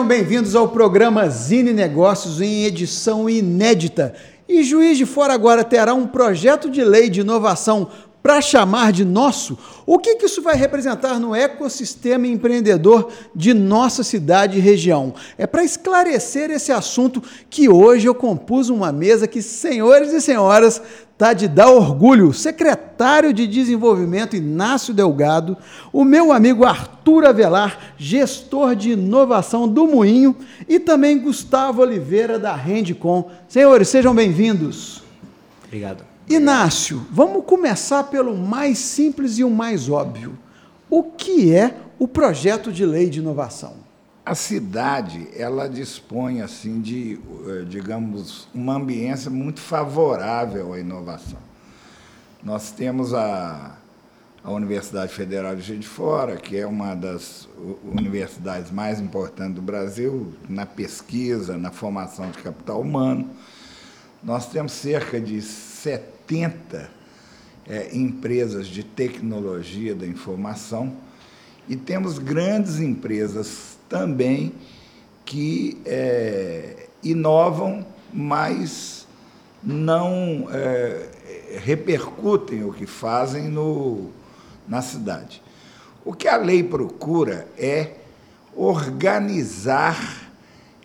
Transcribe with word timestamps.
Sejam 0.00 0.08
bem-vindos 0.08 0.56
ao 0.56 0.66
programa 0.66 1.28
Zine 1.28 1.74
Negócios 1.74 2.40
em 2.40 2.64
edição 2.64 3.28
inédita. 3.28 4.14
E 4.48 4.62
Juiz 4.62 4.96
de 4.96 5.04
Fora 5.04 5.34
agora 5.34 5.62
terá 5.62 5.92
um 5.92 6.06
projeto 6.06 6.70
de 6.70 6.82
lei 6.82 7.10
de 7.10 7.20
inovação 7.20 7.86
para 8.22 8.40
chamar 8.40 8.92
de 8.92 9.04
nosso, 9.04 9.58
o 9.86 9.98
que, 9.98 10.16
que 10.16 10.26
isso 10.26 10.42
vai 10.42 10.54
representar 10.54 11.18
no 11.18 11.34
ecossistema 11.34 12.26
empreendedor 12.26 13.10
de 13.34 13.54
nossa 13.54 14.04
cidade 14.04 14.58
e 14.58 14.60
região? 14.60 15.14
É 15.38 15.46
para 15.46 15.64
esclarecer 15.64 16.50
esse 16.50 16.70
assunto 16.70 17.22
que 17.48 17.68
hoje 17.68 18.06
eu 18.06 18.14
compus 18.14 18.68
uma 18.68 18.92
mesa 18.92 19.26
que, 19.26 19.40
senhores 19.40 20.12
e 20.12 20.20
senhoras, 20.20 20.82
tá 21.16 21.32
de 21.32 21.48
dar 21.48 21.70
orgulho. 21.70 22.32
Secretário 22.32 23.32
de 23.32 23.46
Desenvolvimento 23.46 24.36
Inácio 24.36 24.92
Delgado, 24.92 25.56
o 25.90 26.04
meu 26.04 26.30
amigo 26.30 26.64
Arthur 26.64 27.24
Avelar, 27.24 27.94
gestor 27.96 28.76
de 28.76 28.92
inovação 28.92 29.66
do 29.66 29.86
Moinho, 29.86 30.36
e 30.68 30.78
também 30.78 31.18
Gustavo 31.18 31.80
Oliveira 31.80 32.38
da 32.38 32.54
Rendicom. 32.54 33.30
Senhores, 33.48 33.88
sejam 33.88 34.14
bem-vindos. 34.14 35.02
Obrigado. 35.66 36.09
Inácio, 36.30 37.04
vamos 37.10 37.44
começar 37.44 38.04
pelo 38.04 38.36
mais 38.36 38.78
simples 38.78 39.36
e 39.38 39.42
o 39.42 39.50
mais 39.50 39.88
óbvio. 39.88 40.38
O 40.88 41.02
que 41.02 41.52
é 41.52 41.76
o 41.98 42.06
projeto 42.06 42.72
de 42.72 42.86
lei 42.86 43.10
de 43.10 43.18
inovação? 43.18 43.74
A 44.24 44.36
cidade, 44.36 45.26
ela 45.36 45.68
dispõe 45.68 46.40
assim 46.40 46.80
de, 46.80 47.18
eh, 47.48 47.64
digamos, 47.68 48.46
uma 48.54 48.76
ambiência 48.76 49.28
muito 49.28 49.58
favorável 49.58 50.72
à 50.72 50.78
inovação. 50.78 51.40
Nós 52.44 52.70
temos 52.70 53.12
a, 53.12 53.76
a 54.44 54.52
Universidade 54.52 55.12
Federal 55.12 55.56
de 55.56 55.62
Juiz 55.62 55.80
de 55.80 55.88
Fora, 55.88 56.36
que 56.36 56.56
é 56.56 56.64
uma 56.64 56.94
das 56.94 57.48
universidades 57.84 58.70
mais 58.70 59.00
importantes 59.00 59.56
do 59.56 59.62
Brasil 59.62 60.32
na 60.48 60.64
pesquisa, 60.64 61.58
na 61.58 61.72
formação 61.72 62.30
de 62.30 62.38
capital 62.38 62.80
humano. 62.80 63.28
Nós 64.22 64.46
temos 64.46 64.70
cerca 64.70 65.20
de 65.20 65.42
70 65.42 66.19
80 66.30 66.88
é, 67.68 67.96
empresas 67.96 68.68
de 68.68 68.84
tecnologia 68.84 69.94
da 69.94 70.06
informação 70.06 70.96
e 71.68 71.74
temos 71.74 72.18
grandes 72.18 72.78
empresas 72.78 73.76
também 73.88 74.52
que 75.24 75.80
é, 75.84 76.86
inovam, 77.02 77.84
mas 78.12 79.06
não 79.62 80.48
é, 80.50 81.08
repercutem 81.62 82.64
o 82.64 82.72
que 82.72 82.86
fazem 82.86 83.48
no, 83.48 84.10
na 84.68 84.82
cidade. 84.82 85.42
O 86.04 86.12
que 86.12 86.28
a 86.28 86.36
lei 86.36 86.62
procura 86.62 87.46
é 87.58 87.96
organizar 88.54 90.29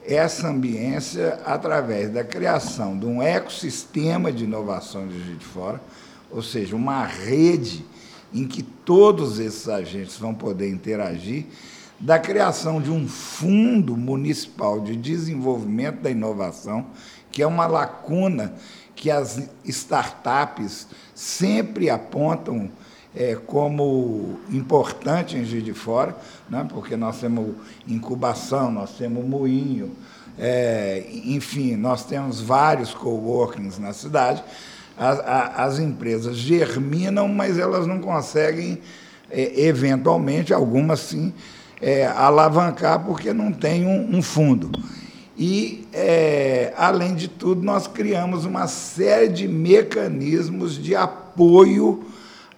essa 0.07 0.47
ambiência 0.47 1.39
através 1.45 2.11
da 2.11 2.23
criação 2.23 2.97
de 2.97 3.05
um 3.05 3.21
ecossistema 3.21 4.31
de 4.31 4.43
inovação 4.43 5.07
de 5.07 5.19
Juiz 5.23 5.39
de 5.39 5.45
Fora, 5.45 5.81
ou 6.29 6.41
seja, 6.41 6.75
uma 6.75 7.05
rede 7.05 7.85
em 8.33 8.47
que 8.47 8.61
todos 8.61 9.39
esses 9.39 9.67
agentes 9.67 10.17
vão 10.17 10.33
poder 10.33 10.69
interagir, 10.69 11.45
da 11.99 12.19
criação 12.19 12.81
de 12.81 12.91
um 12.91 13.07
fundo 13.07 13.95
municipal 13.95 14.81
de 14.81 14.95
desenvolvimento 14.95 16.01
da 16.01 16.11
inovação, 16.11 16.87
que 17.31 17.41
é 17.41 17.47
uma 17.47 17.65
lacuna 17.65 18.53
que 18.95 19.09
as 19.09 19.41
startups 19.63 20.87
sempre 21.13 21.89
apontam 21.89 22.69
é, 23.15 23.35
como 23.35 24.39
importante 24.51 25.37
em 25.37 25.45
Juiz 25.45 25.63
de 25.63 25.73
Fora, 25.73 26.15
né, 26.49 26.65
porque 26.69 26.97
nós 26.97 27.19
temos 27.19 27.55
incubação, 27.87 28.71
nós 28.71 28.97
temos 28.97 29.25
moinho, 29.25 29.91
é, 30.37 31.05
enfim, 31.25 31.75
nós 31.75 32.03
temos 32.03 32.41
vários 32.41 32.93
coworkings 32.93 33.79
na 33.79 33.93
cidade. 33.93 34.43
As, 34.97 35.19
as, 35.19 35.79
empresas 35.79 36.35
germinam, 36.35 37.27
mas 37.27 37.57
elas 37.57 37.87
não 37.87 37.99
conseguem, 37.99 38.79
é, 39.29 39.65
eventualmente, 39.65 40.53
algumas 40.53 40.99
sim, 40.99 41.33
é, 41.81 42.05
alavancar 42.05 43.03
porque 43.05 43.33
não 43.33 43.51
tem 43.51 43.85
um, 43.85 44.17
um 44.17 44.21
fundo. 44.21 44.71
E, 45.37 45.85
é, 45.93 46.73
além 46.77 47.13
de 47.13 47.27
tudo, 47.27 47.61
nós 47.61 47.87
criamos 47.87 48.45
uma 48.45 48.67
série 48.67 49.27
de 49.27 49.47
mecanismos 49.47 50.81
de 50.81 50.95
apoio 50.95 52.05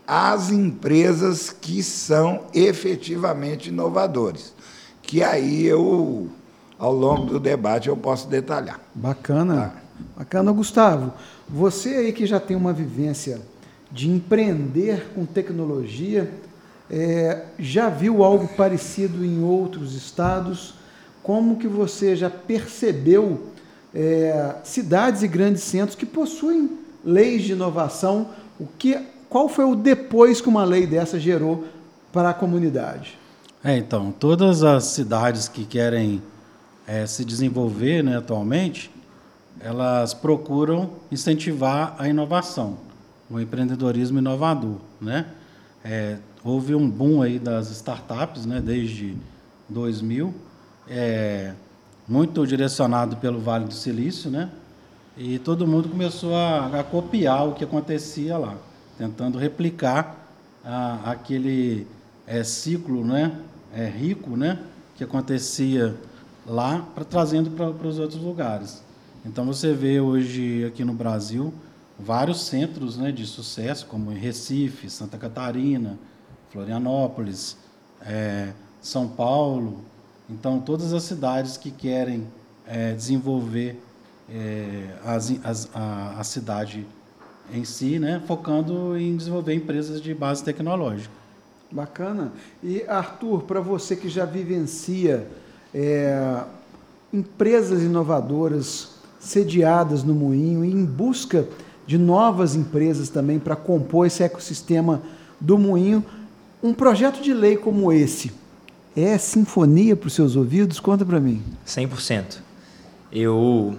às 0.08 0.50
empresas 0.50 1.50
que 1.50 1.84
são 1.84 2.46
efetivamente 2.54 3.68
inovadores, 3.68 4.54
que 5.02 5.22
aí 5.22 5.66
eu, 5.66 6.30
ao 6.80 6.94
longo 6.94 7.26
do 7.26 7.40
debate, 7.40 7.90
eu 7.90 7.98
posso 7.98 8.28
detalhar. 8.30 8.80
Bacana. 8.96 9.56
Tá? 9.56 9.82
Bacana, 10.18 10.52
Gustavo. 10.54 11.14
Você 11.50 11.90
aí 11.90 12.14
que 12.14 12.26
já 12.26 12.40
tem 12.40 12.56
uma 12.56 12.72
vivência 12.72 13.42
de 13.92 14.10
empreender 14.10 15.12
com 15.14 15.26
tecnologia, 15.26 16.32
é, 16.90 17.44
já 17.60 17.90
viu 17.90 18.24
algo 18.24 18.48
parecido 18.56 19.26
em 19.26 19.44
outros 19.44 19.94
estados? 19.94 20.76
Como 21.22 21.58
que 21.58 21.68
você 21.68 22.16
já 22.16 22.30
percebeu 22.30 23.48
é, 23.94 24.56
cidades 24.64 25.22
e 25.22 25.28
grandes 25.28 25.64
centros 25.64 25.96
que 25.96 26.06
possuem 26.06 26.78
leis 27.04 27.44
de 27.44 27.52
inovação? 27.52 28.30
O 28.60 28.66
que 28.66 28.98
qual 29.30 29.50
foi 29.50 29.66
o 29.66 29.76
depois 29.76 30.40
que 30.40 30.48
uma 30.48 30.64
lei 30.64 30.88
dessa 30.88 31.20
gerou 31.20 31.66
para 32.14 32.30
a 32.30 32.34
comunidade? 32.34 33.18
É, 33.64 33.78
então, 33.78 34.12
todas 34.12 34.64
as 34.64 34.86
cidades 34.86 35.48
que 35.48 35.66
querem 35.66 36.22
é, 36.88 37.06
se 37.06 37.26
desenvolver 37.26 38.04
né, 38.04 38.18
atualmente, 38.18 38.90
elas 39.60 40.14
procuram 40.14 40.92
incentivar 41.12 41.96
a 41.98 42.08
inovação, 42.08 42.78
o 43.30 43.40
empreendedorismo 43.40 44.20
inovador. 44.20 44.78
Né? 45.02 45.26
É, 45.84 46.18
houve 46.44 46.74
um 46.76 46.90
boom 46.90 47.22
aí 47.22 47.38
das 47.38 47.70
startups 47.72 48.46
né, 48.46 48.62
desde 48.62 49.18
2000, 49.68 50.34
é, 50.88 51.54
muito 52.08 52.48
direcionado 52.48 53.18
pelo 53.18 53.40
Vale 53.40 53.66
do 53.66 53.74
Silício, 53.74 54.32
né? 54.32 54.50
e 55.18 55.38
todo 55.40 55.68
mundo 55.68 55.90
começou 55.90 56.34
a, 56.34 56.80
a 56.80 56.84
copiar 56.84 57.50
o 57.50 57.54
que 57.54 57.66
acontecia 57.66 58.38
lá 58.38 58.56
tentando 58.98 59.38
replicar 59.38 60.28
aquele 61.06 61.88
é, 62.26 62.44
ciclo 62.44 63.06
né, 63.06 63.40
é, 63.74 63.88
rico 63.88 64.36
né, 64.36 64.60
que 64.96 65.04
acontecia 65.04 65.96
lá, 66.46 66.86
pra, 66.94 67.06
trazendo 67.06 67.52
para 67.52 67.88
os 67.88 68.00
outros 68.00 68.22
lugares. 68.22 68.84
Então 69.26 69.46
você 69.46 69.74
vê 69.74 70.00
hoje 70.00 70.66
aqui 70.66 70.84
no 70.84 70.94
Brasil 70.94 71.54
vários 72.00 72.42
centros 72.42 72.98
né, 72.98 73.12
de 73.12 73.26
sucesso, 73.26 73.86
como 73.86 74.12
em 74.12 74.18
Recife, 74.18 74.90
Santa 74.90 75.18
Catarina, 75.18 75.98
Florianópolis, 76.52 77.58
é, 78.02 78.52
São 78.82 79.08
Paulo. 79.08 79.82
Então 80.30 80.60
todas 80.60 80.94
as 80.94 81.04
cidades 81.04 81.56
que 81.56 81.72
querem 81.72 82.28
é, 82.66 82.94
desenvolver 82.94 83.82
é, 84.30 84.98
as, 85.06 85.34
as, 85.44 85.70
a, 85.74 86.20
a 86.20 86.24
cidade 86.24 86.86
em 87.54 87.64
si, 87.64 88.00
né, 88.00 88.22
focando 88.28 88.98
em 88.98 89.16
desenvolver 89.16 89.54
empresas 89.54 90.02
de 90.02 90.14
base 90.14 90.44
tecnológica. 90.44 91.14
Bacana. 91.72 92.32
E 92.64 92.84
Arthur, 92.88 93.44
para 93.44 93.60
você 93.60 93.96
que 93.96 94.08
já 94.08 94.26
vivencia 94.26 95.28
é, 95.74 96.44
empresas 97.12 97.82
inovadoras 97.82 98.92
sediadas 99.20 100.04
no 100.04 100.14
Moinho 100.14 100.64
e 100.64 100.72
em 100.72 100.86
busca 100.86 101.48
de 101.86 101.98
novas 101.98 102.56
empresas 102.56 103.10
também 103.10 103.40
para 103.40 103.56
compor 103.56 104.08
esse 104.08 104.24
ecossistema 104.24 105.02
do 105.40 105.58
Moinho, 105.58 106.04
um 106.64 106.74
projeto 106.74 107.22
de 107.22 107.34
lei 107.34 107.58
como 107.58 107.92
esse 107.92 108.32
é 108.96 109.18
sinfonia 109.18 109.96
para 109.96 110.08
os 110.08 110.14
seus 110.14 110.36
ouvidos? 110.36 110.80
Conta 110.80 111.06
para 111.06 111.20
mim. 111.20 111.44
100%. 111.66 112.40
Eu 113.12 113.76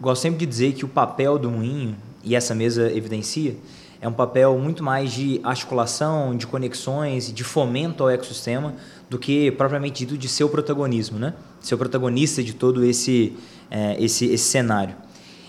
gosto 0.00 0.22
sempre 0.22 0.38
de 0.38 0.46
dizer 0.46 0.72
que 0.74 0.84
o 0.84 0.88
papel 0.88 1.38
do 1.38 1.50
Moinho 1.50 1.96
e 2.22 2.34
essa 2.34 2.54
mesa 2.54 2.90
evidencia, 2.92 3.56
é 4.00 4.08
um 4.08 4.12
papel 4.12 4.58
muito 4.58 4.82
mais 4.82 5.12
de 5.12 5.40
articulação, 5.44 6.36
de 6.36 6.46
conexões, 6.46 7.32
de 7.32 7.44
fomento 7.44 8.02
ao 8.02 8.10
ecossistema, 8.10 8.74
do 9.08 9.18
que 9.18 9.52
propriamente 9.52 10.00
dito 10.00 10.18
de 10.18 10.28
seu 10.28 10.48
protagonismo, 10.48 11.18
né? 11.18 11.34
Ser 11.60 11.76
o 11.76 11.78
protagonista 11.78 12.42
de 12.42 12.52
todo 12.52 12.84
esse, 12.84 13.32
é, 13.70 13.96
esse, 14.02 14.26
esse 14.26 14.44
cenário. 14.44 14.96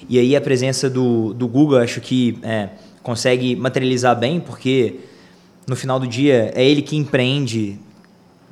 E 0.08 0.20
aí 0.20 0.36
a 0.36 0.42
presença 0.42 0.90
do, 0.90 1.34
do 1.34 1.48
Google 1.48 1.80
acho 1.80 2.00
que 2.00 2.38
é, 2.44 2.70
consegue 3.02 3.56
materializar 3.56 4.18
bem, 4.20 4.40
porque 4.40 5.00
no 5.66 5.76
final 5.76 6.00
do 6.00 6.08
dia 6.08 6.52
é 6.54 6.64
ele 6.64 6.82
que 6.82 6.96
empreende. 6.96 7.80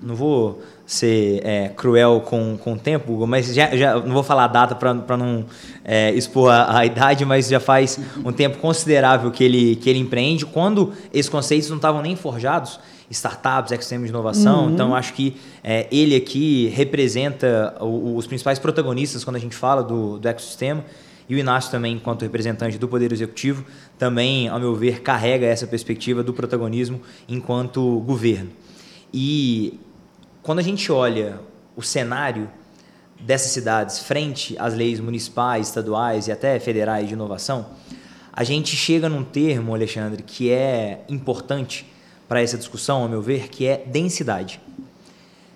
Não 0.02 0.16
vou 0.16 0.64
ser 0.92 1.40
é, 1.46 1.70
cruel 1.70 2.20
com, 2.20 2.58
com 2.58 2.74
o 2.74 2.78
tempo, 2.78 3.26
mas 3.26 3.56
já, 3.56 3.74
já 3.78 3.98
não 4.02 4.12
vou 4.12 4.24
falar 4.24 4.44
a 4.44 4.48
data 4.48 4.76
para 4.76 5.16
não 5.16 5.46
é, 5.86 6.12
expor 6.12 6.52
a, 6.52 6.80
a, 6.80 6.86
idade, 6.86 7.24
mas 7.24 7.48
já 7.48 7.62
faz 7.62 7.98
um 8.26 8.34
tempo 8.34 8.58
considerável 8.58 9.32
que 9.32 9.42
ele, 9.42 9.78
que 9.78 9.90
ele 9.90 10.00
empreende, 10.00 10.46
quando 10.46 10.92
esses 11.14 11.30
conceitos 11.30 11.70
não 11.70 11.78
estavam 11.78 12.02
nem 12.02 12.18
forjados, 12.18 12.78
startups, 13.10 13.72
ecossistema 13.72 14.04
de 14.04 14.10
inovação, 14.10 14.66
uhum. 14.66 14.74
então 14.74 14.94
acho 14.94 15.14
que 15.14 15.38
é, 15.64 15.88
ele 15.90 16.14
aqui 16.14 16.68
representa 16.76 17.74
o, 17.80 18.18
os 18.18 18.28
principais 18.28 18.60
protagonistas 18.60 19.24
quando 19.24 19.38
a 19.38 19.40
gente 19.40 19.56
fala 19.56 19.82
do, 19.82 20.20
do 20.20 20.28
ecossistema, 20.28 20.84
e 21.30 21.36
o 21.36 21.38
Inácio 21.38 21.72
também, 21.72 21.96
enquanto 21.96 22.24
representante 22.24 22.78
do 22.78 22.90
Poder 22.90 23.14
Executivo, 23.14 23.64
também, 23.98 24.50
ao 24.50 24.60
meu 24.60 24.76
ver, 24.76 25.00
carrega 25.00 25.46
essa 25.46 25.66
perspectiva 25.66 26.22
do 26.22 26.34
protagonismo 26.34 27.00
enquanto 27.30 28.02
governo. 28.02 28.50
E 29.14 29.80
quando 30.44 30.60
a 30.60 30.64
gente 30.64 30.92
olha 30.92 31.40
o 31.76 31.82
cenário 31.84 32.50
dessas 33.20 33.52
cidades 33.52 34.00
frente 34.00 34.56
às 34.58 34.74
leis 34.74 35.00
municipais, 35.00 35.68
estaduais 35.68 36.28
e 36.28 36.32
até 36.32 36.60
federais 36.60 37.08
de 37.08 37.14
inovação, 37.14 37.68
a 38.34 38.44
gente 38.44 38.76
chega 38.76 39.08
num 39.08 39.24
termo, 39.24 39.76
Alexandre, 39.76 40.24
que 40.24 40.50
é 40.50 41.04
importante 41.08 41.86
para 42.28 42.42
essa 42.42 42.58
discussão, 42.58 43.04
ao 43.04 43.10
meu 43.10 43.22
ver, 43.22 43.50
que 43.50 43.68
é 43.68 43.84
densidade. 43.86 44.60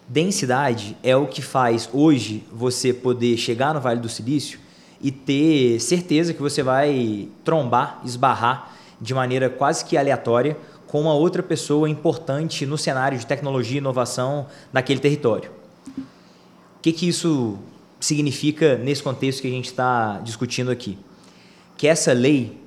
Densidade 0.07 0.95
é 1.01 1.15
o 1.15 1.25
que 1.25 1.41
faz 1.41 1.89
hoje 1.91 2.43
você 2.51 2.93
poder 2.93 3.37
chegar 3.37 3.73
no 3.73 3.81
Vale 3.81 3.99
do 3.99 4.09
Silício 4.09 4.59
e 5.01 5.09
ter 5.09 5.79
certeza 5.79 6.33
que 6.33 6.41
você 6.41 6.61
vai 6.61 7.27
trombar, 7.43 8.01
esbarrar 8.05 8.75
de 9.01 9.13
maneira 9.13 9.49
quase 9.49 9.83
que 9.83 9.97
aleatória 9.97 10.57
com 10.95 11.01
uma 11.01 11.13
outra 11.13 11.43
pessoa 11.43 11.89
importante 11.89 12.65
no 12.65 12.77
cenário 12.77 13.19
de 13.19 13.27
tecnologia 13.27 13.75
e 13.75 13.77
inovação 13.79 14.47
naquele 14.71 15.01
território. 15.01 15.51
O 15.97 16.81
que, 16.81 16.93
que 16.93 17.09
isso 17.09 17.59
significa 17.99 18.77
nesse 18.77 19.03
contexto 19.03 19.41
que 19.41 19.47
a 19.49 19.51
gente 19.51 19.65
está 19.65 20.19
discutindo 20.19 20.71
aqui? 20.71 20.97
Que 21.75 21.85
essa 21.85 22.13
lei 22.13 22.57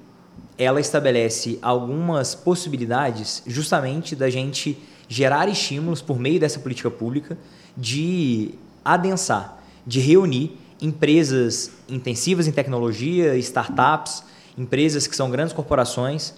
ela 0.59 0.79
estabelece 0.79 1.59
algumas 1.63 2.35
possibilidades 2.35 3.43
justamente 3.47 4.15
da 4.15 4.29
gente 4.29 4.77
gerar 5.09 5.49
estímulos 5.49 6.03
por 6.03 6.19
meio 6.19 6.39
dessa 6.39 6.59
política 6.59 6.91
pública 6.91 7.39
de 7.75 8.51
adensar, 8.85 9.59
de 9.87 10.01
reunir 10.01 10.55
empresas 10.83 11.71
intensivas 11.89 12.47
em 12.47 12.53
tecnologia, 12.53 13.39
startups, 13.39 14.23
empresas 14.59 15.07
que 15.07 15.17
são 15.17 15.31
grandes 15.31 15.55
corporações 15.55 16.35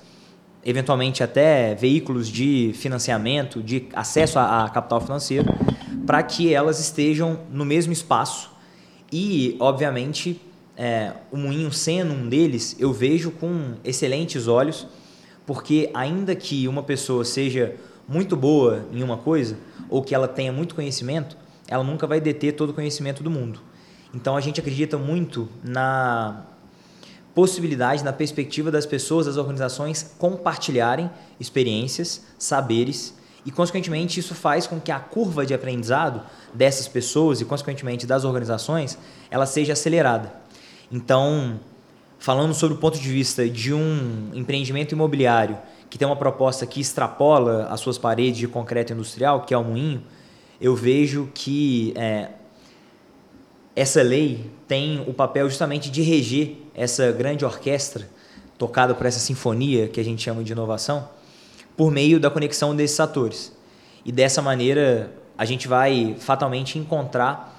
eventualmente 0.64 1.22
até 1.22 1.74
veículos 1.74 2.28
de 2.28 2.72
financiamento, 2.74 3.62
de 3.62 3.88
acesso 3.94 4.38
a, 4.38 4.64
a 4.64 4.68
capital 4.68 5.00
financeiro, 5.00 5.52
para 6.06 6.22
que 6.22 6.52
elas 6.52 6.80
estejam 6.80 7.40
no 7.50 7.64
mesmo 7.64 7.92
espaço. 7.92 8.50
E, 9.12 9.56
obviamente, 9.58 10.40
é, 10.76 11.12
o 11.30 11.36
Moinho 11.36 11.72
sendo 11.72 12.12
um 12.12 12.28
deles, 12.28 12.76
eu 12.78 12.92
vejo 12.92 13.30
com 13.30 13.74
excelentes 13.84 14.46
olhos, 14.46 14.86
porque 15.46 15.90
ainda 15.94 16.34
que 16.34 16.68
uma 16.68 16.82
pessoa 16.82 17.24
seja 17.24 17.74
muito 18.08 18.36
boa 18.36 18.86
em 18.92 19.02
uma 19.02 19.16
coisa, 19.16 19.56
ou 19.88 20.02
que 20.02 20.14
ela 20.14 20.28
tenha 20.28 20.52
muito 20.52 20.74
conhecimento, 20.74 21.36
ela 21.68 21.84
nunca 21.84 22.06
vai 22.06 22.20
deter 22.20 22.54
todo 22.54 22.70
o 22.70 22.72
conhecimento 22.74 23.22
do 23.22 23.30
mundo. 23.30 23.60
Então 24.12 24.36
a 24.36 24.40
gente 24.40 24.60
acredita 24.60 24.98
muito 24.98 25.48
na 25.62 26.44
possibilidade, 27.34 28.04
na 28.04 28.12
perspectiva 28.12 28.70
das 28.70 28.86
pessoas, 28.86 29.26
das 29.26 29.36
organizações 29.36 30.14
compartilharem 30.18 31.10
experiências, 31.38 32.24
saberes 32.38 33.14
e, 33.44 33.50
consequentemente, 33.50 34.20
isso 34.20 34.34
faz 34.34 34.66
com 34.66 34.80
que 34.80 34.92
a 34.92 34.98
curva 34.98 35.46
de 35.46 35.54
aprendizado 35.54 36.22
dessas 36.52 36.86
pessoas 36.86 37.40
e, 37.40 37.44
consequentemente, 37.44 38.06
das 38.06 38.24
organizações, 38.24 38.98
ela 39.30 39.46
seja 39.46 39.72
acelerada. 39.72 40.32
Então, 40.92 41.58
falando 42.18 42.52
sobre 42.52 42.76
o 42.76 42.80
ponto 42.80 42.98
de 42.98 43.08
vista 43.08 43.48
de 43.48 43.72
um 43.72 44.30
empreendimento 44.34 44.92
imobiliário 44.92 45.56
que 45.88 45.98
tem 45.98 46.06
uma 46.06 46.16
proposta 46.16 46.66
que 46.66 46.80
extrapola 46.80 47.66
as 47.70 47.80
suas 47.80 47.98
paredes 47.98 48.38
de 48.38 48.46
concreto 48.46 48.92
industrial, 48.92 49.42
que 49.42 49.54
é 49.54 49.58
o 49.58 49.64
moinho, 49.64 50.02
eu 50.60 50.76
vejo 50.76 51.30
que 51.34 51.92
é, 51.96 52.28
essa 53.74 54.02
lei 54.02 54.50
tem 54.66 55.04
o 55.06 55.14
papel 55.14 55.48
justamente 55.48 55.90
de 55.90 56.02
reger 56.02 56.56
essa 56.74 57.12
grande 57.12 57.44
orquestra 57.44 58.08
tocada 58.58 58.94
por 58.94 59.06
essa 59.06 59.18
sinfonia 59.18 59.88
que 59.88 59.98
a 59.98 60.04
gente 60.04 60.22
chama 60.22 60.44
de 60.44 60.52
inovação, 60.52 61.08
por 61.76 61.90
meio 61.90 62.20
da 62.20 62.30
conexão 62.30 62.76
desses 62.76 63.00
atores. 63.00 63.56
E 64.04 64.12
dessa 64.12 64.42
maneira 64.42 65.12
a 65.38 65.44
gente 65.44 65.66
vai 65.66 66.14
fatalmente 66.18 66.78
encontrar 66.78 67.58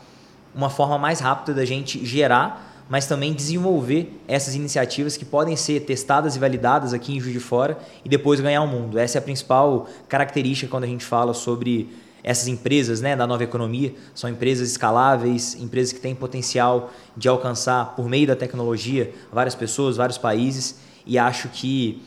uma 0.54 0.70
forma 0.70 0.98
mais 0.98 1.20
rápida 1.20 1.54
da 1.56 1.66
gente 1.66 2.06
gerar, 2.06 2.86
mas 2.90 3.08
também 3.08 3.34
desenvolver 3.34 4.22
essas 4.28 4.54
iniciativas 4.54 5.18
que 5.18 5.26
podem 5.26 5.56
ser 5.56 5.80
testadas 5.82 6.36
e 6.36 6.40
validadas 6.40 6.94
aqui 6.94 7.16
em 7.16 7.20
Juiz 7.20 7.34
de 7.34 7.40
Fora 7.40 7.80
e 8.06 8.10
depois 8.10 8.40
ganhar 8.40 8.62
o 8.62 8.68
mundo. 8.68 9.00
Essa 9.00 9.18
é 9.18 9.20
a 9.20 9.22
principal 9.22 9.88
característica 10.08 10.70
quando 10.70 10.84
a 10.84 10.88
gente 10.88 11.06
fala 11.06 11.34
sobre 11.34 11.90
essas 12.24 12.48
empresas 12.48 13.02
né, 13.02 13.16
da 13.16 13.26
nova 13.26 13.44
economia 13.44 13.94
são 14.14 14.30
empresas 14.30 14.70
escaláveis, 14.70 15.56
empresas 15.56 15.92
que 15.92 16.00
têm 16.00 16.14
potencial 16.14 16.92
de 17.18 17.28
alcançar, 17.28 17.96
por 17.96 18.08
meio 18.08 18.28
da 18.28 18.36
tecnologia, 18.36 19.12
várias 19.32 19.56
pessoas, 19.56 19.98
vários 19.98 20.18
países, 20.18 20.80
e 21.06 21.18
acho 21.18 21.50
que 21.50 22.02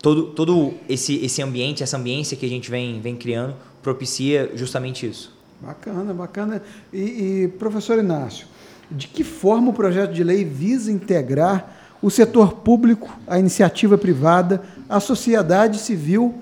todo, 0.00 0.26
todo 0.26 0.74
esse, 0.88 1.16
esse 1.24 1.42
ambiente, 1.42 1.82
essa 1.82 1.96
ambiência 1.96 2.36
que 2.36 2.46
a 2.46 2.48
gente 2.48 2.70
vem, 2.70 3.00
vem 3.00 3.16
criando, 3.16 3.54
propicia 3.82 4.52
justamente 4.54 5.08
isso. 5.08 5.34
Bacana, 5.60 6.12
bacana. 6.12 6.62
E, 6.92 6.98
e, 7.44 7.48
professor 7.58 7.98
Inácio, 7.98 8.46
de 8.90 9.08
que 9.08 9.24
forma 9.24 9.70
o 9.70 9.72
projeto 9.72 10.12
de 10.12 10.22
lei 10.22 10.44
visa 10.44 10.92
integrar 10.92 11.96
o 12.02 12.10
setor 12.10 12.52
público, 12.56 13.10
a 13.26 13.38
iniciativa 13.38 13.96
privada, 13.96 14.62
a 14.88 15.00
sociedade 15.00 15.78
civil 15.78 16.34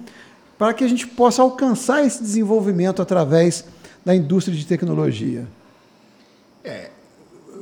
para 0.62 0.74
que 0.74 0.84
a 0.84 0.88
gente 0.88 1.08
possa 1.08 1.42
alcançar 1.42 2.06
esse 2.06 2.22
desenvolvimento 2.22 3.02
através 3.02 3.64
da 4.04 4.14
indústria 4.14 4.56
de 4.56 4.64
tecnologia? 4.64 5.44
É, 6.62 6.88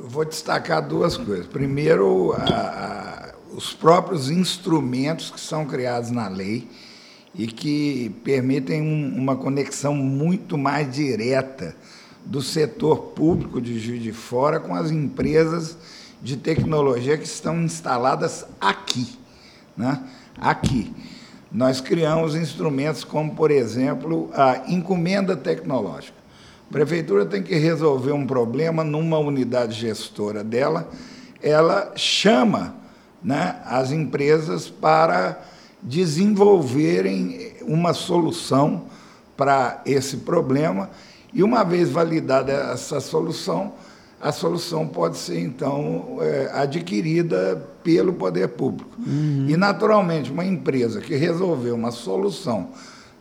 vou 0.03 0.23
destacar 0.23 0.87
duas 0.87 1.17
coisas. 1.17 1.47
Primeiro, 1.47 2.31
a, 2.33 2.43
a, 2.43 3.55
os 3.55 3.73
próprios 3.73 4.29
instrumentos 4.29 5.31
que 5.31 5.39
são 5.39 5.65
criados 5.65 6.11
na 6.11 6.27
lei 6.27 6.69
e 7.33 7.47
que 7.47 8.11
permitem 8.23 8.83
um, 8.83 9.17
uma 9.17 9.35
conexão 9.35 9.95
muito 9.95 10.55
mais 10.55 10.93
direta 10.93 11.75
do 12.23 12.39
setor 12.39 12.97
público 13.15 13.59
de 13.59 13.79
Juiz 13.79 14.03
de 14.03 14.11
Fora 14.11 14.59
com 14.59 14.75
as 14.75 14.91
empresas 14.91 15.75
de 16.21 16.37
tecnologia 16.37 17.17
que 17.17 17.25
estão 17.25 17.63
instaladas 17.63 18.45
aqui, 18.59 19.17
né? 19.75 20.03
aqui 20.37 20.93
nós 21.51 21.81
criamos 21.81 22.35
instrumentos 22.35 23.03
como, 23.03 23.35
por 23.35 23.51
exemplo, 23.51 24.29
a 24.33 24.63
encomenda 24.67 25.35
tecnológica. 25.35 26.17
A 26.69 26.71
prefeitura 26.71 27.25
tem 27.25 27.43
que 27.43 27.55
resolver 27.55 28.13
um 28.13 28.25
problema 28.25 28.83
numa 28.83 29.19
unidade 29.19 29.77
gestora 29.77 30.43
dela, 30.43 30.89
ela 31.41 31.91
chama 31.95 32.75
né, 33.21 33.61
as 33.65 33.91
empresas 33.91 34.69
para 34.69 35.41
desenvolverem 35.81 37.53
uma 37.63 37.93
solução 37.93 38.83
para 39.35 39.81
esse 39.85 40.17
problema 40.17 40.89
e, 41.33 41.43
uma 41.43 41.63
vez 41.63 41.89
validada 41.89 42.51
essa 42.51 42.99
solução, 42.99 43.73
a 44.21 44.31
solução 44.31 44.87
pode 44.87 45.17
ser, 45.17 45.39
então, 45.39 46.19
é, 46.21 46.51
adquirida 46.53 47.67
pelo 47.83 48.13
poder 48.13 48.49
público. 48.49 48.91
Uhum. 48.99 49.45
E, 49.49 49.57
naturalmente, 49.57 50.31
uma 50.31 50.45
empresa 50.45 51.01
que 51.01 51.15
resolveu 51.15 51.75
uma 51.75 51.91
solução 51.91 52.69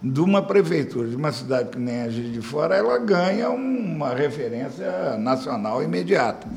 de 0.03 0.21
uma 0.21 0.41
prefeitura, 0.43 1.09
de 1.09 1.17
uma 1.17 1.31
cidade 1.31 1.71
que 1.71 1.79
nem 1.79 2.03
a 2.03 2.09
gente 2.09 2.31
de 2.31 2.41
Fora, 2.41 2.75
ela 2.75 2.99
ganha 2.99 3.51
uma 3.51 4.15
referência 4.15 5.17
nacional 5.19 5.83
imediata. 5.83 6.49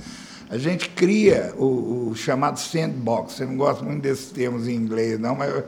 A 0.50 0.58
gente 0.58 0.90
cria 0.90 1.54
o, 1.58 2.10
o 2.12 2.16
chamado 2.16 2.60
sandbox, 2.60 3.34
você 3.34 3.46
não 3.46 3.58
gosta 3.58 3.84
muito 3.84 4.02
desses 4.02 4.32
termos 4.32 4.68
em 4.68 4.76
inglês, 4.76 5.20
não, 5.20 5.36
mas, 5.36 5.64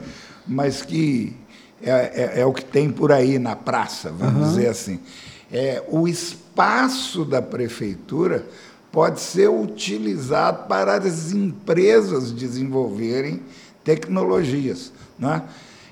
mas 0.48 0.82
que 0.82 1.36
é, 1.82 1.92
é, 2.36 2.42
é 2.42 2.46
o 2.46 2.54
que 2.54 2.63
tem 2.63 2.89
por 2.89 3.12
aí 3.12 3.38
na 3.39 3.56
praça, 3.56 4.12
vamos 4.12 4.42
uhum. 4.42 4.50
dizer 4.50 4.68
assim. 4.68 5.00
É, 5.51 5.84
o 5.89 6.08
espaço 6.08 7.25
da 7.25 7.42
prefeitura 7.42 8.46
pode 8.96 9.20
ser 9.20 9.50
utilizado 9.50 10.70
para 10.70 10.96
as 10.96 11.34
empresas 11.34 12.32
desenvolverem 12.32 13.42
tecnologias. 13.84 14.94
Né? 15.20 15.44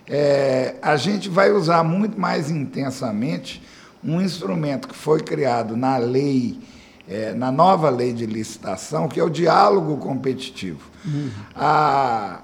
É, 0.07 0.75
a 0.81 0.95
gente 0.95 1.27
vai 1.27 1.51
usar 1.51 1.83
muito 1.83 2.17
mais 2.17 2.49
intensamente 2.49 3.61
um 4.01 4.21
instrumento 4.21 4.87
que 4.87 4.95
foi 4.95 5.19
criado 5.19 5.75
na 5.75 5.97
lei, 5.97 6.57
é, 7.05 7.33
na 7.33 7.51
nova 7.51 7.89
lei 7.89 8.13
de 8.13 8.25
licitação, 8.25 9.09
que 9.09 9.19
é 9.19 9.23
o 9.23 9.29
diálogo 9.29 9.97
competitivo. 9.97 10.89
Uhum. 11.05 11.29
A, 11.57 12.39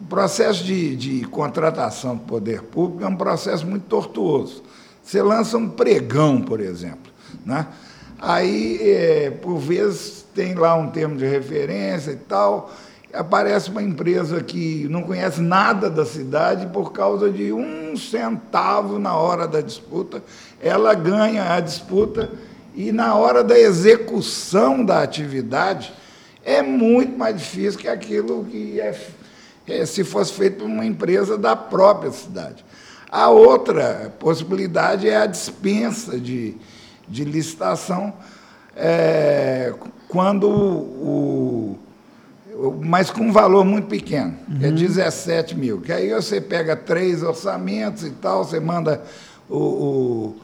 o 0.00 0.04
processo 0.06 0.64
de, 0.64 0.96
de 0.96 1.24
contratação 1.26 2.16
do 2.16 2.24
poder 2.24 2.62
público 2.62 3.04
é 3.04 3.06
um 3.06 3.16
processo 3.16 3.64
muito 3.64 3.84
tortuoso. 3.84 4.60
Você 5.04 5.22
lança 5.22 5.56
um 5.56 5.68
pregão, 5.68 6.42
por 6.42 6.58
exemplo. 6.58 7.12
Né? 7.46 7.64
Aí, 8.20 8.78
é, 8.82 9.30
por 9.30 9.58
vezes, 9.58 10.24
tem 10.34 10.54
lá 10.54 10.74
um 10.74 10.90
termo 10.90 11.16
de 11.16 11.24
referência 11.24 12.10
e 12.10 12.16
tal, 12.16 12.70
aparece 13.12 13.70
uma 13.70 13.82
empresa 13.82 14.42
que 14.42 14.86
não 14.90 15.02
conhece 15.02 15.40
nada 15.40 15.88
da 15.88 16.04
cidade 16.04 16.66
por 16.66 16.92
causa 16.92 17.30
de 17.30 17.52
um 17.52 17.96
centavo 17.96 18.98
na 18.98 19.14
hora 19.16 19.46
da 19.46 19.60
disputa, 19.60 20.22
ela 20.60 20.94
ganha 20.94 21.54
a 21.54 21.60
disputa 21.60 22.30
e 22.74 22.92
na 22.92 23.14
hora 23.14 23.42
da 23.42 23.58
execução 23.58 24.84
da 24.84 25.02
atividade 25.02 25.92
é 26.44 26.62
muito 26.62 27.16
mais 27.16 27.36
difícil 27.36 27.80
que 27.80 27.88
aquilo 27.88 28.44
que 28.44 28.80
é, 28.80 28.98
é 29.66 29.86
se 29.86 30.04
fosse 30.04 30.32
feito 30.32 30.58
por 30.58 30.66
uma 30.66 30.84
empresa 30.84 31.36
da 31.36 31.56
própria 31.56 32.10
cidade. 32.10 32.64
A 33.10 33.30
outra 33.30 34.12
possibilidade 34.18 35.08
é 35.08 35.16
a 35.16 35.26
dispensa 35.26 36.20
de, 36.20 36.56
de 37.08 37.24
licitação, 37.24 38.12
é, 38.76 39.74
quando 40.08 40.48
o, 40.48 41.78
o, 42.52 42.80
mas 42.82 43.10
com 43.10 43.22
um 43.22 43.32
valor 43.32 43.64
muito 43.64 43.88
pequeno, 43.88 44.36
uhum. 44.48 44.58
é 44.62 44.70
17 44.70 45.56
mil. 45.56 45.80
Que 45.80 45.92
aí 45.92 46.10
você 46.10 46.40
pega 46.40 46.76
três 46.76 47.22
orçamentos 47.22 48.04
e 48.04 48.10
tal, 48.10 48.44
você 48.44 48.60
manda 48.60 49.02
o, 49.48 49.56
o, 49.56 50.36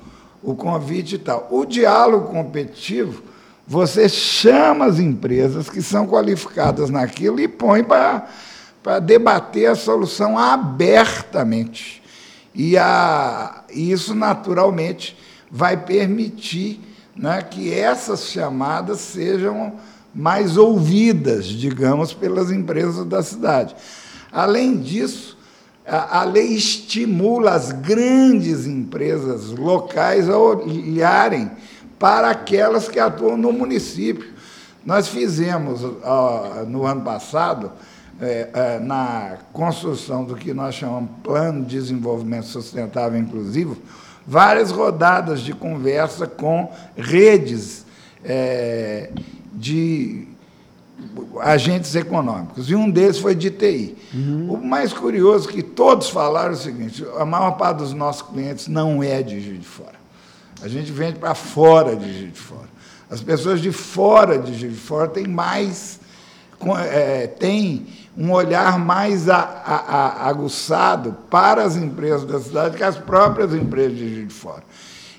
o 0.53 0.55
convite 0.55 1.17
e 1.17 1.19
tal. 1.19 1.49
O 1.51 1.65
diálogo 1.65 2.29
competitivo, 2.29 3.23
você 3.67 4.09
chama 4.09 4.85
as 4.85 4.99
empresas 4.99 5.69
que 5.69 5.81
são 5.81 6.07
qualificadas 6.07 6.91
naquilo 6.91 7.41
e 7.41 7.49
põe 7.49 7.83
para 7.83 8.99
debater 9.01 9.71
a 9.71 9.75
solução 9.75 10.39
abertamente. 10.39 12.03
E 12.55 12.77
a, 12.79 13.65
isso, 13.71 14.15
naturalmente, 14.15 15.17
vai 15.55 15.77
permitir 15.77 16.81
né, 17.15 17.41
que 17.41 17.73
essas 17.73 18.29
chamadas 18.29 18.99
sejam 18.99 19.75
mais 20.13 20.57
ouvidas, 20.57 21.47
digamos, 21.47 22.13
pelas 22.13 22.51
empresas 22.51 23.07
da 23.07 23.23
cidade. 23.23 23.77
Além 24.33 24.77
disso, 24.81 25.39
a, 25.87 26.23
a 26.23 26.25
lei 26.25 26.49
estimula 26.49 27.53
as 27.53 27.71
grandes 27.71 28.67
empresas 28.67 29.53
locais 29.53 30.29
a 30.29 30.37
olharem 30.37 31.53
para 32.01 32.31
aquelas 32.31 32.89
que 32.89 32.99
atuam 32.99 33.37
no 33.37 33.53
município. 33.53 34.35
Nós 34.85 35.07
fizemos, 35.07 35.83
no 36.67 36.85
ano 36.85 37.03
passado, 37.03 37.71
é, 38.21 38.51
é, 38.53 38.79
na 38.81 39.39
construção 39.53 40.25
do 40.25 40.35
que 40.35 40.53
nós 40.53 40.75
chamamos 40.75 41.11
Plano 41.23 41.65
de 41.65 41.77
Desenvolvimento 41.77 42.47
Sustentável 42.47 43.19
Inclusivo, 43.21 43.77
várias 44.27 44.71
rodadas 44.71 45.41
de 45.41 45.53
conversa 45.53 46.27
com 46.27 46.73
redes 46.97 47.85
é, 48.25 49.11
de 49.53 50.27
agentes 51.41 51.95
econômicos, 51.95 52.71
e 52.71 52.75
um 52.75 52.91
deles 52.91 53.19
foi 53.19 53.35
de 53.35 53.51
TI. 53.51 53.97
Uhum. 54.15 54.55
O 54.55 54.65
mais 54.65 54.93
curioso 54.93 55.49
é 55.49 55.53
que 55.53 55.63
todos 55.63 56.09
falaram 56.09 56.53
o 56.53 56.57
seguinte: 56.57 57.05
a 57.19 57.25
maior 57.25 57.53
parte 57.53 57.79
dos 57.79 57.93
nossos 57.93 58.23
clientes 58.23 58.69
não 58.69 59.03
é 59.03 59.23
de 59.23 59.41
Juiz 59.41 59.61
de 59.61 59.67
Fora. 59.67 60.05
A 60.63 60.69
gente 60.69 60.91
vende 60.93 61.19
para 61.19 61.35
fora 61.35 61.97
de 61.97 62.07
Juiz 62.19 62.33
de 62.33 62.41
Fora. 62.41 62.75
As 63.11 63.21
pessoas 63.21 63.61
de 63.61 63.71
fora 63.71 64.39
de 64.39 64.59
Juiz 64.59 64.73
de 64.73 64.81
Fora 64.81 65.09
têm 65.09 65.27
mais. 65.27 66.01
É, 66.91 67.27
têm 67.27 67.87
um 68.17 68.31
olhar 68.31 68.79
mais 68.79 69.29
a, 69.29 69.39
a, 69.39 69.77
a, 69.77 70.29
aguçado 70.29 71.17
para 71.29 71.65
as 71.65 71.77
empresas 71.77 72.25
da 72.25 72.41
cidade 72.41 72.77
que 72.77 72.85
as 72.85 72.97
próprias 72.97 73.53
empresas 73.53 73.99
de 73.99 74.27
Fora. 74.29 74.63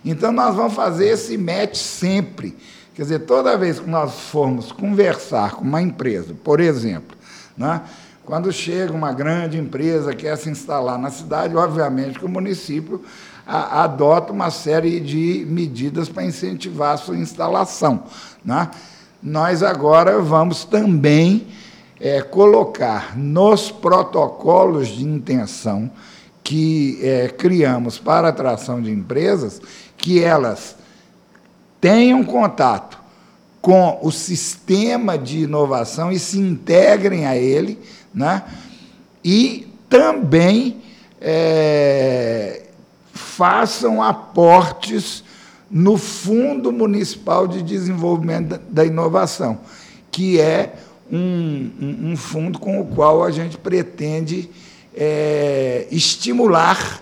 Então, 0.03 0.31
nós 0.31 0.55
vamos 0.55 0.73
fazer 0.73 1.07
esse 1.09 1.37
match 1.37 1.77
sempre. 1.77 2.55
Quer 2.93 3.01
dizer, 3.01 3.19
toda 3.19 3.57
vez 3.57 3.79
que 3.79 3.89
nós 3.89 4.13
formos 4.29 4.71
conversar 4.71 5.55
com 5.55 5.63
uma 5.63 5.81
empresa, 5.81 6.33
por 6.43 6.59
exemplo, 6.59 7.17
né, 7.57 7.81
quando 8.23 8.51
chega 8.51 8.93
uma 8.93 9.11
grande 9.11 9.57
empresa 9.57 10.13
que 10.13 10.23
quer 10.23 10.37
se 10.37 10.49
instalar 10.49 10.97
na 10.97 11.11
cidade, 11.11 11.55
obviamente 11.55 12.17
que 12.17 12.25
o 12.25 12.29
município 12.29 13.03
adota 13.45 14.33
uma 14.33 14.49
série 14.49 14.99
de 14.99 15.45
medidas 15.47 16.09
para 16.09 16.23
incentivar 16.23 16.93
a 16.93 16.97
sua 16.97 17.17
instalação. 17.17 18.03
Né? 18.43 18.69
Nós 19.21 19.61
agora 19.61 20.19
vamos 20.19 20.65
também 20.65 21.47
é, 21.99 22.21
colocar 22.21 23.17
nos 23.17 23.71
protocolos 23.71 24.89
de 24.89 25.03
intenção 25.03 25.89
que 26.43 26.99
é, 27.01 27.27
criamos 27.27 27.97
para 27.97 28.27
atração 28.27 28.81
de 28.81 28.91
empresas 28.91 29.61
que 29.97 30.23
elas 30.23 30.75
tenham 31.81 32.23
contato 32.23 32.99
com 33.61 33.99
o 34.03 34.11
sistema 34.11 35.17
de 35.17 35.39
inovação 35.39 36.11
e 36.11 36.19
se 36.19 36.37
integrem 36.37 37.25
a 37.25 37.35
ele, 37.35 37.79
né? 38.13 38.43
e 39.23 39.67
também 39.89 40.83
é, 41.19 42.63
façam 43.11 44.03
aportes 44.03 45.23
no 45.69 45.97
Fundo 45.97 46.71
Municipal 46.71 47.47
de 47.47 47.63
Desenvolvimento 47.63 48.59
da 48.69 48.85
Inovação, 48.85 49.59
que 50.11 50.39
é 50.39 50.75
um, 51.11 51.71
um, 51.79 52.11
um 52.11 52.17
fundo 52.17 52.59
com 52.59 52.81
o 52.81 52.85
qual 52.85 53.23
a 53.23 53.31
gente 53.31 53.57
pretende 53.57 54.49
é, 54.95 55.87
estimular 55.91 57.01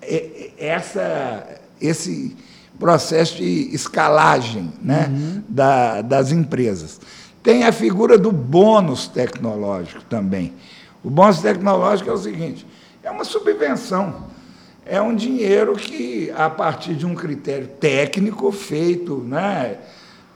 é, 0.00 0.50
essa, 0.58 1.60
esse 1.80 2.36
processo 2.78 3.36
de 3.36 3.74
escalagem 3.74 4.72
né, 4.82 5.08
uhum. 5.08 5.42
da, 5.48 6.02
das 6.02 6.32
empresas. 6.32 7.00
Tem 7.42 7.64
a 7.64 7.72
figura 7.72 8.18
do 8.18 8.30
bônus 8.30 9.08
tecnológico 9.08 10.02
também. 10.04 10.52
O 11.02 11.10
bônus 11.10 11.40
tecnológico 11.40 12.10
é 12.10 12.12
o 12.12 12.18
seguinte: 12.18 12.66
é 13.02 13.10
uma 13.10 13.24
subvenção. 13.24 14.30
É 14.84 15.00
um 15.00 15.14
dinheiro 15.14 15.74
que, 15.76 16.32
a 16.36 16.50
partir 16.50 16.94
de 16.94 17.06
um 17.06 17.14
critério 17.14 17.68
técnico 17.68 18.50
feito, 18.50 19.18
né, 19.18 19.78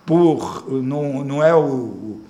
por 0.04 0.64
não, 0.70 1.24
não 1.24 1.42
é 1.42 1.52
o, 1.52 2.20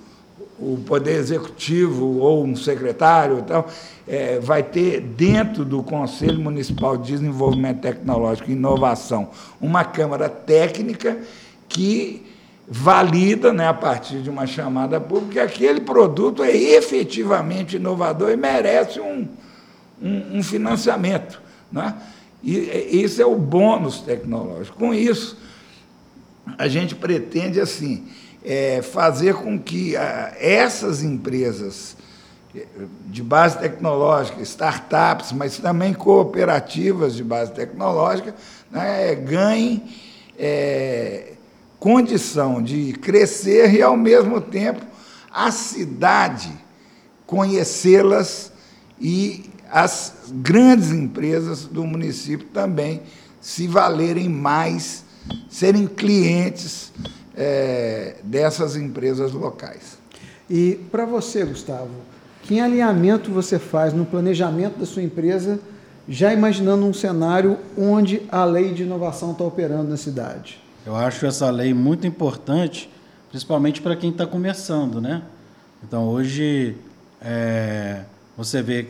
o 0.59 0.77
Poder 0.85 1.15
Executivo 1.15 2.17
ou 2.17 2.43
um 2.43 2.55
secretário, 2.55 3.39
então, 3.39 3.65
é, 4.07 4.39
vai 4.39 4.63
ter 4.63 5.01
dentro 5.01 5.63
do 5.63 5.83
Conselho 5.83 6.39
Municipal 6.39 6.97
de 6.97 7.11
Desenvolvimento 7.11 7.81
Tecnológico 7.81 8.49
e 8.49 8.53
Inovação 8.53 9.29
uma 9.61 9.83
Câmara 9.83 10.27
Técnica 10.29 11.19
que 11.69 12.25
valida, 12.67 13.53
né, 13.53 13.67
a 13.67 13.73
partir 13.73 14.21
de 14.21 14.29
uma 14.29 14.45
chamada 14.45 14.99
pública, 14.99 15.47
que 15.47 15.63
aquele 15.65 15.81
produto 15.81 16.43
é 16.43 16.53
efetivamente 16.53 17.77
inovador 17.77 18.31
e 18.31 18.35
merece 18.35 18.99
um, 18.99 19.27
um, 20.01 20.37
um 20.39 20.43
financiamento. 20.43 21.41
Né? 21.71 21.95
E 22.43 23.01
isso 23.03 23.21
é 23.21 23.25
o 23.25 23.35
bônus 23.35 24.01
tecnológico. 24.01 24.77
Com 24.77 24.93
isso, 24.93 25.37
a 26.57 26.67
gente 26.67 26.93
pretende 26.95 27.59
assim 27.59 28.07
é, 28.43 28.81
fazer 28.81 29.35
com 29.35 29.59
que 29.59 29.95
a, 29.95 30.01
ah, 30.01 30.37
essas 30.39 31.03
empresas 31.03 31.95
eh, 32.55 32.65
de 33.07 33.21
base 33.21 33.59
tecnológica, 33.59 34.41
startups, 34.41 35.31
mas 35.31 35.57
também 35.57 35.93
cooperativas 35.93 37.15
de 37.15 37.23
base 37.23 37.51
tecnológica, 37.51 38.33
né, 38.71 39.15
ganhem 39.15 39.83
é, 40.37 41.33
condição 41.79 42.61
de 42.61 42.93
crescer 42.93 43.73
e, 43.73 43.81
ao 43.81 43.97
mesmo 43.97 44.41
tempo, 44.41 44.85
a 45.31 45.51
cidade 45.51 46.51
conhecê-las 47.25 48.51
e 48.99 49.49
as 49.69 50.13
grandes 50.29 50.91
empresas 50.91 51.65
do 51.65 51.83
município 51.85 52.47
também 52.47 53.01
se 53.41 53.67
valerem 53.67 54.29
mais, 54.29 55.03
serem 55.49 55.85
clientes 55.85 56.91
é, 57.37 58.15
dessas 58.23 58.75
empresas 58.75 59.31
locais. 59.31 59.99
E 60.49 60.79
para 60.91 61.05
você, 61.05 61.45
Gustavo, 61.45 61.91
que 62.43 62.59
alinhamento 62.59 63.31
você 63.31 63.59
faz 63.59 63.93
no 63.93 64.05
planejamento 64.05 64.79
da 64.79 64.85
sua 64.85 65.03
empresa, 65.03 65.59
já 66.09 66.33
imaginando 66.33 66.85
um 66.85 66.93
cenário 66.93 67.57
onde 67.77 68.23
a 68.31 68.43
lei 68.43 68.73
de 68.73 68.83
inovação 68.83 69.33
está 69.33 69.43
operando 69.43 69.89
na 69.89 69.97
cidade? 69.97 70.59
Eu 70.85 70.95
acho 70.95 71.25
essa 71.25 71.49
lei 71.49 71.73
muito 71.73 72.07
importante, 72.07 72.89
principalmente 73.29 73.81
para 73.81 73.95
quem 73.95 74.09
está 74.09 74.25
começando, 74.25 75.01
né? 75.01 75.21
Então 75.83 76.07
hoje 76.07 76.77
é, 77.21 78.03
você 78.37 78.61
vê 78.61 78.87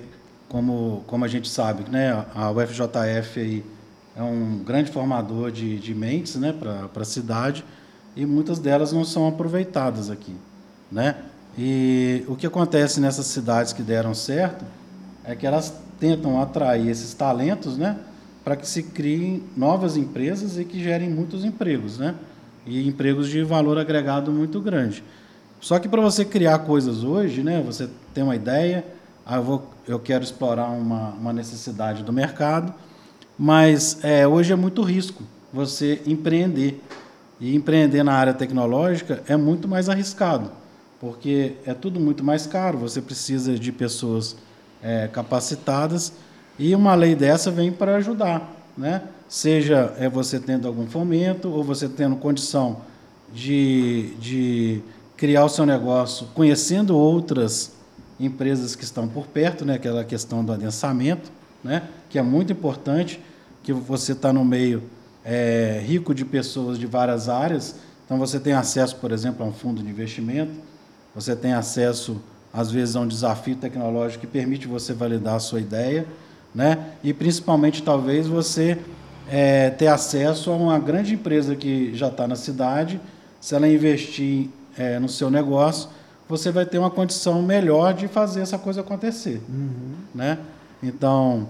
como, 0.47 1.03
como 1.07 1.25
a 1.25 1.27
gente 1.27 1.49
sabe, 1.49 1.89
né? 1.89 2.25
A 2.35 2.51
UFJF 2.51 3.39
aí 3.39 3.65
é 4.15 4.21
um 4.21 4.59
grande 4.59 4.91
formador 4.91 5.51
de, 5.51 5.79
de 5.79 5.95
mentes, 5.95 6.35
né? 6.35 6.53
Para 6.53 7.01
a 7.01 7.05
cidade 7.05 7.65
e 8.17 8.25
muitas 8.25 8.57
delas 8.57 8.91
não 8.91 9.05
são 9.05 9.27
aproveitadas 9.27 10.09
aqui, 10.09 10.35
né? 10.91 11.15
E 11.55 12.23
o 12.27 12.35
que 12.35 12.47
acontece 12.47 12.99
nessas 12.99 13.27
cidades 13.27 13.73
que 13.73 13.83
deram 13.83 14.15
certo 14.15 14.65
é 15.23 15.35
que 15.35 15.45
elas 15.45 15.73
tentam 15.99 16.41
atrair 16.41 16.89
esses 16.89 17.13
talentos, 17.13 17.77
né, 17.77 17.97
para 18.43 18.55
que 18.55 18.67
se 18.67 18.83
criem 18.83 19.43
novas 19.55 19.97
empresas 19.97 20.57
e 20.57 20.65
que 20.65 20.81
gerem 20.81 21.09
muitos 21.09 21.45
empregos, 21.45 21.99
né? 21.99 22.15
E 22.65 22.87
empregos 22.87 23.29
de 23.29 23.43
valor 23.43 23.77
agregado 23.77 24.31
muito 24.31 24.59
grande. 24.59 25.03
Só 25.61 25.77
que 25.79 25.87
para 25.87 26.01
você 26.01 26.25
criar 26.25 26.59
coisas 26.59 27.03
hoje, 27.03 27.43
né? 27.43 27.61
Você 27.65 27.87
tem 28.13 28.23
uma 28.23 28.35
ideia, 28.35 28.83
ah, 29.25 29.35
eu, 29.35 29.43
vou, 29.43 29.71
eu 29.87 29.99
quero 29.99 30.23
explorar 30.23 30.69
uma, 30.69 31.09
uma 31.11 31.33
necessidade 31.33 32.03
do 32.03 32.11
mercado, 32.11 32.73
mas 33.37 34.03
é, 34.03 34.27
hoje 34.27 34.53
é 34.53 34.55
muito 34.55 34.81
risco 34.81 35.23
você 35.53 36.01
empreender. 36.05 36.81
E 37.39 37.55
empreender 37.55 38.03
na 38.03 38.13
área 38.13 38.33
tecnológica 38.33 39.23
é 39.27 39.37
muito 39.37 39.67
mais 39.67 39.89
arriscado, 39.89 40.51
porque 40.99 41.53
é 41.65 41.73
tudo 41.73 41.99
muito 41.99 42.23
mais 42.23 42.47
caro, 42.47 42.79
você 42.79 43.01
precisa 43.01 43.57
de 43.57 43.71
pessoas 43.71 44.35
é, 44.81 45.07
capacitadas 45.07 46.13
e 46.57 46.73
uma 46.73 46.95
lei 46.95 47.15
dessa 47.15 47.51
vem 47.51 47.71
para 47.71 47.97
ajudar, 47.97 48.51
né? 48.75 49.03
Seja 49.27 49.93
é 49.99 50.09
você 50.09 50.39
tendo 50.39 50.67
algum 50.67 50.87
fomento 50.87 51.49
ou 51.49 51.63
você 51.63 51.87
tendo 51.87 52.15
condição 52.15 52.81
de, 53.33 54.15
de 54.19 54.81
criar 55.15 55.45
o 55.45 55.49
seu 55.49 55.65
negócio 55.65 56.27
conhecendo 56.33 56.97
outras 56.97 57.73
empresas 58.19 58.75
que 58.75 58.83
estão 58.83 59.07
por 59.07 59.27
perto, 59.27 59.65
né? 59.65 59.75
Aquela 59.75 60.03
questão 60.03 60.43
do 60.43 60.51
adensamento, 60.51 61.31
né? 61.63 61.83
Que 62.09 62.17
é 62.17 62.23
muito 62.23 62.51
importante, 62.51 63.21
que 63.61 63.73
você 63.73 64.13
está 64.13 64.31
no 64.31 64.43
meio 64.43 64.81
é, 65.27 65.83
rico 65.85 66.15
de 66.15 66.25
pessoas 66.25 66.79
de 66.79 66.87
várias 66.87 67.29
áreas, 67.29 67.75
então 68.05 68.17
você 68.17 68.39
tem 68.39 68.53
acesso, 68.53 68.95
por 68.95 69.11
exemplo, 69.11 69.45
a 69.45 69.49
um 69.49 69.53
fundo 69.53 69.83
de 69.83 69.89
investimento, 69.89 70.53
você 71.13 71.35
tem 71.35 71.53
acesso 71.53 72.19
às 72.53 72.71
vezes 72.71 72.95
a 72.95 73.01
um 73.01 73.07
desafio 73.07 73.55
tecnológico 73.57 74.21
que 74.21 74.27
permite 74.27 74.65
você 74.65 74.93
validar 74.93 75.35
a 75.35 75.39
sua 75.39 75.59
ideia 75.59 76.07
né? 76.57 76.93
E 77.03 77.13
principalmente 77.13 77.83
talvez 77.83 78.27
você 78.27 78.79
é, 79.29 79.69
ter 79.69 79.87
acesso 79.87 80.51
a 80.51 80.55
uma 80.55 80.79
grande 80.79 81.13
empresa 81.13 81.55
que 81.55 81.93
já 81.95 82.07
está 82.07 82.27
na 82.27 82.35
cidade, 82.35 82.99
se 83.39 83.53
ela 83.53 83.67
investir 83.67 84.49
é, 84.75 84.97
no 84.97 85.07
seu 85.07 85.29
negócio, 85.29 85.87
você 86.27 86.51
vai 86.51 86.65
ter 86.65 86.79
uma 86.79 86.89
condição 86.89 87.43
melhor 87.43 87.93
de 87.93 88.07
fazer 88.07 88.41
essa 88.41 88.57
coisa 88.57 88.81
acontecer, 88.81 89.39
uhum. 89.47 89.93
né? 90.15 90.39
Então, 90.81 91.47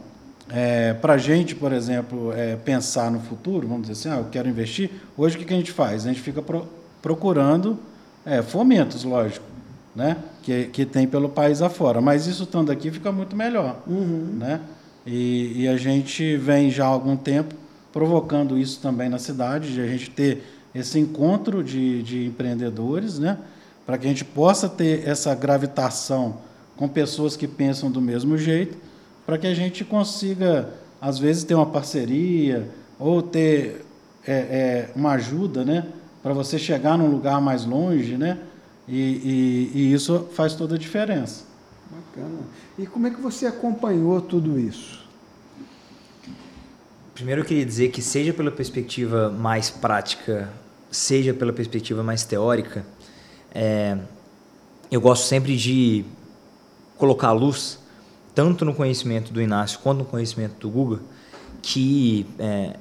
é, 0.50 0.94
para 0.94 1.14
a 1.14 1.18
gente, 1.18 1.56
por 1.56 1.72
exemplo, 1.74 2.32
é, 2.34 2.56
pensar 2.56 3.12
no 3.12 3.20
futuro, 3.20 3.68
vamos 3.68 3.88
dizer 3.88 4.10
assim, 4.10 4.18
ah, 4.18 4.24
eu 4.24 4.30
quero 4.32 4.48
investir. 4.48 4.90
Hoje 5.18 5.36
o 5.36 5.40
que, 5.40 5.46
que 5.46 5.54
a 5.54 5.58
gente 5.58 5.72
faz? 5.72 6.06
A 6.06 6.10
gente 6.10 6.22
fica 6.22 6.42
pro, 6.42 6.68
procurando 7.02 7.78
é, 8.26 8.42
fomentos, 8.42 9.04
lógico, 9.04 9.46
né? 9.96 10.18
Que, 10.44 10.66
que 10.66 10.86
tem 10.86 11.08
pelo 11.08 11.30
país 11.30 11.62
afora. 11.62 12.00
Mas 12.00 12.28
isso 12.28 12.44
estando 12.44 12.72
aqui 12.72 12.92
fica 12.92 13.12
muito 13.12 13.36
melhor, 13.36 13.82
uhum. 13.88 14.36
né? 14.38 14.62
E, 15.06 15.64
e, 15.64 15.68
a 15.68 15.78
gente 15.78 16.36
vem 16.36 16.70
já 16.70 16.86
há 16.86 16.90
algum 16.90 17.16
tempo 17.16 17.56
provocando 17.94 18.58
isso 18.58 18.82
também 18.82 19.08
na 19.08 19.18
cidade, 19.18 19.74
de 19.74 19.80
a 19.80 19.88
gente 19.88 20.10
ter 20.10 20.44
esse 20.76 21.00
encontro 21.00 21.64
de, 21.64 22.04
de 22.04 22.26
empreendedores, 22.26 23.18
né? 23.18 23.38
para 23.88 23.98
que 23.98 24.06
a 24.06 24.10
gente 24.10 24.26
possa 24.26 24.68
ter 24.68 25.08
essa 25.08 25.34
gravitação 25.34 26.40
com 26.76 26.90
pessoas 26.90 27.38
que 27.38 27.48
pensam 27.48 27.90
do 27.90 28.02
mesmo 28.02 28.38
jeito, 28.38 28.78
para 29.28 29.38
que 29.38 29.46
a 29.46 29.54
gente 29.54 29.84
consiga, 29.84 30.74
às 31.02 31.20
vezes, 31.20 31.44
ter 31.44 31.54
uma 31.54 31.66
parceria 31.66 32.72
ou 32.98 33.22
ter 33.22 33.86
é, 34.26 34.34
é, 34.34 34.90
uma 34.96 35.12
ajuda 35.12 35.66
né? 35.66 35.86
para 36.24 36.34
você 36.34 36.58
chegar 36.58 36.98
num 36.98 37.12
lugar 37.12 37.42
mais 37.42 37.66
longe, 37.66 38.18
né? 38.18 38.40
E, 38.88 38.96
e, 38.96 39.72
e 39.76 39.94
isso 39.94 40.30
faz 40.32 40.56
toda 40.56 40.76
a 40.76 40.78
diferença. 40.78 41.44
Bacana. 41.92 42.40
E 42.80 42.86
como 42.86 43.08
é 43.08 43.10
que 43.10 43.20
você 43.20 43.46
acompanhou 43.46 44.22
tudo 44.22 44.58
isso? 44.58 45.06
Primeiro 47.14 47.42
eu 47.42 47.46
queria 47.46 47.66
dizer 47.66 47.90
que 47.90 48.02
seja 48.02 48.34
pela 48.34 48.50
perspectiva 48.50 49.30
mais 49.30 49.70
prática, 49.70 50.50
seja 50.90 51.34
pela 51.34 51.52
perspectiva 51.52 52.02
mais 52.02 52.24
teórica, 52.24 52.86
é, 53.54 53.98
eu 54.90 55.02
gosto 55.02 55.26
sempre 55.26 55.58
de 55.58 56.06
colocar 56.98 57.28
a 57.28 57.34
luz 57.34 57.80
tanto 58.38 58.64
no 58.64 58.72
conhecimento 58.72 59.34
do 59.34 59.42
Inácio 59.42 59.80
quanto 59.80 59.98
no 59.98 60.06
conhecimento 60.06 60.60
do 60.60 60.70
Guga 60.70 61.00
que 61.60 62.24
é, 62.38 62.76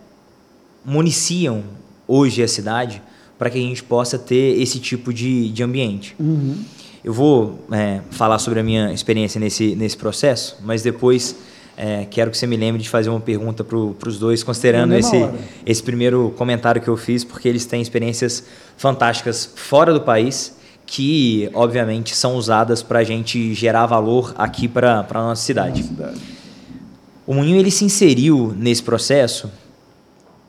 municiam 0.85 1.65
hoje 2.07 2.43
a 2.43 2.49
cidade 2.49 3.01
para 3.39 3.49
que 3.49 3.57
a 3.57 3.63
gente 3.63 3.83
possa 3.83 4.19
ter 4.19 4.61
esse 4.61 4.79
tipo 4.79 5.15
de, 5.15 5.49
de 5.49 5.63
ambiente. 5.63 6.15
Uhum. 6.21 6.63
Eu 7.03 7.15
vou 7.15 7.59
é, 7.73 8.03
falar 8.11 8.39
sobre 8.39 8.61
a 8.61 8.63
minha 8.63 8.93
experiência 8.93 9.41
nesse, 9.41 9.75
nesse 9.75 9.97
processo, 9.97 10.59
mas 10.63 10.83
depois 10.83 11.35
é, 11.75 12.05
quero 12.05 12.31
que 12.31 12.37
você 12.37 12.47
me 12.47 12.59
lembre 12.59 12.83
de 12.83 12.91
fazer 12.91 13.09
uma 13.09 13.21
pergunta 13.21 13.65
para 13.65 13.79
os 13.79 14.19
dois, 14.19 14.43
considerando 14.43 14.93
esse, 14.93 15.17
esse 15.65 15.83
primeiro 15.83 16.35
comentário 16.37 16.83
que 16.83 16.89
eu 16.89 16.99
fiz, 16.99 17.25
porque 17.25 17.49
eles 17.49 17.65
têm 17.65 17.81
experiências 17.81 18.45
fantásticas 18.77 19.51
fora 19.57 19.95
do 19.95 20.03
país 20.03 20.55
que, 20.87 21.51
obviamente, 21.53 22.15
são 22.15 22.37
usadas 22.37 22.83
para 22.83 23.01
a 23.01 23.05
gente 23.05 23.53
gerar 23.53 23.87
valor 23.87 24.35
aqui 24.39 24.69
para 24.69 25.05
a 25.09 25.15
nossa 25.15 25.43
cidade. 25.43 25.85
O 27.27 27.35
Moinho 27.35 27.59
ele 27.59 27.73
se 27.73 27.85
inseriu 27.85 28.55
nesse 28.57 28.83
processo 28.83 29.51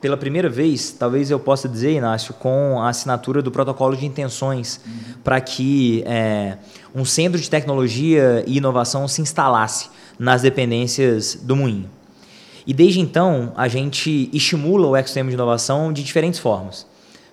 pela 0.00 0.16
primeira 0.16 0.48
vez, 0.48 0.92
talvez 0.92 1.28
eu 1.28 1.40
possa 1.40 1.68
dizer, 1.68 1.92
Inácio, 1.92 2.32
com 2.34 2.80
a 2.80 2.88
assinatura 2.88 3.42
do 3.42 3.50
protocolo 3.50 3.96
de 3.96 4.06
intenções 4.06 4.80
uhum. 4.86 5.14
para 5.24 5.40
que 5.40 6.04
é, 6.06 6.56
um 6.94 7.04
centro 7.04 7.40
de 7.40 7.50
tecnologia 7.50 8.44
e 8.46 8.58
inovação 8.58 9.08
se 9.08 9.20
instalasse 9.20 9.88
nas 10.16 10.42
dependências 10.42 11.34
do 11.34 11.56
Moinho. 11.56 11.90
E 12.64 12.72
desde 12.72 13.00
então, 13.00 13.52
a 13.56 13.66
gente 13.66 14.30
estimula 14.32 14.86
o 14.86 14.94
ecossistema 14.94 15.30
de 15.30 15.34
inovação 15.34 15.92
de 15.92 16.04
diferentes 16.04 16.38
formas, 16.38 16.86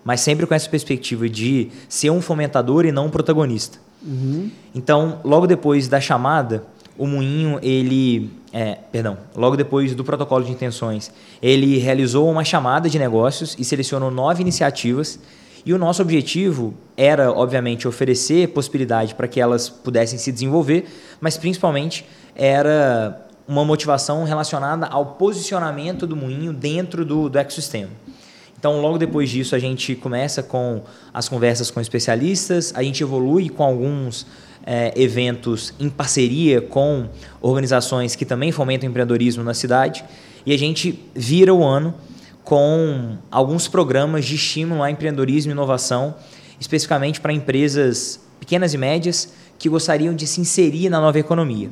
mas 0.06 0.22
sempre 0.22 0.46
com 0.46 0.54
essa 0.54 0.70
perspectiva 0.70 1.28
de 1.28 1.70
ser 1.90 2.12
um 2.12 2.22
fomentador 2.22 2.86
e 2.86 2.92
não 2.92 3.08
um 3.08 3.10
protagonista. 3.10 3.80
Uhum. 4.06 4.52
Então, 4.76 5.20
logo 5.24 5.48
depois 5.48 5.88
da 5.88 6.00
chamada, 6.00 6.64
o 6.96 7.08
Moinho, 7.08 7.60
ele, 7.64 8.30
é, 8.54 8.78
perdão, 8.92 9.18
logo 9.36 9.58
depois 9.58 9.96
do 9.96 10.04
protocolo 10.04 10.46
de 10.46 10.52
intenções, 10.52 11.12
ele 11.42 11.80
realizou 11.80 12.30
uma 12.30 12.44
chamada 12.44 12.88
de 12.88 13.00
negócios 13.00 13.56
e 13.58 13.66
selecionou 13.66 14.12
nove 14.12 14.42
iniciativas. 14.42 15.20
E 15.66 15.74
o 15.74 15.80
nosso 15.80 16.04
objetivo 16.04 16.76
era, 16.96 17.32
obviamente, 17.32 17.88
oferecer 17.88 18.50
possibilidade 18.50 19.16
para 19.16 19.28
que 19.28 19.42
elas 19.42 19.68
pudessem 19.68 20.20
se 20.20 20.32
desenvolver, 20.32 20.86
mas 21.20 21.36
principalmente 21.36 22.06
era 22.36 23.26
uma 23.48 23.66
motivação 23.66 24.24
relacionada 24.24 24.86
ao 24.86 25.14
posicionamento 25.14 26.06
do 26.06 26.16
moinho 26.16 26.54
dentro 26.54 27.04
do, 27.04 27.28
do 27.28 27.40
ecossistema. 27.40 27.90
Então, 28.66 28.82
logo 28.82 28.98
depois 28.98 29.30
disso, 29.30 29.56
a 29.56 29.60
gente 29.60 29.94
começa 29.94 30.42
com 30.42 30.82
as 31.14 31.30
conversas 31.30 31.70
com 31.70 31.80
especialistas, 31.80 32.74
a 32.76 32.82
gente 32.82 33.04
evolui 33.04 33.48
com 33.48 33.64
alguns 33.64 34.26
é, 34.66 34.92
eventos 35.00 35.72
em 35.80 35.88
parceria 35.88 36.60
com 36.60 37.08
organizações 37.40 38.16
que 38.16 38.26
também 38.26 38.52
fomentam 38.52 38.88
o 38.88 38.90
empreendedorismo 38.90 39.44
na 39.44 39.54
cidade. 39.54 40.04
E 40.48 40.52
a 40.52 40.58
gente 40.58 41.00
vira 41.14 41.54
o 41.54 41.64
ano 41.64 41.94
com 42.44 43.16
alguns 43.30 43.68
programas 43.68 44.26
de 44.26 44.34
estímulo 44.34 44.82
a 44.82 44.90
empreendedorismo 44.90 45.52
e 45.52 45.54
inovação, 45.54 46.16
especificamente 46.60 47.22
para 47.22 47.32
empresas 47.32 48.20
pequenas 48.40 48.74
e 48.74 48.80
médias 48.80 49.32
que 49.60 49.70
gostariam 49.70 50.16
de 50.16 50.26
se 50.26 50.42
inserir 50.42 50.90
na 50.90 51.00
nova 51.00 51.20
economia. 51.20 51.70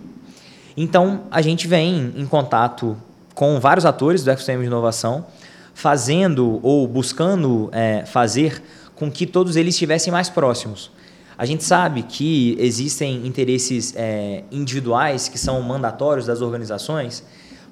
Então, 0.77 1.23
a 1.31 1.41
gente 1.41 1.67
vem 1.67 2.13
em 2.15 2.25
contato 2.27 2.95
com 3.33 3.59
vários 3.59 3.83
atores 3.83 4.23
do 4.23 4.29
ecossistema 4.29 4.61
de 4.61 4.67
inovação, 4.67 5.25
fazendo 5.73 6.59
ou 6.61 6.87
buscando 6.87 7.69
é, 7.71 8.05
fazer 8.05 8.61
com 8.95 9.11
que 9.11 9.25
todos 9.25 9.55
eles 9.55 9.75
estivessem 9.75 10.11
mais 10.11 10.29
próximos. 10.29 10.91
A 11.37 11.45
gente 11.45 11.63
sabe 11.63 12.03
que 12.03 12.55
existem 12.59 13.25
interesses 13.25 13.93
é, 13.97 14.43
individuais 14.51 15.27
que 15.27 15.37
são 15.37 15.61
mandatórios 15.61 16.27
das 16.27 16.41
organizações, 16.41 17.23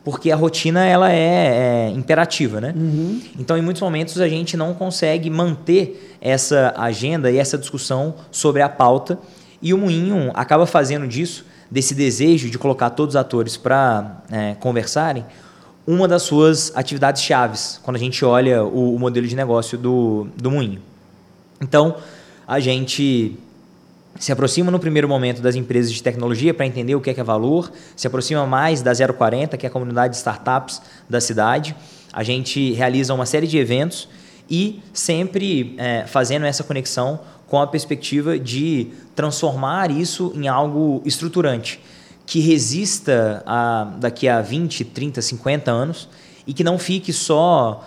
porque 0.04 0.32
a 0.32 0.36
rotina 0.36 0.84
ela 0.84 1.12
é, 1.12 1.88
é 1.88 1.90
imperativa, 1.92 2.60
né? 2.60 2.74
Uhum. 2.76 3.22
Então, 3.38 3.56
em 3.56 3.62
muitos 3.62 3.82
momentos 3.82 4.20
a 4.20 4.28
gente 4.28 4.58
não 4.58 4.74
consegue 4.74 5.30
manter 5.30 6.18
essa 6.20 6.74
agenda 6.76 7.30
e 7.30 7.38
essa 7.38 7.58
discussão 7.58 8.16
sobre 8.32 8.64
a 8.64 8.70
pauta, 8.70 9.20
e 9.62 9.76
o 9.76 9.78
Moinho 9.78 10.32
acaba 10.34 10.66
fazendo 10.66 11.08
disso, 11.08 11.46
desse 11.70 11.94
desejo 11.94 12.50
de 12.50 12.58
colocar 12.58 12.90
todos 12.90 13.14
os 13.14 13.20
atores 13.20 13.56
para 13.56 14.24
é, 14.32 14.56
conversarem, 14.56 15.24
uma 15.86 16.08
das 16.08 16.24
suas 16.24 16.72
atividades 16.76 17.22
chaves 17.22 17.80
quando 17.84 17.96
a 17.96 18.00
gente 18.00 18.24
olha 18.24 18.63
o, 18.63 18.96
o 18.96 19.00
modelo 19.00 19.28
de 19.28 19.36
negócio 19.36 19.78
do, 19.78 20.28
do 20.36 20.52
Moinho. 20.52 20.82
Então, 21.60 21.96
a 22.48 22.60
gente 22.60 23.38
se 24.20 24.32
aproxima 24.32 24.70
no 24.70 24.80
primeiro 24.80 25.08
momento 25.08 25.41
das 25.41 25.56
empresas 25.56 25.91
de 25.91 26.04
tecnologia 26.04 26.54
para 26.54 26.65
entender 26.65 26.96
o 26.96 27.02
que 27.02 27.10
é, 27.10 27.13
que 27.13 27.20
é 27.20 27.24
valor, 27.24 27.72
se 27.96 28.06
aproxima 28.06 28.46
mais 28.46 28.82
da 28.82 28.91
040, 28.94 29.58
que 29.58 29.65
é 29.65 29.70
a 29.70 29.72
comunidade 29.72 30.13
de 30.13 30.17
startups 30.17 30.82
da 31.10 31.22
cidade. 31.22 31.76
A 32.12 32.24
gente 32.24 32.74
realiza 32.74 33.13
uma 33.13 33.26
série 33.26 33.48
de 33.48 33.58
eventos 33.58 34.08
e 34.50 34.82
sempre 34.94 35.76
é, 35.78 36.06
fazendo 36.06 36.46
essa 36.46 36.63
conexão 36.63 37.22
com 37.48 37.60
a 37.60 37.67
perspectiva 37.67 38.38
de 38.38 38.88
transformar 39.15 39.91
isso 39.91 40.32
em 40.36 40.48
algo 40.48 41.02
estruturante, 41.06 41.80
que 42.32 42.39
resista 42.39 43.44
a, 43.46 43.84
daqui 43.98 44.30
a 44.30 44.41
20, 44.41 44.86
30, 44.86 45.22
50 45.22 45.70
anos 45.70 46.08
e 46.48 46.54
que 46.54 46.63
não 46.63 46.80
fique 46.80 47.12
só 47.12 47.84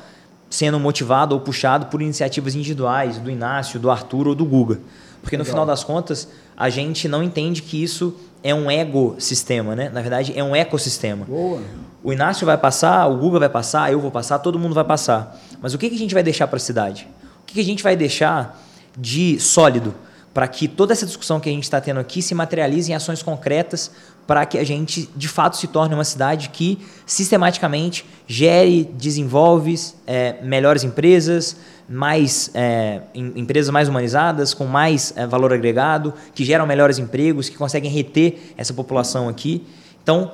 sendo 0.50 0.78
motivado 0.78 1.35
ou 1.35 1.40
puxado 1.40 1.87
por 1.87 2.02
iniciativas 2.02 2.54
individuais 2.54 3.16
do 3.16 3.30
Inácio, 3.30 3.80
do 3.80 3.90
Arthur 3.90 4.28
ou 4.28 4.35
do 4.35 4.44
Guga. 4.44 4.80
Porque 5.22 5.38
no 5.38 5.44
Legal. 5.44 5.50
final 5.50 5.64
das 5.64 5.83
contas, 5.83 6.28
a 6.54 6.68
gente 6.68 7.09
não 7.09 7.22
entende 7.22 7.62
que 7.62 7.83
isso 7.83 8.14
é 8.42 8.54
um 8.54 8.70
ecosistema, 8.70 9.74
né? 9.74 9.88
Na 9.88 10.02
verdade, 10.02 10.35
é 10.37 10.44
um 10.44 10.54
ecossistema. 10.54 11.24
Boa. 11.24 11.62
O 12.02 12.12
Inácio 12.12 12.44
vai 12.44 12.59
passar, 12.59 13.07
o 13.07 13.16
Guga 13.16 13.38
vai 13.38 13.48
passar, 13.48 13.90
eu 13.90 13.98
vou 13.98 14.11
passar, 14.11 14.40
todo 14.40 14.59
mundo 14.59 14.74
vai 14.74 14.85
passar. 14.85 15.40
Mas 15.59 15.72
o 15.72 15.78
que, 15.78 15.88
que 15.88 15.94
a 15.94 15.98
gente 15.98 16.12
vai 16.12 16.22
deixar 16.22 16.48
para 16.48 16.59
a 16.59 16.61
cidade? 16.61 17.09
O 17.40 17.46
que, 17.46 17.54
que 17.54 17.61
a 17.61 17.64
gente 17.64 17.83
vai 17.83 17.96
deixar 17.96 18.62
de 18.94 19.40
sólido 19.40 19.94
para 20.35 20.48
que 20.48 20.66
toda 20.66 20.92
essa 20.92 21.07
discussão 21.07 21.38
que 21.38 21.48
a 21.48 21.52
gente 21.52 21.62
está 21.62 21.80
tendo 21.80 22.00
aqui 22.00 22.20
se 22.20 22.35
materialize 22.35 22.90
em 22.90 22.94
ações 22.94 23.22
concretas 23.22 23.92
para 24.26 24.46
que 24.46 24.58
a 24.58 24.64
gente, 24.64 25.08
de 25.14 25.28
fato, 25.28 25.56
se 25.56 25.66
torne 25.66 25.94
uma 25.94 26.04
cidade 26.04 26.48
que 26.48 26.78
sistematicamente 27.04 28.04
gere, 28.26 28.84
desenvolve 28.94 29.74
é, 30.06 30.37
melhores 30.42 30.82
empresas, 30.82 31.56
mais 31.88 32.50
é, 32.54 33.02
em- 33.14 33.32
empresas 33.37 33.70
mais 33.70 33.88
humanizadas, 33.88 34.54
com 34.54 34.64
mais 34.64 35.12
é, 35.16 35.26
valor 35.26 35.52
agregado, 35.52 36.14
que 36.34 36.44
geram 36.44 36.66
melhores 36.66 36.98
empregos, 36.98 37.48
que 37.48 37.56
conseguem 37.56 37.90
reter 37.90 38.54
essa 38.56 38.72
população 38.72 39.28
aqui. 39.28 39.66
Então, 40.02 40.32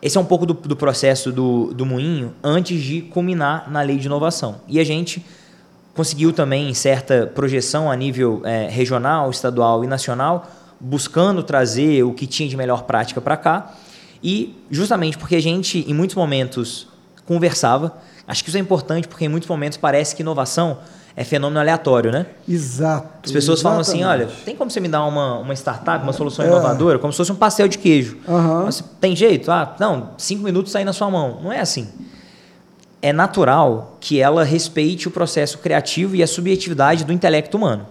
esse 0.00 0.16
é 0.16 0.20
um 0.20 0.24
pouco 0.24 0.46
do, 0.46 0.54
do 0.54 0.76
processo 0.76 1.32
do, 1.32 1.72
do 1.74 1.84
moinho 1.84 2.34
antes 2.42 2.80
de 2.80 3.02
culminar 3.02 3.70
na 3.70 3.82
lei 3.82 3.96
de 3.98 4.06
inovação. 4.06 4.60
E 4.68 4.78
a 4.78 4.84
gente 4.84 5.24
conseguiu 5.94 6.32
também 6.32 6.72
certa 6.74 7.30
projeção 7.34 7.90
a 7.90 7.96
nível 7.96 8.40
eh, 8.44 8.68
regional, 8.70 9.30
estadual 9.30 9.84
e 9.84 9.86
nacional, 9.86 10.50
buscando 10.82 11.42
trazer 11.42 12.02
o 12.02 12.12
que 12.12 12.26
tinha 12.26 12.48
de 12.48 12.56
melhor 12.56 12.82
prática 12.82 13.20
para 13.20 13.36
cá. 13.36 13.72
E 14.22 14.56
justamente 14.70 15.16
porque 15.16 15.36
a 15.36 15.40
gente, 15.40 15.84
em 15.88 15.94
muitos 15.94 16.16
momentos, 16.16 16.88
conversava, 17.24 17.96
acho 18.26 18.42
que 18.42 18.50
isso 18.50 18.58
é 18.58 18.60
importante 18.60 19.06
porque 19.06 19.24
em 19.24 19.28
muitos 19.28 19.48
momentos 19.48 19.78
parece 19.78 20.14
que 20.14 20.22
inovação 20.22 20.78
é 21.14 21.24
fenômeno 21.24 21.60
aleatório, 21.60 22.10
né? 22.10 22.26
Exato. 22.48 23.08
As 23.24 23.30
pessoas 23.30 23.60
falam 23.60 23.80
assim, 23.80 24.02
olha, 24.02 24.22
exatamente. 24.22 24.44
tem 24.44 24.56
como 24.56 24.70
você 24.70 24.80
me 24.80 24.88
dar 24.88 25.04
uma, 25.04 25.38
uma 25.38 25.54
startup, 25.54 26.02
uma 26.02 26.12
solução 26.12 26.44
inovadora, 26.44 26.98
como 26.98 27.12
se 27.12 27.18
fosse 27.18 27.30
um 27.30 27.36
pastel 27.36 27.68
de 27.68 27.78
queijo. 27.78 28.18
Aham. 28.26 28.62
Mas 28.64 28.82
tem 29.00 29.14
jeito? 29.14 29.50
Ah, 29.50 29.76
não, 29.78 30.10
cinco 30.16 30.42
minutos 30.42 30.72
sair 30.72 30.84
na 30.84 30.92
sua 30.92 31.10
mão. 31.10 31.40
Não 31.42 31.52
é 31.52 31.60
assim. 31.60 31.88
É 33.02 33.12
natural 33.12 33.98
que 34.00 34.20
ela 34.20 34.42
respeite 34.42 35.06
o 35.06 35.10
processo 35.10 35.58
criativo 35.58 36.16
e 36.16 36.22
a 36.22 36.26
subjetividade 36.26 37.04
do 37.04 37.12
intelecto 37.12 37.56
humano. 37.56 37.86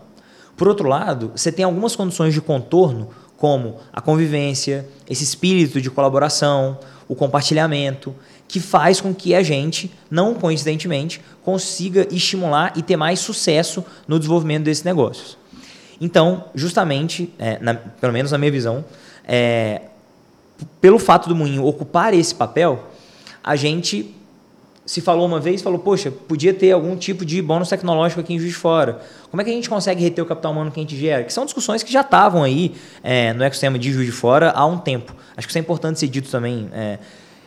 Por 0.61 0.67
outro 0.67 0.87
lado, 0.87 1.31
você 1.35 1.51
tem 1.51 1.65
algumas 1.65 1.95
condições 1.95 2.35
de 2.35 2.39
contorno, 2.39 3.09
como 3.35 3.77
a 3.91 3.99
convivência, 3.99 4.87
esse 5.09 5.23
espírito 5.23 5.81
de 5.81 5.89
colaboração, 5.89 6.77
o 7.07 7.15
compartilhamento, 7.15 8.13
que 8.47 8.59
faz 8.59 9.01
com 9.01 9.11
que 9.11 9.33
a 9.33 9.41
gente, 9.41 9.91
não 10.07 10.35
coincidentemente, 10.35 11.19
consiga 11.43 12.07
estimular 12.11 12.73
e 12.75 12.83
ter 12.83 12.95
mais 12.95 13.19
sucesso 13.21 13.83
no 14.07 14.19
desenvolvimento 14.19 14.65
desses 14.65 14.83
negócios. 14.83 15.35
Então, 15.99 16.45
justamente, 16.53 17.33
é, 17.39 17.57
na- 17.59 17.73
pelo 17.73 18.13
menos 18.13 18.31
na 18.31 18.37
minha 18.37 18.51
visão, 18.51 18.85
é, 19.27 19.81
pelo 20.79 20.99
fato 20.99 21.27
do 21.27 21.35
moinho 21.35 21.65
ocupar 21.65 22.13
esse 22.13 22.35
papel, 22.35 22.87
a 23.43 23.55
gente 23.55 24.15
se 24.91 24.99
falou 24.99 25.25
uma 25.25 25.39
vez, 25.39 25.61
falou, 25.61 25.79
poxa, 25.79 26.11
podia 26.11 26.53
ter 26.53 26.73
algum 26.73 26.97
tipo 26.97 27.23
de 27.23 27.41
bônus 27.41 27.69
tecnológico 27.69 28.19
aqui 28.19 28.33
em 28.33 28.37
Juiz 28.37 28.51
de 28.51 28.57
Fora. 28.57 28.99
Como 29.29 29.39
é 29.39 29.45
que 29.45 29.49
a 29.49 29.53
gente 29.53 29.69
consegue 29.69 30.03
reter 30.03 30.21
o 30.21 30.25
capital 30.25 30.51
humano 30.51 30.69
que 30.69 30.81
a 30.81 30.83
gente 30.83 30.97
gera? 30.97 31.23
Que 31.23 31.31
são 31.31 31.45
discussões 31.45 31.81
que 31.81 31.89
já 31.89 32.01
estavam 32.01 32.43
aí 32.43 32.73
é, 33.01 33.31
no 33.31 33.41
ecossistema 33.41 33.79
de 33.79 33.89
Juiz 33.89 34.05
de 34.05 34.11
Fora 34.11 34.51
há 34.51 34.65
um 34.65 34.77
tempo. 34.77 35.15
Acho 35.37 35.47
que 35.47 35.51
isso 35.51 35.57
é 35.57 35.61
importante 35.61 35.97
ser 35.97 36.09
dito 36.09 36.29
também. 36.29 36.67
é, 36.73 36.99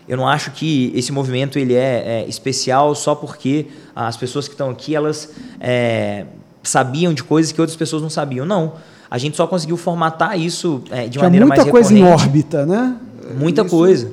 eu 0.08 0.16
não 0.16 0.26
acho 0.26 0.52
que 0.52 0.90
esse 0.94 1.12
movimento 1.12 1.58
ele 1.58 1.74
é, 1.74 2.22
é 2.22 2.26
especial 2.26 2.94
só 2.94 3.14
porque 3.14 3.66
as 3.94 4.16
pessoas 4.16 4.48
que 4.48 4.54
estão 4.54 4.70
aqui 4.70 4.94
elas 4.94 5.30
é, 5.60 6.24
sabiam 6.62 7.12
de 7.12 7.22
coisas 7.22 7.52
que 7.52 7.60
outras 7.60 7.76
pessoas 7.76 8.00
não 8.00 8.08
sabiam. 8.08 8.46
Não. 8.46 8.72
A 9.10 9.18
gente 9.18 9.36
só 9.36 9.46
conseguiu 9.46 9.76
formatar 9.76 10.40
isso 10.40 10.82
é, 10.90 11.04
de 11.04 11.10
Tinha 11.10 11.24
maneira 11.24 11.44
muita 11.44 11.60
mais 11.60 11.70
coisa 11.70 11.92
em 11.92 12.04
órbita, 12.04 12.64
né? 12.64 12.96
Muita 13.36 13.60
Isso 13.60 13.70
coisa. 13.70 14.10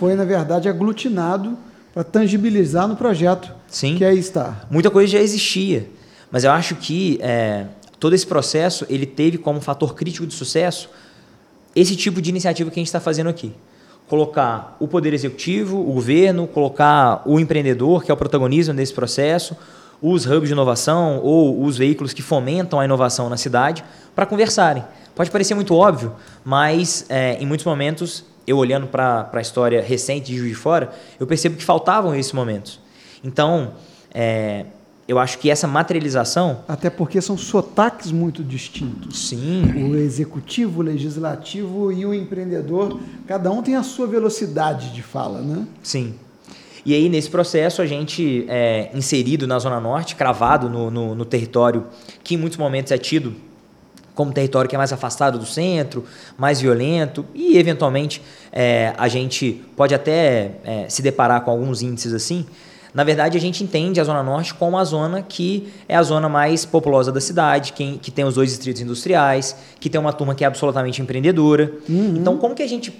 Foi, 0.00 0.16
na 0.16 0.24
verdade, 0.24 0.68
aglutinado 0.68 1.56
para 1.92 2.02
tangibilizar 2.02 2.88
no 2.88 2.96
projeto 2.96 3.52
Sim. 3.68 3.96
que 3.96 4.04
aí 4.04 4.18
está. 4.18 4.66
Muita 4.70 4.90
coisa 4.90 5.12
já 5.12 5.20
existia, 5.20 5.88
mas 6.30 6.44
eu 6.44 6.50
acho 6.50 6.74
que 6.76 7.18
é, 7.20 7.66
todo 8.00 8.14
esse 8.14 8.26
processo 8.26 8.86
ele 8.88 9.06
teve 9.06 9.38
como 9.38 9.60
fator 9.60 9.94
crítico 9.94 10.26
de 10.26 10.34
sucesso 10.34 10.88
esse 11.74 11.96
tipo 11.96 12.20
de 12.20 12.30
iniciativa 12.30 12.70
que 12.70 12.78
a 12.78 12.80
gente 12.80 12.88
está 12.88 13.00
fazendo 13.00 13.30
aqui. 13.30 13.52
Colocar 14.08 14.76
o 14.78 14.86
poder 14.86 15.14
executivo, 15.14 15.80
o 15.80 15.94
governo, 15.94 16.46
colocar 16.46 17.22
o 17.24 17.40
empreendedor, 17.40 18.04
que 18.04 18.10
é 18.10 18.14
o 18.14 18.16
protagonismo 18.16 18.74
desse 18.74 18.92
processo, 18.92 19.56
os 20.02 20.26
hubs 20.26 20.48
de 20.48 20.52
inovação 20.52 21.20
ou 21.22 21.62
os 21.64 21.78
veículos 21.78 22.12
que 22.12 22.20
fomentam 22.20 22.80
a 22.80 22.84
inovação 22.84 23.30
na 23.30 23.36
cidade, 23.36 23.84
para 24.14 24.26
conversarem. 24.26 24.84
Pode 25.14 25.30
parecer 25.30 25.54
muito 25.54 25.74
óbvio, 25.74 26.14
mas 26.44 27.06
é, 27.08 27.36
em 27.40 27.46
muitos 27.46 27.64
momentos, 27.64 28.24
eu 28.46 28.56
olhando 28.56 28.86
para 28.86 29.28
a 29.32 29.40
história 29.40 29.82
recente 29.82 30.26
de 30.26 30.38
Juiz 30.38 30.50
de 30.50 30.56
Fora, 30.56 30.92
eu 31.18 31.26
percebo 31.26 31.56
que 31.56 31.64
faltavam 31.64 32.14
esses 32.14 32.32
momentos. 32.32 32.80
Então, 33.24 33.72
é, 34.12 34.66
eu 35.06 35.18
acho 35.18 35.38
que 35.38 35.50
essa 35.50 35.66
materialização, 35.66 36.60
Até 36.66 36.88
porque 36.90 37.20
são 37.20 37.36
sotaques 37.36 38.10
muito 38.12 38.42
distintos. 38.42 39.28
sim, 39.28 39.90
O 39.90 39.96
executivo, 39.96 40.80
o 40.80 40.82
legislativo 40.82 41.92
e 41.92 42.04
o 42.06 42.14
empreendedor, 42.14 42.98
cada 43.26 43.50
um 43.50 43.62
tem 43.62 43.76
a 43.76 43.82
sua 43.82 44.06
velocidade 44.06 44.92
de 44.92 45.02
fala, 45.02 45.40
né? 45.40 45.66
Sim. 45.82 46.14
E 46.84 46.94
aí, 46.94 47.08
nesse 47.08 47.30
processo, 47.30 47.80
a 47.80 47.86
gente 47.86 48.44
é 48.48 48.90
inserido 48.92 49.46
na 49.46 49.56
Zona 49.58 49.78
Norte, 49.80 50.16
cravado 50.16 50.68
no, 50.68 50.90
no, 50.90 51.14
no 51.14 51.24
território 51.24 51.86
que 52.24 52.34
em 52.34 52.38
muitos 52.38 52.58
momentos 52.58 52.90
é 52.90 52.98
tido 52.98 53.34
como 54.14 54.32
território 54.32 54.68
que 54.68 54.74
é 54.74 54.78
mais 54.78 54.92
afastado 54.92 55.38
do 55.38 55.46
centro, 55.46 56.04
mais 56.36 56.60
violento, 56.60 57.24
e 57.34 57.56
eventualmente 57.58 58.22
é, 58.52 58.92
a 58.98 59.08
gente 59.08 59.64
pode 59.76 59.94
até 59.94 60.52
é, 60.64 60.86
se 60.88 61.02
deparar 61.02 61.40
com 61.42 61.50
alguns 61.50 61.82
índices 61.82 62.12
assim. 62.12 62.46
Na 62.94 63.04
verdade, 63.04 63.38
a 63.38 63.40
gente 63.40 63.64
entende 63.64 64.00
a 64.00 64.04
Zona 64.04 64.22
Norte 64.22 64.52
como 64.52 64.76
a 64.76 64.84
zona 64.84 65.22
que 65.22 65.72
é 65.88 65.96
a 65.96 66.02
zona 66.02 66.28
mais 66.28 66.66
populosa 66.66 67.10
da 67.10 67.22
cidade, 67.22 67.72
que, 67.72 67.96
que 67.96 68.10
tem 68.10 68.24
os 68.24 68.34
dois 68.34 68.50
distritos 68.50 68.82
industriais, 68.82 69.56
que 69.80 69.88
tem 69.88 69.98
uma 69.98 70.12
turma 70.12 70.34
que 70.34 70.44
é 70.44 70.46
absolutamente 70.46 71.00
empreendedora. 71.00 71.72
Então, 72.16 72.36
como 72.36 72.54
que 72.54 72.62
a 72.62 72.68
gente 72.68 72.92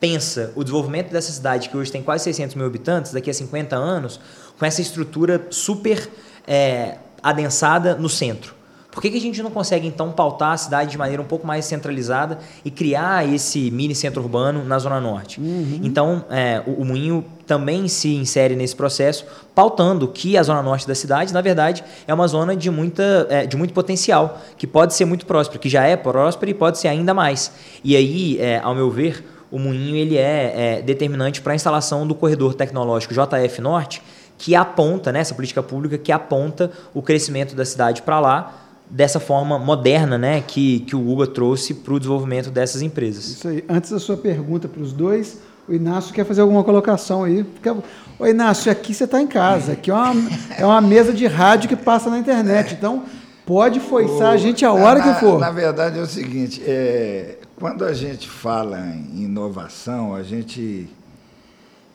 pensa 0.00 0.52
o 0.56 0.64
desenvolvimento 0.64 1.10
dessa 1.10 1.30
cidade, 1.32 1.68
que 1.68 1.76
hoje 1.76 1.92
tem 1.92 2.02
quase 2.02 2.24
600 2.24 2.54
mil 2.54 2.66
habitantes, 2.66 3.12
daqui 3.12 3.28
a 3.28 3.34
50 3.34 3.76
anos, 3.76 4.18
com 4.58 4.64
essa 4.64 4.80
estrutura 4.80 5.46
super 5.50 6.08
é, 6.46 6.96
adensada 7.22 7.94
no 7.94 8.08
centro? 8.08 8.55
Por 8.96 9.02
que, 9.02 9.10
que 9.10 9.18
a 9.18 9.20
gente 9.20 9.42
não 9.42 9.50
consegue, 9.50 9.86
então, 9.86 10.10
pautar 10.10 10.52
a 10.52 10.56
cidade 10.56 10.92
de 10.92 10.96
maneira 10.96 11.20
um 11.20 11.26
pouco 11.26 11.46
mais 11.46 11.66
centralizada 11.66 12.38
e 12.64 12.70
criar 12.70 13.30
esse 13.30 13.70
mini 13.70 13.94
centro 13.94 14.22
urbano 14.22 14.64
na 14.64 14.78
Zona 14.78 14.98
Norte? 14.98 15.38
Então, 15.84 16.24
é, 16.30 16.62
o, 16.66 16.80
o 16.80 16.84
Moinho 16.86 17.22
também 17.46 17.88
se 17.88 18.14
insere 18.14 18.56
nesse 18.56 18.74
processo, 18.74 19.26
pautando 19.54 20.08
que 20.08 20.38
a 20.38 20.42
Zona 20.42 20.62
Norte 20.62 20.88
da 20.88 20.94
cidade, 20.94 21.30
na 21.34 21.42
verdade, 21.42 21.84
é 22.08 22.14
uma 22.14 22.26
zona 22.26 22.56
de, 22.56 22.70
muita, 22.70 23.26
é, 23.28 23.44
de 23.44 23.54
muito 23.54 23.74
potencial, 23.74 24.40
que 24.56 24.66
pode 24.66 24.94
ser 24.94 25.04
muito 25.04 25.26
próspera, 25.26 25.58
que 25.58 25.68
já 25.68 25.84
é 25.84 25.94
próspera 25.94 26.50
e 26.50 26.54
pode 26.54 26.78
ser 26.78 26.88
ainda 26.88 27.12
mais. 27.12 27.52
E 27.84 27.94
aí, 27.94 28.38
é, 28.40 28.60
ao 28.60 28.74
meu 28.74 28.90
ver, 28.90 29.22
o 29.50 29.58
Moinho 29.58 29.94
ele 29.94 30.16
é, 30.16 30.78
é 30.78 30.80
determinante 30.80 31.42
para 31.42 31.52
a 31.52 31.54
instalação 31.54 32.06
do 32.06 32.14
corredor 32.14 32.54
tecnológico 32.54 33.12
JF 33.12 33.60
Norte, 33.60 34.02
que 34.38 34.54
aponta, 34.54 35.12
né, 35.12 35.20
essa 35.20 35.34
política 35.34 35.62
pública 35.62 35.98
que 35.98 36.10
aponta 36.10 36.70
o 36.94 37.02
crescimento 37.02 37.54
da 37.54 37.66
cidade 37.66 38.00
para 38.00 38.18
lá, 38.18 38.65
dessa 38.88 39.18
forma 39.18 39.58
moderna 39.58 40.16
né, 40.16 40.40
que, 40.40 40.80
que 40.80 40.94
o 40.94 41.00
Guga 41.00 41.26
trouxe 41.26 41.74
para 41.74 41.94
o 41.94 41.98
desenvolvimento 41.98 42.50
dessas 42.50 42.82
empresas. 42.82 43.26
Isso 43.26 43.48
aí. 43.48 43.64
Antes 43.68 43.90
da 43.90 43.98
sua 43.98 44.16
pergunta 44.16 44.68
para 44.68 44.80
os 44.80 44.92
dois, 44.92 45.38
o 45.68 45.74
Inácio 45.74 46.14
quer 46.14 46.24
fazer 46.24 46.40
alguma 46.40 46.62
colocação 46.62 47.24
aí. 47.24 47.44
Fica... 47.54 47.76
Ô, 48.18 48.26
Inácio, 48.26 48.70
aqui 48.70 48.94
você 48.94 49.04
está 49.04 49.20
em 49.20 49.26
casa. 49.26 49.72
Aqui 49.72 49.90
é 49.90 49.94
uma, 49.94 50.14
é 50.58 50.64
uma 50.64 50.80
mesa 50.80 51.12
de 51.12 51.26
rádio 51.26 51.68
que 51.68 51.76
passa 51.76 52.08
na 52.08 52.18
internet. 52.18 52.74
Então, 52.74 53.02
pode 53.44 53.80
foiçar 53.80 54.32
a 54.32 54.36
gente 54.36 54.64
a 54.64 54.72
hora 54.72 55.00
na, 55.00 55.14
que 55.14 55.20
for. 55.20 55.38
Na 55.38 55.50
verdade 55.50 55.98
é 55.98 56.02
o 56.02 56.06
seguinte, 56.06 56.62
é, 56.64 57.38
quando 57.56 57.84
a 57.84 57.92
gente 57.92 58.28
fala 58.28 58.78
em 58.80 59.24
inovação, 59.24 60.14
a 60.14 60.22
gente 60.22 60.88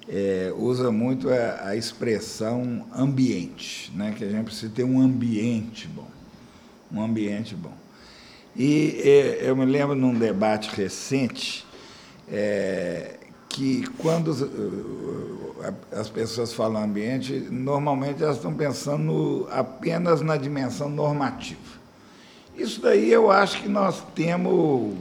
é, 0.09 0.53
usa 0.57 0.91
muito 0.91 1.29
a, 1.29 1.69
a 1.69 1.75
expressão 1.75 2.85
ambiente, 2.95 3.91
né? 3.95 4.13
que 4.17 4.23
a 4.23 4.29
gente 4.29 4.43
precisa 4.43 4.71
ter 4.73 4.83
um 4.83 5.01
ambiente 5.01 5.87
bom. 5.87 6.07
Um 6.93 7.01
ambiente 7.01 7.55
bom. 7.55 7.73
E 8.55 9.01
é, 9.03 9.49
eu 9.49 9.55
me 9.55 9.65
lembro 9.65 9.95
num 9.95 10.13
debate 10.13 10.75
recente 10.75 11.65
é, 12.29 13.15
que 13.47 13.85
quando 13.97 14.31
as 15.91 16.09
pessoas 16.09 16.53
falam 16.53 16.83
ambiente, 16.83 17.33
normalmente 17.51 18.23
elas 18.23 18.37
estão 18.37 18.53
pensando 18.53 19.47
apenas 19.51 20.21
na 20.21 20.37
dimensão 20.37 20.89
normativa. 20.89 21.59
Isso 22.57 22.81
daí 22.81 23.11
eu 23.11 23.31
acho 23.31 23.61
que 23.61 23.69
nós 23.69 24.03
temos, 24.13 24.93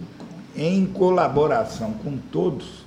em 0.57 0.87
colaboração 0.87 1.93
com 1.95 2.17
todos, 2.17 2.85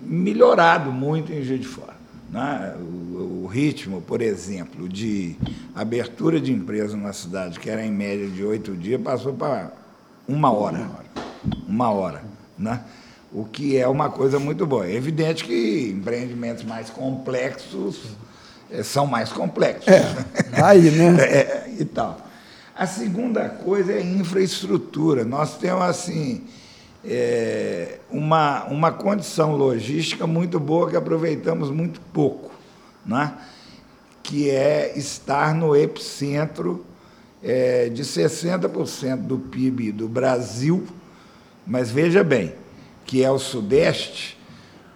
melhorado 0.00 0.92
muito 0.92 1.32
em 1.32 1.42
Juiz 1.42 1.60
de 1.60 1.66
Fora. 1.66 1.87
Né, 2.30 2.74
o, 2.78 3.44
o, 3.44 3.46
ritmo, 3.46 4.02
por 4.02 4.20
exemplo, 4.20 4.88
de 4.88 5.36
abertura 5.74 6.40
de 6.40 6.52
empresa 6.52 6.96
na 6.96 7.12
cidade, 7.12 7.58
que 7.58 7.70
era 7.70 7.84
em 7.84 7.90
média 7.90 8.28
de 8.28 8.44
oito 8.44 8.76
dias, 8.76 9.00
passou 9.00 9.32
para 9.32 9.72
uma 10.26 10.52
hora. 10.52 10.88
Uma 11.66 11.90
hora. 11.90 12.22
Né? 12.58 12.80
O 13.32 13.44
que 13.44 13.76
é 13.76 13.86
uma 13.88 14.10
coisa 14.10 14.38
muito 14.38 14.66
boa. 14.66 14.86
É 14.86 14.94
evidente 14.94 15.44
que 15.44 15.90
empreendimentos 15.94 16.64
mais 16.64 16.90
complexos 16.90 18.00
é, 18.70 18.82
são 18.82 19.06
mais 19.06 19.32
complexos. 19.32 19.88
É, 19.88 20.62
aí, 20.62 20.90
né? 20.90 21.16
É, 21.24 21.70
e 21.78 21.84
tal. 21.84 22.18
A 22.76 22.86
segunda 22.86 23.48
coisa 23.48 23.92
é 23.92 24.00
infraestrutura. 24.00 25.24
Nós 25.24 25.58
temos, 25.58 25.82
assim, 25.82 26.44
é, 27.04 27.98
uma, 28.10 28.64
uma 28.64 28.92
condição 28.92 29.56
logística 29.56 30.26
muito 30.26 30.58
boa 30.58 30.88
que 30.90 30.96
aproveitamos 30.96 31.70
muito 31.70 32.00
pouco, 32.12 32.50
né? 33.04 33.34
que 34.22 34.50
é 34.50 34.92
estar 34.96 35.54
no 35.54 35.74
epicentro 35.74 36.84
é, 37.42 37.88
de 37.88 38.02
60% 38.02 39.16
do 39.22 39.38
PIB 39.38 39.92
do 39.92 40.08
Brasil, 40.08 40.86
mas 41.66 41.90
veja 41.90 42.22
bem, 42.22 42.54
que 43.06 43.24
é 43.24 43.30
o 43.30 43.38
Sudeste, 43.38 44.38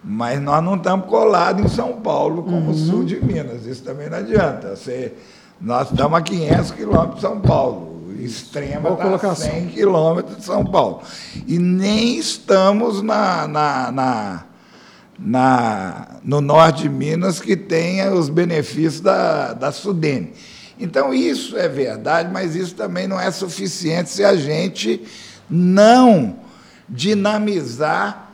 mas 0.03 0.39
nós 0.41 0.63
não 0.63 0.75
estamos 0.75 1.07
colados 1.07 1.63
em 1.63 1.67
São 1.67 2.01
Paulo 2.01 2.43
como 2.43 2.57
uhum. 2.57 2.69
o 2.69 2.73
sul 2.75 3.03
de 3.03 3.23
Minas, 3.23 3.65
isso 3.65 3.83
também 3.83 4.09
não 4.09 4.17
adianta. 4.17 4.75
Você, 4.75 5.13
nós 5.59 5.89
estamos 5.89 6.19
a 6.19 6.21
500 6.21 6.71
quilômetros 6.71 7.15
de 7.15 7.21
São 7.21 7.39
Paulo, 7.39 7.92
Extrema 8.19 8.89
está 9.15 9.35
100 9.35 9.67
quilômetros 9.67 10.37
de 10.37 10.43
São 10.43 10.65
Paulo. 10.65 11.01
E 11.47 11.57
nem 11.57 12.17
estamos 12.17 13.01
na, 13.01 13.47
na, 13.47 13.91
na, 13.91 14.45
na, 15.19 16.07
no 16.23 16.41
norte 16.41 16.83
de 16.83 16.89
Minas, 16.89 17.39
que 17.39 17.55
tenha 17.55 18.13
os 18.13 18.29
benefícios 18.29 19.01
da, 19.01 19.53
da 19.53 19.71
Sudene. 19.71 20.33
Então, 20.79 21.13
isso 21.13 21.57
é 21.57 21.67
verdade, 21.67 22.29
mas 22.31 22.55
isso 22.55 22.75
também 22.75 23.07
não 23.07 23.19
é 23.19 23.31
suficiente 23.31 24.09
se 24.09 24.23
a 24.23 24.35
gente 24.35 25.01
não 25.49 26.37
dinamizar 26.89 28.31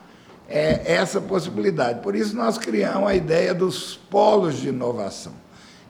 é, 0.48 0.94
essa 0.96 1.22
possibilidade. 1.22 2.02
Por 2.02 2.16
isso, 2.16 2.36
nós 2.36 2.58
criamos 2.58 3.08
a 3.08 3.16
ideia 3.16 3.54
dos 3.54 3.96
polos 4.10 4.58
de 4.58 4.70
inovação, 4.70 5.34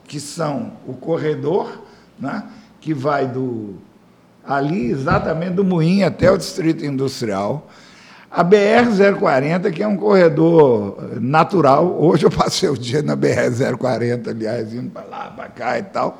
que 0.06 0.20
são 0.20 0.72
o 0.86 0.92
corredor, 0.92 1.82
né, 2.18 2.44
que 2.80 2.94
vai 2.94 3.26
do 3.26 3.74
ali 4.44 4.86
exatamente 4.90 5.52
do 5.52 5.64
Moinho 5.64 6.06
até 6.06 6.30
o 6.30 6.36
Distrito 6.36 6.84
Industrial. 6.84 7.68
A 8.30 8.44
BR-040, 8.44 9.72
que 9.72 9.82
é 9.82 9.88
um 9.88 9.96
corredor 9.96 11.18
natural, 11.20 12.00
hoje 12.00 12.26
eu 12.26 12.30
passei 12.30 12.68
o 12.68 12.78
dia 12.78 13.02
na 13.02 13.16
BR-040, 13.16 14.28
aliás, 14.28 14.72
indo 14.72 14.88
para 14.88 15.04
lá, 15.04 15.30
para 15.30 15.48
cá 15.48 15.78
e 15.80 15.82
tal, 15.82 16.16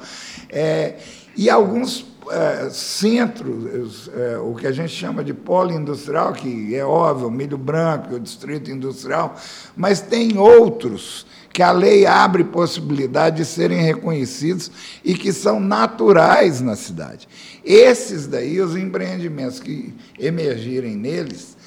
é, 0.49 0.97
e 1.37 1.49
alguns 1.49 2.05
é, 2.29 2.69
centros, 2.69 4.11
é, 4.13 4.39
o 4.39 4.57
que 4.57 4.67
a 4.67 4.73
gente 4.73 4.93
chama 4.93 5.23
de 5.23 5.33
polo 5.33 5.73
industrial, 5.73 6.33
que 6.33 6.75
é 6.75 6.85
óbvio, 6.85 7.31
Milho 7.31 7.57
Branco, 7.57 8.17
o 8.17 8.21
Distrito 8.21 8.73
Industrial, 8.73 9.37
mas 9.77 10.01
tem 10.01 10.37
outros 10.37 11.25
que 11.53 11.63
a 11.63 11.71
lei 11.71 12.07
abre 12.07 12.43
possibilidade 12.43 13.37
de 13.37 13.45
serem 13.45 13.83
reconhecidos 13.83 14.71
e 15.05 15.15
que 15.15 15.33
são 15.33 15.61
naturais 15.61 16.61
na 16.61 16.75
cidade. 16.75 17.29
Esses 17.65 18.27
daí, 18.27 18.61
os 18.61 18.77
empreendimentos 18.77 19.61
que 19.61 19.95
emergirem 20.19 20.97
neles, 20.97 21.60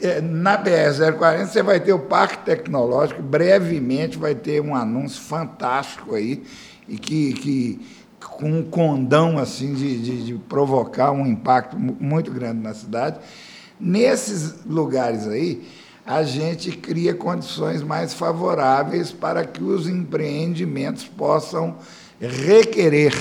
é, 0.00 0.20
na 0.20 0.56
BR-040 0.56 1.46
você 1.46 1.62
vai 1.62 1.80
ter 1.80 1.92
o 1.92 1.98
Parque 1.98 2.38
Tecnológico, 2.44 3.22
brevemente 3.22 4.16
vai 4.16 4.34
ter 4.34 4.60
um 4.60 4.74
anúncio 4.74 5.20
fantástico 5.22 6.14
aí, 6.14 6.42
e 6.88 6.96
que, 6.96 7.32
que 7.34 7.80
com 8.20 8.50
um 8.50 8.62
condão 8.62 9.38
assim 9.38 9.74
de, 9.74 9.98
de, 9.98 10.24
de 10.24 10.34
provocar 10.34 11.10
um 11.12 11.26
impacto 11.26 11.78
muito 11.78 12.30
grande 12.30 12.60
na 12.60 12.74
cidade. 12.74 13.18
Nesses 13.78 14.64
lugares 14.64 15.26
aí, 15.26 15.66
a 16.06 16.22
gente 16.22 16.70
cria 16.72 17.14
condições 17.14 17.82
mais 17.82 18.12
favoráveis 18.12 19.10
para 19.10 19.44
que 19.44 19.62
os 19.62 19.88
empreendimentos 19.88 21.04
possam 21.04 21.78
requerer 22.20 23.14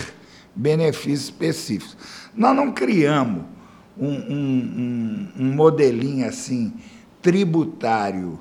benefícios 0.56 1.26
específicos. 1.26 1.98
Nós 2.36 2.56
não 2.56 2.72
criamos 2.72 3.53
um, 3.98 4.10
um, 4.10 5.28
um, 5.40 5.54
modelinho 5.54 6.28
assim 6.28 6.74
tributário 7.22 8.40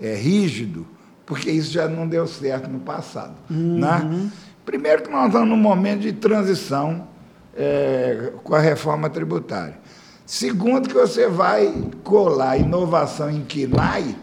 é, 0.00 0.14
rígido, 0.14 0.86
porque 1.26 1.50
isso 1.50 1.72
já 1.72 1.88
não 1.88 2.06
deu 2.06 2.26
certo 2.26 2.68
no 2.68 2.80
passado. 2.80 3.34
Uhum. 3.50 3.78
Né? 3.78 4.30
Primeiro 4.64 5.02
que 5.02 5.10
nós 5.10 5.26
estamos 5.26 5.48
num 5.48 5.56
momento 5.56 6.00
de 6.00 6.12
transição 6.12 7.08
é, 7.56 8.32
com 8.42 8.54
a 8.54 8.60
reforma 8.60 9.10
tributária. 9.10 9.78
Segundo, 10.24 10.88
que 10.88 10.94
você 10.94 11.28
vai 11.28 11.90
colar 12.02 12.56
inovação 12.56 13.30
em 13.30 13.42
KINAI, 13.42 14.16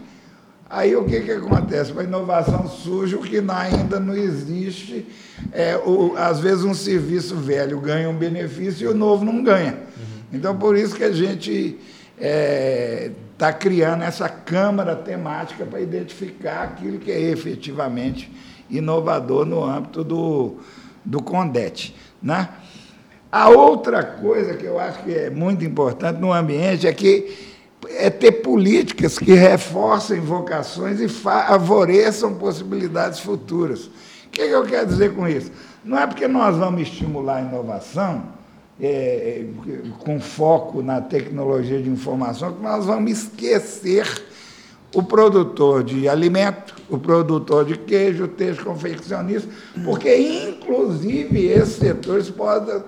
aí 0.68 0.96
o 0.96 1.04
que, 1.04 1.20
que 1.20 1.30
acontece? 1.30 1.92
A 1.96 2.02
inovação 2.02 2.66
surge, 2.68 3.14
o 3.14 3.20
KINAI 3.20 3.74
ainda 3.74 4.00
não 4.00 4.16
existe. 4.16 5.06
É, 5.52 5.76
o, 5.76 6.14
às 6.16 6.40
vezes 6.40 6.64
um 6.64 6.74
serviço 6.74 7.36
velho 7.36 7.78
ganha 7.80 8.08
um 8.08 8.16
benefício 8.16 8.84
e 8.84 8.88
o 8.88 8.94
novo 8.94 9.24
não 9.24 9.42
ganha. 9.44 9.74
Uhum. 9.74 10.09
Então, 10.32 10.56
por 10.56 10.76
isso 10.76 10.94
que 10.94 11.04
a 11.04 11.12
gente 11.12 11.78
está 12.16 12.28
é, 12.28 13.10
tá 13.36 13.52
criando 13.52 14.02
essa 14.02 14.28
câmara 14.28 14.94
temática 14.94 15.64
para 15.64 15.80
identificar 15.80 16.62
aquilo 16.62 16.98
que 16.98 17.10
é 17.10 17.20
efetivamente 17.20 18.30
inovador 18.68 19.44
no 19.44 19.64
âmbito 19.64 20.04
do, 20.04 20.56
do 21.04 21.22
CONDET. 21.22 21.94
Né? 22.22 22.48
A 23.32 23.48
outra 23.48 24.02
coisa 24.02 24.54
que 24.54 24.64
eu 24.64 24.78
acho 24.78 25.02
que 25.02 25.14
é 25.14 25.30
muito 25.30 25.64
importante 25.64 26.20
no 26.20 26.32
ambiente 26.32 26.86
é 26.86 26.92
que 26.92 27.50
é 27.88 28.10
ter 28.10 28.32
políticas 28.32 29.18
que 29.18 29.32
reforcem 29.32 30.20
vocações 30.20 31.00
e 31.00 31.08
favoreçam 31.08 32.34
possibilidades 32.34 33.20
futuras. 33.20 33.86
O 33.86 34.30
que, 34.30 34.46
que 34.46 34.52
eu 34.52 34.64
quero 34.64 34.86
dizer 34.86 35.14
com 35.14 35.26
isso? 35.26 35.50
Não 35.84 35.98
é 35.98 36.06
porque 36.06 36.28
nós 36.28 36.56
vamos 36.56 36.82
estimular 36.82 37.36
a 37.36 37.40
inovação, 37.40 38.24
é, 38.80 39.44
com 39.98 40.20
foco 40.20 40.82
na 40.82 41.00
tecnologia 41.00 41.80
de 41.80 41.88
informação, 41.88 42.52
que 42.52 42.62
nós 42.62 42.86
vamos 42.86 43.10
esquecer 43.12 44.06
o 44.94 45.02
produtor 45.02 45.84
de 45.84 46.08
alimento, 46.08 46.74
o 46.88 46.98
produtor 46.98 47.64
de 47.64 47.76
queijo, 47.76 48.24
o 48.24 48.28
texto 48.28 48.64
confeccionista, 48.64 49.48
porque, 49.84 50.16
inclusive, 50.16 51.46
esses 51.46 51.76
setores 51.76 52.28
podem 52.28 52.82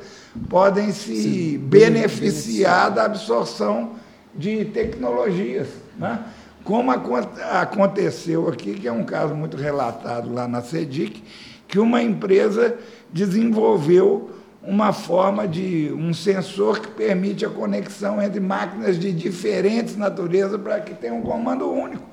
podem 0.48 0.92
se 0.92 1.58
beneficiar 1.58 2.90
da 2.90 3.04
absorção 3.04 3.92
de 4.34 4.64
tecnologias. 4.64 5.68
Né? 5.98 6.20
Como 6.64 6.90
aconteceu 6.90 8.48
aqui, 8.48 8.74
que 8.74 8.88
é 8.88 8.92
um 8.92 9.04
caso 9.04 9.34
muito 9.34 9.56
relatado 9.56 10.32
lá 10.32 10.48
na 10.48 10.62
CEDIC, 10.62 11.22
que 11.68 11.78
uma 11.78 12.02
empresa 12.02 12.76
desenvolveu 13.12 14.30
uma 14.62 14.92
forma 14.92 15.46
de 15.46 15.92
um 15.92 16.14
sensor 16.14 16.80
que 16.80 16.88
permite 16.88 17.44
a 17.44 17.50
conexão 17.50 18.22
entre 18.22 18.40
máquinas 18.40 18.98
de 18.98 19.12
diferentes 19.12 19.96
naturezas 19.96 20.60
para 20.60 20.80
que 20.80 20.94
tenha 20.94 21.14
um 21.14 21.22
comando 21.22 21.70
único. 21.70 22.04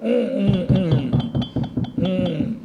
Um, 0.00 0.10
um, 0.10 0.66
um, 0.78 2.08
um 2.08 2.56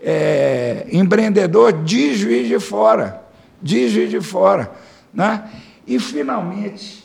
é, 0.00 0.86
empreendedor 0.90 1.84
de 1.84 2.14
juiz 2.14 2.48
de 2.48 2.58
fora 2.58 3.28
de 3.60 3.88
Juiz 3.88 4.10
de 4.10 4.20
Fora. 4.20 4.70
Né? 5.12 5.50
E, 5.86 5.98
finalmente, 5.98 7.04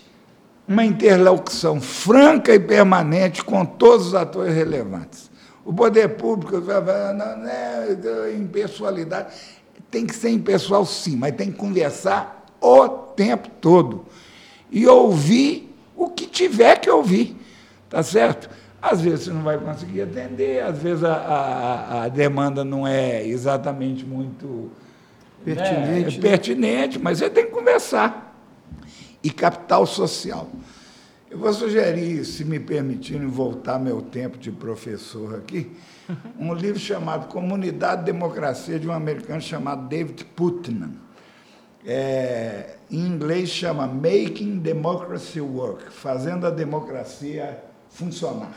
uma 0.67 0.85
interlocução 0.85 1.81
franca 1.81 2.53
e 2.53 2.59
permanente 2.59 3.43
com 3.43 3.65
todos 3.65 4.07
os 4.07 4.15
atores 4.15 4.53
relevantes. 4.53 5.31
O 5.65 5.73
poder 5.73 6.09
público, 6.09 6.59
não 6.59 7.49
é 7.49 8.33
impessoalidade, 8.37 9.33
tem 9.93 10.07
que 10.07 10.15
ser 10.15 10.31
impessoal 10.31 10.83
sim, 10.87 11.15
mas 11.15 11.35
tem 11.35 11.51
que 11.51 11.57
conversar 11.57 12.47
o 12.59 12.89
tempo 12.89 13.47
todo. 13.61 14.05
E 14.71 14.87
ouvir 14.87 15.71
o 15.95 16.09
que 16.09 16.25
tiver 16.25 16.79
que 16.79 16.89
ouvir, 16.89 17.37
tá 17.87 18.01
certo? 18.01 18.49
Às 18.81 19.01
vezes 19.01 19.25
você 19.25 19.31
não 19.31 19.43
vai 19.43 19.59
conseguir 19.59 20.01
atender, 20.01 20.63
às 20.63 20.79
vezes 20.79 21.03
a, 21.03 21.13
a, 21.13 22.03
a 22.03 22.07
demanda 22.07 22.65
não 22.65 22.87
é 22.87 23.25
exatamente 23.25 24.03
muito 24.03 24.71
Pertinente. 25.45 26.15
É, 26.15 26.17
é 26.17 26.21
pertinente, 26.21 26.99
mas 26.99 27.19
você 27.19 27.29
tem 27.29 27.45
que 27.45 27.51
conversar. 27.51 28.33
E 29.21 29.29
capital 29.29 29.85
social. 29.85 30.49
Eu 31.33 31.39
vou 31.39 31.51
sugerir, 31.51 32.23
se 32.25 32.45
me 32.45 32.59
permitirem 32.59 33.25
voltar 33.25 33.79
meu 33.79 34.03
tempo 34.03 34.37
de 34.37 34.51
professor 34.51 35.33
aqui, 35.33 35.75
um 36.37 36.53
livro 36.53 36.79
chamado 36.79 37.27
Comunidade 37.27 38.05
Democracia, 38.05 38.79
de 38.79 38.87
um 38.87 38.91
americano 38.91 39.41
chamado 39.41 39.87
David 39.87 40.25
Putnam. 40.25 40.91
É, 41.83 42.75
em 42.91 42.99
inglês 42.99 43.49
chama 43.49 43.87
Making 43.87 44.59
Democracy 44.59 45.41
Work, 45.41 45.91
fazendo 45.91 46.45
a 46.45 46.51
democracia 46.51 47.63
funcionar. 47.89 48.53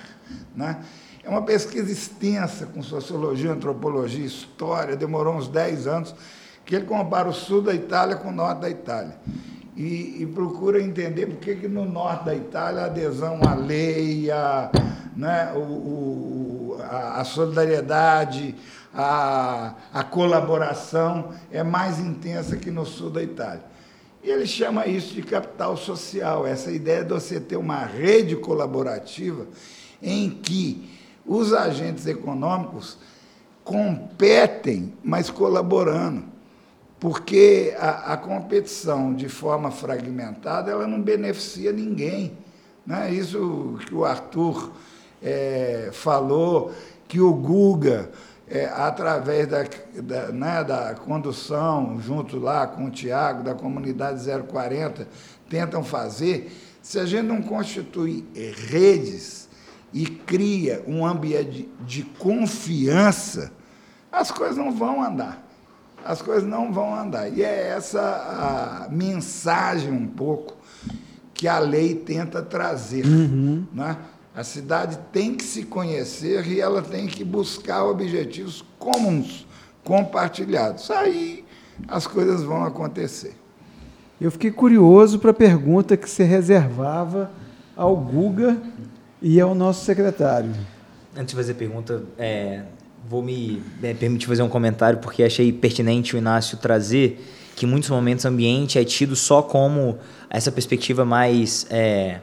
Né? 0.55 0.85
É 1.25 1.31
uma 1.31 1.41
pesquisa 1.41 1.91
extensa 1.91 2.67
com 2.67 2.83
sociologia, 2.83 3.53
antropologia, 3.53 4.27
história, 4.27 4.95
demorou 4.95 5.37
uns 5.37 5.49
10 5.49 5.87
anos, 5.87 6.15
que 6.62 6.77
ele 6.77 6.85
compara 6.85 7.27
o 7.27 7.33
sul 7.33 7.62
da 7.62 7.73
Itália 7.73 8.17
com 8.17 8.29
o 8.29 8.33
norte 8.33 8.61
da 8.61 8.69
Itália. 8.69 9.17
E, 9.77 10.23
e 10.23 10.27
procura 10.27 10.81
entender 10.81 11.27
por 11.27 11.37
que, 11.37 11.69
no 11.69 11.85
norte 11.85 12.25
da 12.25 12.35
Itália 12.35 12.83
a 12.83 12.87
adesão 12.87 13.41
à 13.47 13.55
lei, 13.55 14.31
a, 14.31 14.71
né, 15.15 15.53
o, 15.55 15.59
o, 15.59 16.79
a, 16.81 17.21
a 17.21 17.25
solidariedade, 17.25 18.55
a, 18.95 19.75
a 19.93 20.03
colaboração 20.03 21.35
é 21.53 21.62
mais 21.62 22.01
intensa 22.01 22.57
que 22.57 22.71
no 22.71 22.87
sul 22.87 23.11
da 23.11 23.23
Itália. 23.23 23.65
E 24.25 24.31
ele 24.31 24.47
chama 24.47 24.87
isso 24.87 25.15
de 25.15 25.23
capital 25.23 25.77
social, 25.77 26.47
essa 26.47 26.73
ideia 26.73 27.05
de 27.05 27.12
você 27.12 27.39
ter 27.39 27.57
uma 27.57 27.85
rede 27.85 28.35
colaborativa 28.35 29.47
em 30.03 30.31
que 30.31 30.91
os 31.25 31.53
agentes 31.53 32.07
econômicos 32.07 32.99
competem, 33.62 34.95
mas 35.05 35.29
colaborando. 35.29 36.36
Porque 37.07 37.73
a, 37.79 38.14
a 38.14 38.16
competição 38.16 39.14
de 39.14 39.29
forma 39.29 39.71
fragmentada 39.71 40.73
ela 40.73 40.88
não 40.88 41.01
beneficia 41.01 41.71
ninguém. 41.71 42.37
Né? 42.85 43.12
Isso 43.12 43.79
que 43.87 43.95
o 43.95 44.05
Arthur 44.05 44.73
é, 45.23 45.90
falou, 45.92 46.73
que 47.07 47.21
o 47.21 47.33
Guga 47.33 48.11
é, 48.49 48.64
através 48.75 49.47
da, 49.47 49.64
da, 50.03 50.33
né, 50.33 50.64
da 50.64 50.97
condução, 50.97 52.01
junto 52.01 52.40
lá 52.40 52.66
com 52.66 52.87
o 52.87 52.90
Tiago, 52.90 53.45
da 53.45 53.55
comunidade 53.55 54.25
040, 54.42 55.07
tentam 55.49 55.85
fazer, 55.85 56.51
se 56.83 56.99
a 56.99 57.07
gente 57.07 57.27
não 57.27 57.40
constitui 57.40 58.27
redes 58.69 59.49
e 59.95 60.07
cria 60.07 60.83
um 60.88 61.07
ambiente 61.07 61.71
de 61.83 62.03
confiança, 62.03 63.53
as 64.11 64.33
coisas 64.33 64.57
não 64.57 64.73
vão 64.73 65.01
andar. 65.01 65.45
As 66.07 66.23
coisas 66.23 66.49
não 66.49 66.73
vão 66.73 66.95
andar. 66.95 67.29
E 67.29 67.42
é 67.42 67.69
essa 67.69 68.01
a 68.87 68.88
mensagem 68.90 69.90
um 69.90 70.07
pouco 70.07 70.57
que 71.35 71.49
a 71.49 71.59
lei 71.59 71.95
tenta 71.95 72.42
trazer. 72.42 73.05
Uhum. 73.05 73.66
Né? 73.73 73.97
A 74.35 74.45
cidade 74.45 74.99
tem 75.12 75.35
que 75.35 75.45
se 75.45 75.64
conhecer 75.64 76.47
e 76.47 76.61
ela 76.61 76.83
tem 76.83 77.07
que 77.07 77.25
buscar 77.25 77.85
objetivos 77.85 78.64
comuns, 78.79 79.47
compartilhados. 79.83 80.90
Aí 80.90 81.45
as 81.88 82.07
coisas 82.07 82.42
vão 82.42 82.64
acontecer. 82.64 83.35
Eu 84.21 84.31
fiquei 84.31 84.51
curioso 84.51 85.19
para 85.19 85.31
a 85.31 85.35
pergunta 85.35 85.97
que 85.97 86.09
você 86.09 86.25
reservava 86.25 87.31
ao 87.77 87.97
Guga 87.97 88.57
e 89.21 89.40
ao 89.40 89.55
nosso 89.55 89.85
secretário. 89.85 90.51
Antes 91.14 91.29
de 91.29 91.37
fazer 91.37 91.53
a 91.53 91.55
pergunta, 91.55 92.03
é, 92.19 92.62
vou 93.09 93.23
me 93.23 93.62
é, 93.83 93.95
permitir 93.95 94.27
fazer 94.27 94.42
um 94.42 94.49
comentário 94.49 94.99
porque 94.99 95.23
achei 95.23 95.53
pertinente 95.53 96.16
o 96.16 96.19
Inácio 96.19 96.59
trazer 96.59 97.25
que 97.55 97.64
em 97.64 97.69
muitos 97.69 97.88
momentos 97.88 98.25
o 98.25 98.29
ambiente 98.29 98.79
é 98.79 98.85
tido 98.85 99.14
só 99.14 99.42
como 99.42 99.99
essa 100.29 100.51
perspectiva 100.51 101.05
mais 101.05 101.66
é, 101.71 102.19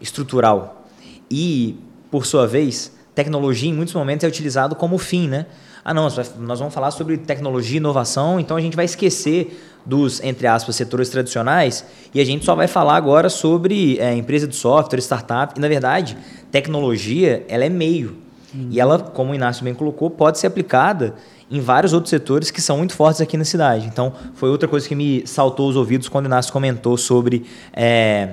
estrutural 0.00 0.86
e, 1.30 1.78
por 2.10 2.24
sua 2.24 2.46
vez, 2.46 2.92
tecnologia 3.14 3.68
em 3.68 3.74
muitos 3.74 3.94
momentos 3.94 4.24
é 4.24 4.28
utilizado 4.28 4.74
como 4.74 4.96
fim, 4.96 5.28
né? 5.28 5.46
Ah, 5.84 5.94
não, 5.94 6.08
nós 6.38 6.58
vamos 6.58 6.74
falar 6.74 6.90
sobre 6.90 7.16
tecnologia 7.16 7.74
e 7.74 7.76
inovação, 7.76 8.40
então 8.40 8.56
a 8.56 8.60
gente 8.60 8.74
vai 8.74 8.84
esquecer 8.84 9.62
dos, 9.84 10.20
entre 10.20 10.46
aspas, 10.48 10.74
setores 10.74 11.08
tradicionais 11.10 11.84
e 12.12 12.20
a 12.20 12.24
gente 12.24 12.44
só 12.44 12.56
vai 12.56 12.66
falar 12.66 12.96
agora 12.96 13.28
sobre 13.28 13.96
é, 14.00 14.12
empresa 14.14 14.48
de 14.48 14.56
software, 14.56 14.98
startup. 14.98 15.54
E, 15.56 15.60
na 15.60 15.68
verdade, 15.68 16.16
tecnologia, 16.50 17.44
ela 17.48 17.64
é 17.64 17.68
meio. 17.68 18.25
Uhum. 18.54 18.68
E 18.70 18.80
ela, 18.80 18.98
como 18.98 19.32
o 19.32 19.34
Inácio 19.34 19.64
bem 19.64 19.74
colocou, 19.74 20.10
pode 20.10 20.38
ser 20.38 20.46
aplicada 20.46 21.14
em 21.50 21.60
vários 21.60 21.92
outros 21.92 22.10
setores 22.10 22.50
que 22.50 22.60
são 22.60 22.78
muito 22.78 22.94
fortes 22.94 23.20
aqui 23.20 23.36
na 23.36 23.44
cidade. 23.44 23.86
Então, 23.86 24.12
foi 24.34 24.48
outra 24.48 24.68
coisa 24.68 24.88
que 24.88 24.94
me 24.94 25.22
saltou 25.26 25.68
os 25.68 25.76
ouvidos 25.76 26.08
quando 26.08 26.26
o 26.26 26.28
Inácio 26.28 26.52
comentou 26.52 26.96
sobre 26.96 27.44
é, 27.72 28.30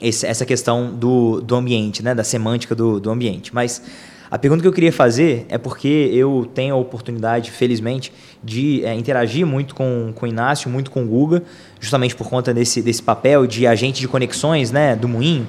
esse, 0.00 0.26
essa 0.26 0.44
questão 0.44 0.92
do, 0.92 1.40
do 1.40 1.54
ambiente, 1.54 2.02
né? 2.02 2.14
da 2.14 2.24
semântica 2.24 2.74
do, 2.74 3.00
do 3.00 3.10
ambiente. 3.10 3.54
Mas 3.54 3.82
a 4.32 4.38
pergunta 4.38 4.62
que 4.62 4.68
eu 4.68 4.72
queria 4.72 4.92
fazer 4.92 5.44
é 5.48 5.58
porque 5.58 6.08
eu 6.10 6.48
tenho 6.54 6.74
a 6.74 6.78
oportunidade, 6.78 7.50
felizmente, 7.50 8.12
de 8.42 8.84
é, 8.84 8.94
interagir 8.94 9.46
muito 9.46 9.74
com, 9.74 10.10
com 10.14 10.24
o 10.24 10.28
Inácio, 10.28 10.70
muito 10.70 10.90
com 10.90 11.04
o 11.04 11.06
Guga, 11.06 11.42
justamente 11.78 12.16
por 12.16 12.28
conta 12.28 12.54
desse, 12.54 12.80
desse 12.80 13.02
papel 13.02 13.46
de 13.46 13.66
agente 13.66 14.00
de 14.00 14.08
conexões 14.08 14.70
né, 14.70 14.96
do 14.96 15.06
Moinho. 15.06 15.46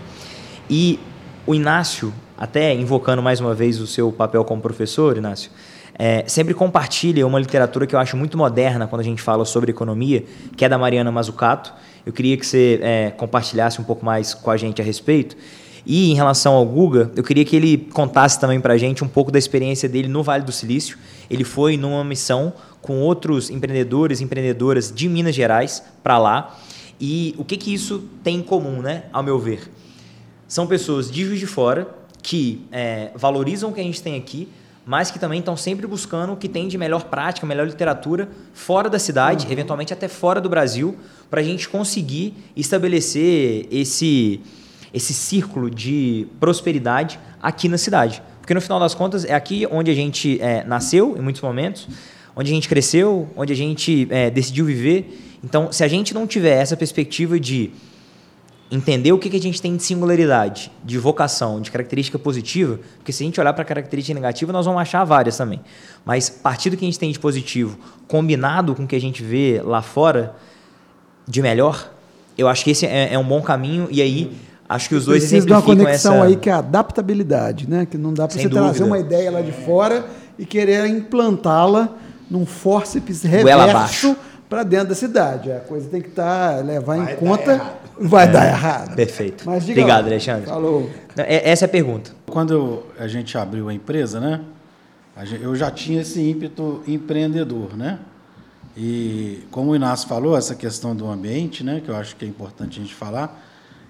E 0.69 0.99
o 1.47 1.56
Inácio, 1.56 2.13
até 2.43 2.73
invocando 2.73 3.23
mais 3.23 3.39
uma 3.39 3.56
vez 3.56 3.79
o 3.79 3.88
seu 3.88 4.12
papel 4.12 4.43
como 4.43 4.62
professor, 4.62 5.15
Inácio, 5.15 5.49
é, 5.97 6.25
sempre 6.27 6.53
compartilha 6.53 7.25
uma 7.25 7.39
literatura 7.39 7.88
que 7.88 7.95
eu 7.95 7.99
acho 7.99 8.17
muito 8.17 8.38
moderna 8.38 8.86
quando 8.86 8.99
a 8.99 9.03
gente 9.03 9.21
fala 9.21 9.45
sobre 9.45 9.71
economia, 9.71 10.25
que 10.58 10.65
é 10.65 10.67
da 10.67 10.77
Mariana 10.77 11.10
Mazzucato. 11.10 11.73
Eu 12.06 12.12
queria 12.12 12.36
que 12.36 12.45
você 12.45 12.82
é, 12.84 13.12
compartilhasse 13.12 13.79
um 13.79 13.86
pouco 13.86 14.03
mais 14.03 14.34
com 14.34 14.51
a 14.51 14.58
gente 14.58 14.82
a 14.82 14.84
respeito. 14.84 15.38
E 15.86 16.12
em 16.12 16.15
relação 16.15 16.56
ao 16.56 16.65
Guga, 16.65 17.10
eu 17.15 17.23
queria 17.23 17.45
que 17.45 17.56
ele 17.56 17.77
contasse 17.93 18.38
também 18.38 18.60
para 18.60 18.73
a 18.73 18.77
gente 18.77 19.06
um 19.06 19.08
pouco 19.08 19.32
da 19.32 19.39
experiência 19.39 19.88
dele 19.88 20.10
no 20.10 20.21
Vale 20.21 20.43
do 20.43 20.51
Silício. 20.51 20.97
Ele 21.29 21.45
foi 21.45 21.77
numa 21.77 22.03
missão 22.03 22.51
com 22.82 22.99
outros 22.99 23.49
empreendedores 23.49 24.19
e 24.19 24.23
empreendedoras 24.25 24.91
de 24.93 25.08
Minas 25.08 25.34
Gerais 25.34 25.82
para 26.03 26.17
lá. 26.17 26.60
E 26.99 27.36
o 27.38 27.45
que, 27.45 27.56
que 27.56 27.73
isso 27.73 28.03
tem 28.21 28.39
em 28.39 28.43
comum, 28.43 28.82
né, 28.82 29.06
ao 29.13 29.23
meu 29.23 29.39
ver? 29.39 29.71
São 30.45 30.67
pessoas 30.67 31.10
de 31.10 31.23
Juiz 31.23 31.39
de 31.39 31.47
Fora 31.47 32.03
que 32.23 32.65
é, 32.71 33.12
valorizam 33.13 33.69
o 33.69 33.73
que 33.73 33.81
a 33.81 33.83
gente 33.83 34.01
tem 34.01 34.17
aqui, 34.17 34.47
mas 34.86 35.12
que 35.12 35.19
também 35.19 35.39
estão 35.39 35.55
sempre 35.55 35.86
buscando 35.86 36.33
o 36.33 36.38
que 36.38 36.49
tem 36.49 36.67
de 36.67 36.77
melhor 36.77 37.03
prática, 37.03 37.45
melhor 37.45 37.67
literatura 37.67 38.29
fora 38.53 38.89
da 38.89 38.97
cidade, 38.97 39.45
uhum. 39.45 39.51
eventualmente 39.51 39.93
até 39.93 40.07
fora 40.07 40.41
do 40.41 40.49
Brasil, 40.49 40.97
para 41.29 41.41
a 41.41 41.43
gente 41.43 41.69
conseguir 41.69 42.33
estabelecer 42.55 43.67
esse, 43.69 44.41
esse 44.93 45.13
círculo 45.13 45.69
de 45.69 46.27
prosperidade 46.39 47.19
aqui 47.41 47.67
na 47.67 47.77
cidade. 47.77 48.23
Porque 48.39 48.53
no 48.53 48.62
final 48.62 48.79
das 48.79 48.93
contas 48.93 49.23
é 49.25 49.33
aqui 49.33 49.67
onde 49.69 49.91
a 49.91 49.95
gente 49.95 50.41
é, 50.41 50.63
nasceu, 50.63 51.15
em 51.17 51.21
muitos 51.21 51.41
momentos, 51.41 51.88
onde 52.36 52.51
a 52.51 52.53
gente 52.53 52.67
cresceu, 52.67 53.29
onde 53.36 53.53
a 53.53 53.55
gente 53.55 54.07
é, 54.09 54.29
decidiu 54.29 54.65
viver. 54.65 55.38
Então, 55.43 55.71
se 55.71 55.83
a 55.83 55.88
gente 55.88 56.13
não 56.13 56.25
tiver 56.25 56.62
essa 56.62 56.75
perspectiva 56.75 57.39
de 57.39 57.71
entender 58.75 59.12
o 59.12 59.19
que, 59.19 59.29
que 59.29 59.38
a 59.38 59.39
gente 59.39 59.62
tem 59.62 59.75
de 59.75 59.83
singularidade, 59.83 60.71
de 60.83 60.97
vocação, 60.97 61.62
de 61.62 61.69
característica 61.69 62.17
positiva, 62.17 62.79
porque 62.97 63.12
se 63.12 63.21
a 63.21 63.25
gente 63.25 63.39
olhar 63.39 63.53
para 63.53 63.62
a 63.62 63.65
característica 63.65 64.15
negativa, 64.15 64.51
nós 64.51 64.65
vamos 64.65 64.81
achar 64.81 65.03
várias 65.03 65.38
também. 65.38 65.62
Mas 66.03 66.27
partir 66.27 66.71
do 66.71 66.77
que 66.77 66.83
a 66.83 66.88
gente 66.88 66.97
tem 66.97 67.12
de 67.12 67.19
positivo, 67.19 67.77
combinado 68.07 68.73
com 68.73 68.83
o 68.83 68.88
que 68.88 68.95
a 68.95 69.01
gente 69.01 69.21
vê 69.21 69.62
lá 69.63 69.83
fora 69.83 70.33
de 71.27 71.39
melhor, 71.39 71.91
eu 72.36 72.47
acho 72.47 72.63
que 72.63 72.71
esse 72.71 72.88
é, 72.88 73.13
é 73.13 73.19
um 73.19 73.23
bom 73.23 73.43
caminho 73.43 73.88
e 73.91 74.01
aí 74.01 74.36
acho 74.67 74.89
que 74.89 74.95
os 74.95 75.05
dois 75.05 75.19
Precisa 75.21 75.45
de 75.45 75.53
uma 75.53 75.62
conexão 75.62 76.15
essa... 76.15 76.25
aí 76.25 76.36
que 76.36 76.49
é 76.49 76.53
a 76.53 76.57
adaptabilidade, 76.57 77.69
né? 77.69 77.86
Que 77.86 77.95
não 77.97 78.12
dá 78.12 78.27
para 78.27 78.36
você 78.36 78.49
dúvida. 78.49 78.62
trazer 78.62 78.83
uma 78.83 78.97
ideia 78.97 79.29
lá 79.29 79.41
de 79.41 79.51
fora 79.51 80.03
e 80.38 80.47
querer 80.47 80.88
implantá-la 80.88 81.89
num 82.27 82.43
forceps 82.43 83.21
reverso 83.21 84.17
para 84.49 84.63
dentro 84.63 84.89
da 84.89 84.95
cidade. 84.95 85.51
A 85.51 85.59
coisa 85.59 85.88
tem 85.89 86.01
que 86.01 86.09
estar 86.09 86.55
tá, 86.55 86.62
levar 86.62 86.97
Vai 86.97 87.13
em 87.13 87.15
conta 87.17 87.83
vai 87.99 88.25
é, 88.25 88.27
dar 88.27 88.47
errado. 88.47 88.95
Perfeito. 88.95 89.43
Mas, 89.45 89.65
diga 89.65 89.82
Obrigado, 89.82 90.06
Alexandre. 90.06 90.45
Falou. 90.45 90.89
É, 91.17 91.49
essa 91.49 91.65
é 91.65 91.67
a 91.67 91.69
pergunta. 91.69 92.12
Quando 92.27 92.84
a 92.97 93.08
gente 93.08 93.38
abriu 93.38 93.69
a 93.69 93.73
empresa, 93.73 94.19
né? 94.19 94.41
Eu 95.39 95.56
já 95.56 95.69
tinha 95.69 96.01
esse 96.01 96.19
ímpeto 96.21 96.82
empreendedor, 96.88 97.77
né? 97.77 97.99
E 98.75 99.43
como 99.51 99.71
o 99.71 99.75
Inácio 99.75 100.08
falou, 100.08 100.36
essa 100.36 100.56
questão 100.56 100.95
do 100.95 101.08
ambiente, 101.08 101.63
né, 101.63 101.79
que 101.79 101.89
eu 101.89 101.95
acho 101.95 102.15
que 102.15 102.25
é 102.25 102.27
importante 102.27 102.79
a 102.79 102.82
gente 102.82 102.95
falar, 102.95 103.39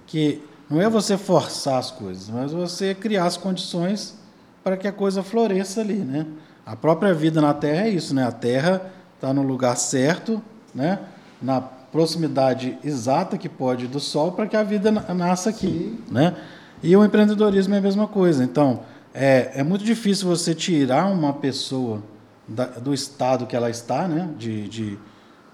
que 0.06 0.42
não 0.70 0.82
é 0.82 0.90
você 0.90 1.18
forçar 1.18 1.80
as 1.80 1.90
coisas, 1.90 2.28
mas 2.30 2.52
você 2.52 2.94
criar 2.94 3.26
as 3.26 3.38
condições 3.38 4.18
para 4.62 4.76
que 4.76 4.86
a 4.86 4.92
coisa 4.92 5.24
floresça 5.24 5.80
ali, 5.80 5.96
né? 5.96 6.26
A 6.66 6.76
própria 6.76 7.14
vida 7.14 7.42
na 7.42 7.54
Terra 7.54 7.88
é 7.88 7.90
isso, 7.90 8.14
né? 8.14 8.26
A 8.26 8.32
Terra 8.32 8.92
está 9.16 9.34
no 9.34 9.42
lugar 9.42 9.78
certo, 9.78 10.42
né? 10.74 11.00
Na 11.42 11.64
proximidade 11.94 12.76
exata 12.84 13.38
que 13.38 13.48
pode 13.48 13.88
do 13.88 14.00
Sol 14.00 14.32
para 14.32 14.48
que 14.48 14.58
a 14.58 14.64
vida 14.64 14.92
nasça 14.92 15.52
aqui, 15.52 16.04
né? 16.12 16.36
E 16.82 16.98
o 16.98 17.06
empreendedorismo 17.06 17.76
é 17.76 17.78
a 17.78 17.82
mesma 17.82 18.08
coisa. 18.08 18.44
Então, 18.44 18.80
é, 19.14 19.52
é 19.54 19.64
muito 19.64 19.86
difícil 19.86 20.28
você 20.28 20.56
tirar 20.56 21.06
uma 21.06 21.34
pessoa 21.34 22.02
da, 22.48 22.66
do 22.66 22.96
estado 22.96 23.46
que 23.46 23.56
ela 23.56 23.70
está, 23.70 24.08
né? 24.08 24.28
De, 24.38 24.68
de 24.68 25.00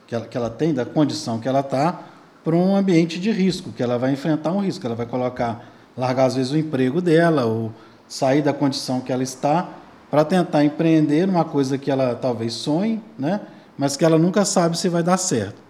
que, 0.08 0.16
ela, 0.16 0.26
que 0.26 0.38
ela 0.38 0.50
tem, 0.50 0.74
da 0.74 0.86
condição 0.86 1.40
que 1.40 1.48
ela 1.48 1.60
está, 1.60 2.04
para 2.42 2.56
um 2.56 2.74
ambiente 2.74 3.20
de 3.20 3.32
risco, 3.32 3.74
que 3.74 3.84
ela 3.84 4.00
vai 4.00 4.14
enfrentar 4.14 4.54
um 4.54 4.62
risco, 4.62 4.86
ela 4.86 4.96
vai 4.96 5.06
colocar, 5.06 5.70
largar 5.96 6.26
às 6.26 6.36
vezes 6.36 6.54
o 6.54 6.58
emprego 6.58 7.02
dela 7.02 7.46
ou 7.46 7.72
sair 8.08 8.42
da 8.42 8.54
condição 8.54 9.02
que 9.02 9.12
ela 9.12 9.22
está 9.22 9.70
para 10.10 10.24
tentar 10.24 10.64
empreender 10.64 11.28
numa 11.28 11.44
coisa 11.44 11.78
que 11.78 11.92
ela 11.92 12.16
talvez 12.16 12.54
sonhe, 12.54 13.04
né? 13.20 13.42
Mas 13.78 13.98
que 13.98 14.06
ela 14.06 14.18
nunca 14.18 14.46
sabe 14.46 14.78
se 14.78 14.88
vai 14.88 15.04
dar 15.04 15.18
certo. 15.18 15.69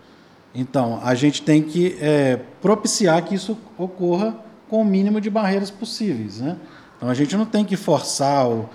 Então, 0.54 1.00
a 1.04 1.14
gente 1.14 1.42
tem 1.42 1.62
que 1.62 1.98
é, 2.02 2.40
propiciar 2.62 3.24
que 3.24 3.36
isso 3.36 3.58
ocorra 3.78 4.36
com 4.70 4.82
o 4.82 4.86
mínimo 4.86 5.20
de 5.20 5.30
barreiras 5.30 5.72
possíveis. 5.72 6.40
Né? 6.40 6.58
Então 6.98 7.10
a 7.10 7.14
gente 7.14 7.36
não 7.36 7.46
tem 7.46 7.66
que 7.66 7.76
forçar, 7.76 8.46
eu, 8.46 8.70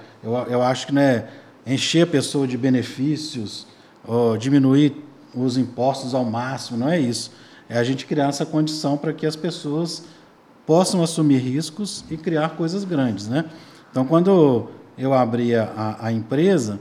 eu 0.49 0.62
acho 0.62 0.89
que 0.89 0.93
né, 0.93 1.29
encher 1.66 2.03
a 2.03 2.07
pessoa 2.07 2.47
de 2.47 2.57
benefícios, 2.57 3.66
ou 4.07 4.37
diminuir 4.37 4.95
os 5.35 5.57
impostos 5.57 6.14
ao 6.14 6.25
máximo, 6.25 6.79
não 6.79 6.89
é 6.89 7.01
isso. 7.01 7.33
É 7.68 7.79
a 7.79 7.85
gente 7.85 8.05
criar 8.07 8.29
essa 8.29 8.45
condição 8.45 8.97
para 8.97 9.12
que 9.12 9.27
as 9.27 9.35
pessoas 9.35 10.05
possam 10.66 11.03
assumir 11.03 11.39
riscos 11.39 12.05
e 12.11 12.16
criar 12.16 12.51
coisas 12.51 12.85
grandes. 12.85 13.29
Né? 13.29 13.45
Então, 13.91 14.05
quando 14.05 14.68
eu 14.97 15.12
abri 15.12 15.55
a, 15.55 15.97
a 16.01 16.12
empresa, 16.12 16.79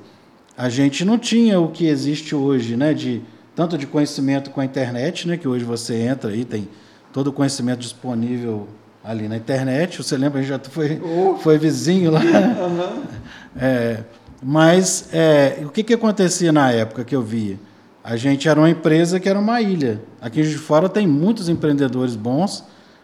a 0.58 0.70
gente 0.70 1.04
não 1.04 1.18
tinha 1.18 1.60
o 1.60 1.70
que 1.70 1.86
existe 1.88 2.36
hoje, 2.36 2.76
né, 2.76 2.94
de 2.94 3.22
tanto 3.56 3.78
de 3.78 3.86
conhecimento 3.86 4.49
com 4.49 4.62
a 4.62 4.66
internet, 4.66 5.28
né, 5.28 5.38
que 5.38 5.47
hoje 5.47 5.64
você 5.64 5.95
entra 5.95 6.36
e 6.36 6.43
tem 6.43 6.68
todo 7.12 7.28
o 7.28 7.34
conhecimento 7.34 7.80
disponível 7.80 8.68
ali 9.04 9.28
na 9.28 9.38
internet. 9.38 10.01
Você 10.01 10.18
lembra, 10.18 10.39
a 10.39 10.41
gente 10.41 10.49
já 10.49 10.60
foi, 10.60 11.01
oh. 11.04 11.38
foi 11.38 11.58
vizinho 11.58 12.12
lá. 12.12 12.22
Uhum. 12.22 13.04
É, 13.56 13.99
mas 14.41 15.10
é, 15.14 15.60
o 15.64 15.70
que, 15.70 15.84
que 15.84 15.93
acontecia 15.93 16.51
na 16.51 16.72
época 16.72 17.04
que 17.04 17.16
eu 17.16 17.22
via? 17.22 17.60
A 18.04 18.16
gente 18.16 18.49
era 18.49 18.60
uma 18.60 18.70
empresa 18.70 19.20
que 19.20 19.30
era 19.30 19.38
uma 19.38 19.62
ilha. 19.62 20.01
Aqui 20.20 20.41
de 20.41 20.58
fora 20.58 20.89
tem 20.89 21.06
muitos 21.06 21.49
empreendedores 21.49 22.16
bons, 22.16 22.64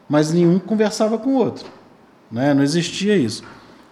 mas 0.09 0.33
nenhum 0.33 0.57
conversava 0.57 1.19
com 1.19 1.29
o 1.29 1.35
outro. 1.35 1.69
Né? 2.31 2.51
Não 2.55 2.63
existia 2.63 3.15
isso. 3.15 3.43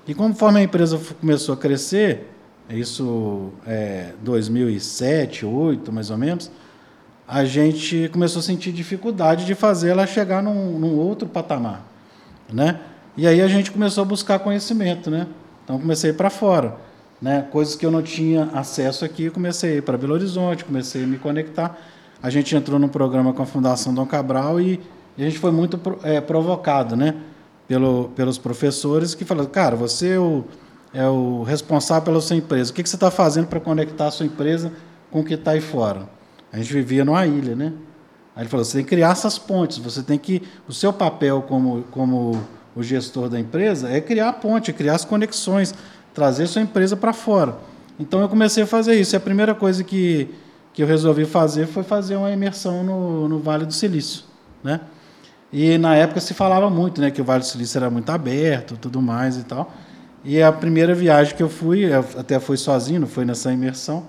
E 0.07 0.15
conforme 0.15 0.59
a 0.59 0.63
empresa 0.63 0.99
começou 1.21 1.53
a 1.53 1.57
crescer, 1.57 2.27
isso 2.69 3.51
é 3.65 4.13
2007, 4.21 5.41
2008 5.45 5.91
mais 5.91 6.09
ou 6.09 6.17
menos, 6.17 6.51
a 7.27 7.43
gente 7.45 8.09
começou 8.11 8.39
a 8.39 8.43
sentir 8.43 8.71
dificuldade 8.71 9.45
de 9.45 9.53
fazer 9.53 9.89
ela 9.89 10.07
chegar 10.07 10.41
num, 10.41 10.79
num, 10.79 10.95
outro 10.97 11.27
patamar, 11.27 11.85
né? 12.51 12.79
E 13.15 13.27
aí 13.27 13.41
a 13.41 13.47
gente 13.47 13.71
começou 13.71 14.03
a 14.03 14.05
buscar 14.05 14.39
conhecimento, 14.39 15.09
né? 15.09 15.27
Então 15.63 15.79
comecei 15.79 16.13
para 16.13 16.29
fora, 16.29 16.77
né? 17.21 17.45
Coisas 17.51 17.75
que 17.75 17.85
eu 17.85 17.91
não 17.91 18.01
tinha 18.01 18.45
acesso 18.53 19.03
aqui, 19.03 19.29
comecei 19.29 19.81
para 19.81 19.97
Belo 19.97 20.13
Horizonte, 20.13 20.63
comecei 20.63 21.03
a 21.03 21.07
me 21.07 21.17
conectar. 21.17 21.77
A 22.21 22.29
gente 22.29 22.55
entrou 22.55 22.79
num 22.79 22.87
programa 22.87 23.33
com 23.33 23.43
a 23.43 23.45
Fundação 23.45 23.93
Dom 23.93 24.05
Cabral 24.05 24.59
e, 24.61 24.79
e 25.17 25.21
a 25.21 25.25
gente 25.25 25.39
foi 25.39 25.51
muito 25.51 25.79
é, 26.03 26.21
provocado, 26.21 26.95
né? 26.95 27.15
Pelo, 27.67 28.09
pelos 28.15 28.37
professores 28.37 29.13
que 29.13 29.25
falaram, 29.25 29.49
cara, 29.49 29.75
você 29.75 30.11
é 30.11 30.19
o, 30.19 30.45
é 30.93 31.07
o 31.07 31.43
responsável 31.43 32.03
pela 32.03 32.21
sua 32.21 32.35
empresa. 32.35 32.71
O 32.71 32.73
que, 32.73 32.87
você 32.87 32.95
está 32.95 33.11
fazendo 33.11 33.47
para 33.47 33.59
conectar 33.59 34.07
a 34.07 34.11
sua 34.11 34.25
empresa 34.25 34.71
com 35.11 35.21
o 35.21 35.23
que 35.23 35.33
está 35.33 35.51
aí 35.51 35.61
fora? 35.61 36.07
A 36.51 36.57
gente 36.57 36.71
vivia 36.73 37.03
numa 37.03 37.25
ilha, 37.25 37.55
né? 37.55 37.73
Aí 38.35 38.43
ele 38.43 38.49
falou: 38.49 38.63
você 38.63 38.77
tem 38.77 38.83
que 38.83 38.89
criar 38.89 39.11
essas 39.11 39.37
pontes, 39.37 39.77
você 39.77 40.01
tem 40.01 40.17
que. 40.17 40.43
O 40.67 40.73
seu 40.73 40.93
papel 40.93 41.41
como, 41.41 41.83
como 41.91 42.41
o 42.75 42.83
gestor 42.83 43.29
da 43.29 43.39
empresa 43.39 43.89
é 43.89 43.99
criar 43.99 44.29
a 44.29 44.33
ponte, 44.33 44.71
criar 44.71 44.95
as 44.95 45.03
conexões, 45.03 45.73
trazer 46.13 46.47
sua 46.47 46.61
empresa 46.61 46.95
para 46.95 47.13
fora. 47.13 47.57
Então 47.99 48.21
eu 48.21 48.29
comecei 48.29 48.63
a 48.63 48.67
fazer 48.67 48.99
isso. 48.99 49.15
E 49.15 49.17
a 49.17 49.19
primeira 49.19 49.55
coisa 49.55 49.83
que, 49.83 50.29
que 50.73 50.83
eu 50.83 50.87
resolvi 50.87 51.25
fazer 51.25 51.67
foi 51.67 51.83
fazer 51.83 52.15
uma 52.15 52.31
imersão 52.31 52.83
no, 52.83 53.27
no 53.27 53.39
Vale 53.39 53.65
do 53.65 53.73
Silício, 53.73 54.23
né? 54.63 54.81
E 55.51 55.77
na 55.77 55.95
época 55.95 56.19
se 56.19 56.33
falava 56.33 56.69
muito, 56.69 56.99
né, 56.99 57.09
que 57.09 57.21
o 57.21 57.23
Vale 57.23 57.39
do 57.39 57.45
Silício 57.45 57.77
era 57.77 57.89
muito 57.89 58.09
aberto, 58.09 58.77
tudo 58.77 59.01
mais 59.01 59.37
e 59.37 59.43
tal. 59.43 59.71
E 60.27 60.43
a 60.43 60.51
primeira 60.51 60.93
viagem 60.93 61.35
que 61.35 61.41
eu 61.41 61.49
fui, 61.49 61.85
eu 61.85 62.05
até 62.19 62.39
fui 62.39 62.57
sozinho, 62.57 62.99
não 62.99 63.07
foi 63.07 63.25
nessa 63.25 63.51
imersão. 63.51 64.05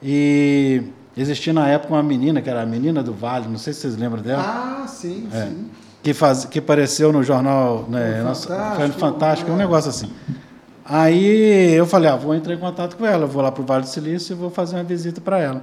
E 0.00 0.84
Existia 1.18 1.52
na 1.52 1.68
época 1.68 1.94
uma 1.94 2.02
menina, 2.02 2.40
que 2.40 2.48
era 2.48 2.62
a 2.62 2.66
menina 2.66 3.02
do 3.02 3.12
Vale, 3.12 3.48
não 3.48 3.58
sei 3.58 3.72
se 3.72 3.80
vocês 3.80 3.96
lembram 3.96 4.22
dela. 4.22 4.40
Ah, 4.40 4.86
sim, 4.86 5.28
é, 5.32 5.46
sim. 5.46 5.68
Que, 6.00 6.14
faz, 6.14 6.44
que 6.44 6.60
apareceu 6.60 7.12
no 7.12 7.24
jornal, 7.24 7.86
né, 7.88 8.22
Fantástico, 8.22 9.00
Fantástico, 9.00 9.50
é 9.50 9.54
um 9.54 9.56
negócio 9.56 9.90
assim. 9.90 10.12
Aí 10.84 11.72
eu 11.72 11.86
falei, 11.86 12.08
ah, 12.08 12.14
vou 12.14 12.36
entrar 12.36 12.54
em 12.54 12.58
contato 12.58 12.96
com 12.96 13.04
ela, 13.04 13.26
vou 13.26 13.42
lá 13.42 13.50
para 13.50 13.62
o 13.62 13.66
Vale 13.66 13.82
do 13.82 13.88
Silício 13.88 14.32
e 14.32 14.36
vou 14.36 14.48
fazer 14.48 14.76
uma 14.76 14.84
visita 14.84 15.20
para 15.20 15.40
ela. 15.40 15.62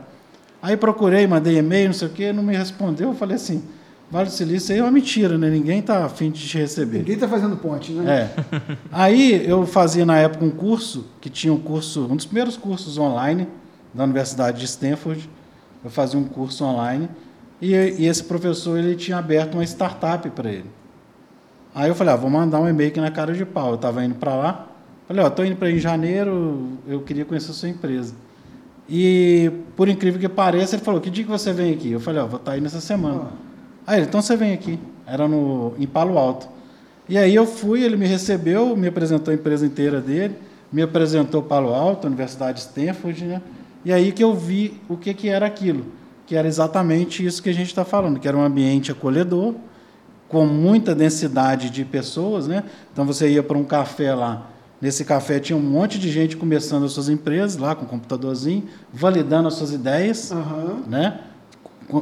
Aí 0.61 0.75
procurei, 0.75 1.25
mandei 1.25 1.57
e-mail, 1.57 1.87
não 1.87 1.93
sei 1.93 2.09
o 2.09 2.11
quê, 2.11 2.33
não 2.33 2.43
me 2.43 2.55
respondeu. 2.55 3.09
Eu 3.09 3.15
falei 3.15 3.37
assim, 3.37 3.63
Vale 4.09 4.27
do 4.27 4.31
Silício 4.31 4.73
aí 4.73 4.79
é 4.79 4.83
uma 4.83 4.91
mentira, 4.91 5.37
né? 5.37 5.49
Ninguém 5.49 5.79
está 5.79 6.05
afim 6.05 6.29
de 6.29 6.47
te 6.47 6.57
receber. 6.57 6.99
Ninguém 6.99 7.15
está 7.15 7.27
fazendo 7.27 7.57
ponte, 7.57 7.91
né? 7.91 8.31
É. 8.33 8.77
Aí 8.91 9.47
eu 9.47 9.65
fazia 9.65 10.05
na 10.05 10.17
época 10.17 10.45
um 10.45 10.51
curso, 10.51 11.05
que 11.19 11.29
tinha 11.29 11.51
um 11.51 11.59
curso, 11.59 12.05
um 12.05 12.15
dos 12.15 12.25
primeiros 12.25 12.55
cursos 12.55 12.97
online 12.97 13.47
da 13.93 14.03
Universidade 14.03 14.59
de 14.59 14.65
Stanford, 14.65 15.27
eu 15.83 15.89
fazia 15.89 16.19
um 16.19 16.23
curso 16.23 16.63
online 16.63 17.09
e, 17.61 17.73
e 17.73 18.05
esse 18.05 18.23
professor 18.23 18.77
ele 18.77 18.95
tinha 18.95 19.17
aberto 19.17 19.55
uma 19.55 19.63
startup 19.63 20.29
para 20.31 20.51
ele. 20.51 20.69
Aí 21.73 21.89
eu 21.89 21.95
falei, 21.95 22.13
ah, 22.13 22.17
vou 22.17 22.29
mandar 22.29 22.59
um 22.59 22.69
e-mail 22.69 22.89
aqui 22.89 23.01
na 23.01 23.11
cara 23.11 23.33
de 23.33 23.45
pau. 23.45 23.69
Eu 23.69 23.75
estava 23.75 24.03
indo 24.03 24.15
para 24.15 24.35
lá, 24.35 24.67
falei, 25.07 25.23
ó, 25.23 25.27
estou 25.27 25.45
indo 25.45 25.55
para 25.55 25.69
em 25.69 25.79
janeiro, 25.79 26.77
eu 26.87 27.01
queria 27.01 27.25
conhecer 27.25 27.51
a 27.51 27.53
sua 27.53 27.69
empresa. 27.69 28.13
E 28.87 29.51
por 29.75 29.89
incrível 29.89 30.19
que 30.19 30.29
pareça, 30.29 30.75
ele 30.75 30.83
falou, 30.83 31.01
que 31.01 31.09
dia 31.09 31.23
que 31.23 31.29
você 31.29 31.51
vem 31.51 31.73
aqui? 31.73 31.91
Eu 31.91 31.99
falei, 31.99 32.21
ó, 32.21 32.27
vou 32.27 32.37
estar 32.37 32.51
tá 32.51 32.55
aí 32.55 32.61
nessa 32.61 32.79
semana. 32.79 33.44
Ah. 33.85 33.93
Aí 33.93 33.99
ele, 33.99 34.07
então 34.07 34.21
você 34.21 34.35
vem 34.35 34.53
aqui. 34.53 34.79
Era 35.05 35.27
no, 35.27 35.73
em 35.77 35.85
Palo 35.85 36.17
Alto. 36.17 36.47
E 37.07 37.17
aí 37.17 37.35
eu 37.35 37.45
fui, 37.45 37.83
ele 37.83 37.95
me 37.95 38.07
recebeu, 38.07 38.75
me 38.75 38.87
apresentou 38.87 39.31
a 39.31 39.35
empresa 39.35 39.65
inteira 39.65 40.01
dele, 40.01 40.35
me 40.71 40.81
apresentou 40.81 41.43
Palo 41.43 41.73
Alto, 41.73 42.07
Universidade 42.07 42.57
de 42.57 42.65
Stanford, 42.65 43.23
né? 43.25 43.41
E 43.83 43.93
aí 43.93 44.11
que 44.11 44.23
eu 44.23 44.33
vi 44.33 44.81
o 44.89 44.97
que, 44.97 45.13
que 45.13 45.29
era 45.29 45.45
aquilo, 45.45 45.85
que 46.25 46.35
era 46.35 46.47
exatamente 46.47 47.23
isso 47.23 47.43
que 47.43 47.49
a 47.49 47.53
gente 47.53 47.67
está 47.67 47.85
falando, 47.85 48.19
que 48.19 48.27
era 48.27 48.35
um 48.35 48.41
ambiente 48.41 48.91
acolhedor, 48.91 49.53
com 50.27 50.47
muita 50.47 50.95
densidade 50.95 51.69
de 51.69 51.85
pessoas, 51.85 52.47
né? 52.47 52.63
Então 52.91 53.05
você 53.05 53.29
ia 53.29 53.43
para 53.43 53.55
um 53.55 53.63
café 53.63 54.15
lá, 54.15 54.49
nesse 54.81 55.05
café 55.05 55.39
tinha 55.39 55.55
um 55.55 55.61
monte 55.61 55.99
de 55.99 56.11
gente 56.11 56.35
começando 56.35 56.85
as 56.85 56.93
suas 56.93 57.09
empresas 57.09 57.57
lá 57.57 57.75
com 57.75 57.85
um 57.85 57.87
computadorzinho, 57.87 58.63
validando 58.91 59.47
as 59.47 59.53
suas 59.53 59.71
ideias, 59.71 60.31
uhum. 60.31 60.81
né? 60.87 61.19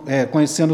É, 0.08 0.26
conhecendo, 0.26 0.74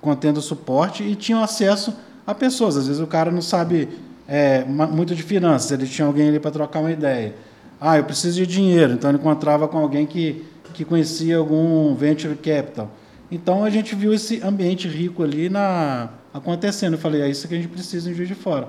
contendo 0.00 0.40
suporte 0.40 1.02
e 1.02 1.14
tinham 1.14 1.42
acesso 1.42 1.94
a 2.26 2.34
pessoas. 2.34 2.76
Às 2.76 2.86
vezes 2.86 3.02
o 3.02 3.06
cara 3.06 3.30
não 3.30 3.42
sabe 3.42 3.88
é, 4.26 4.64
muito 4.64 5.14
de 5.14 5.22
finanças, 5.22 5.70
ele 5.70 5.86
tinha 5.86 6.06
alguém 6.06 6.28
ali 6.28 6.40
para 6.40 6.50
trocar 6.50 6.80
uma 6.80 6.90
ideia. 6.90 7.34
Ah, 7.80 7.96
eu 7.96 8.04
preciso 8.04 8.36
de 8.36 8.46
dinheiro, 8.46 8.92
então 8.92 9.10
ele 9.10 9.18
encontrava 9.18 9.66
com 9.66 9.78
alguém 9.78 10.06
que 10.06 10.44
que 10.72 10.84
conhecia 10.84 11.36
algum 11.36 11.94
venture 11.94 12.34
capital. 12.36 12.90
Então 13.30 13.64
a 13.64 13.70
gente 13.70 13.94
viu 13.94 14.12
esse 14.12 14.40
ambiente 14.42 14.88
rico 14.88 15.22
ali 15.22 15.48
na 15.48 16.10
acontecendo. 16.32 16.94
Eu 16.94 16.98
falei, 16.98 17.22
é 17.22 17.28
isso 17.28 17.46
que 17.46 17.54
a 17.54 17.56
gente 17.56 17.68
precisa 17.68 18.10
em 18.10 18.14
Juiz 18.14 18.28
de 18.28 18.34
Fora. 18.34 18.68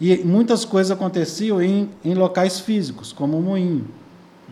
E 0.00 0.18
muitas 0.18 0.64
coisas 0.64 0.90
aconteciam 0.90 1.60
em, 1.60 1.90
em 2.04 2.14
locais 2.14 2.60
físicos, 2.60 3.12
como 3.12 3.38
o 3.38 3.42
Moinho. 3.42 3.86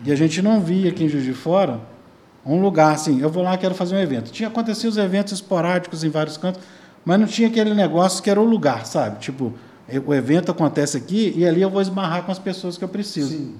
E 0.05 0.11
a 0.11 0.15
gente 0.15 0.41
não 0.41 0.61
via 0.61 0.89
aqui 0.89 1.03
em 1.03 1.09
Juiz 1.09 1.23
de 1.23 1.33
Fora 1.33 1.79
um 2.45 2.61
lugar 2.61 2.93
assim, 2.93 3.21
eu 3.21 3.29
vou 3.29 3.43
lá, 3.43 3.57
quero 3.57 3.75
fazer 3.75 3.95
um 3.95 3.99
evento. 3.99 4.31
Tinha 4.31 4.49
acontecido 4.49 4.89
os 4.89 4.97
eventos 4.97 5.33
esporádicos 5.33 6.03
em 6.03 6.09
vários 6.09 6.37
cantos, 6.37 6.61
mas 7.03 7.19
não 7.19 7.27
tinha 7.27 7.47
aquele 7.47 7.73
negócio 7.73 8.21
que 8.23 8.29
era 8.29 8.39
o 8.39 8.45
lugar, 8.45 8.85
sabe? 8.85 9.19
Tipo, 9.19 9.53
o 10.05 10.13
evento 10.13 10.51
acontece 10.51 10.97
aqui 10.97 11.33
e 11.35 11.45
ali 11.45 11.61
eu 11.61 11.69
vou 11.69 11.81
esbarrar 11.81 12.23
com 12.23 12.31
as 12.31 12.39
pessoas 12.39 12.77
que 12.77 12.83
eu 12.83 12.89
preciso. 12.89 13.29
Sim. 13.29 13.55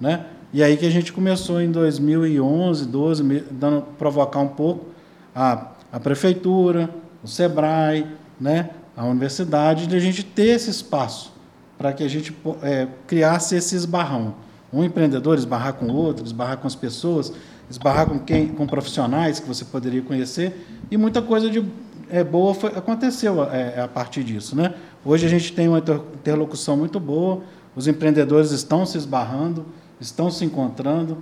Né? 0.00 0.26
E 0.52 0.62
aí 0.62 0.76
que 0.76 0.86
a 0.86 0.90
gente 0.90 1.12
começou 1.12 1.60
em 1.60 1.70
2011, 1.70 2.86
12, 2.86 3.44
dando 3.50 3.82
provocar 3.96 4.40
um 4.40 4.48
pouco 4.48 4.86
a, 5.34 5.68
a 5.92 6.00
prefeitura, 6.00 6.90
o 7.22 7.28
Sebrae, 7.28 8.06
né, 8.40 8.70
a 8.96 9.04
universidade, 9.04 9.86
de 9.86 9.94
a 9.94 10.00
gente 10.00 10.24
ter 10.24 10.48
esse 10.48 10.70
espaço 10.70 11.32
para 11.78 11.92
que 11.92 12.02
a 12.02 12.08
gente 12.08 12.36
é, 12.62 12.88
criasse 13.06 13.54
esse 13.54 13.76
esbarrão. 13.76 14.34
Um 14.72 14.84
empreendedor 14.84 15.38
esbarrar 15.38 15.74
com 15.74 15.86
o 15.86 15.94
outro, 15.94 16.24
esbarrar 16.24 16.58
com 16.58 16.66
as 16.66 16.74
pessoas, 16.74 17.32
esbarrar 17.70 18.06
com 18.06 18.18
quem, 18.18 18.48
com 18.48 18.66
profissionais 18.66 19.38
que 19.38 19.46
você 19.46 19.64
poderia 19.64 20.02
conhecer 20.02 20.66
e 20.90 20.96
muita 20.96 21.22
coisa 21.22 21.48
de 21.48 21.64
é, 22.10 22.24
boa 22.24 22.52
foi, 22.52 22.70
aconteceu 22.70 23.44
é, 23.44 23.80
a 23.80 23.86
partir 23.86 24.24
disso, 24.24 24.56
né? 24.56 24.74
Hoje 25.04 25.24
a 25.24 25.28
gente 25.28 25.52
tem 25.52 25.68
uma 25.68 25.78
interlocução 25.78 26.76
muito 26.76 26.98
boa, 26.98 27.42
os 27.74 27.86
empreendedores 27.86 28.50
estão 28.50 28.84
se 28.84 28.98
esbarrando, 28.98 29.64
estão 30.00 30.30
se 30.30 30.44
encontrando 30.44 31.18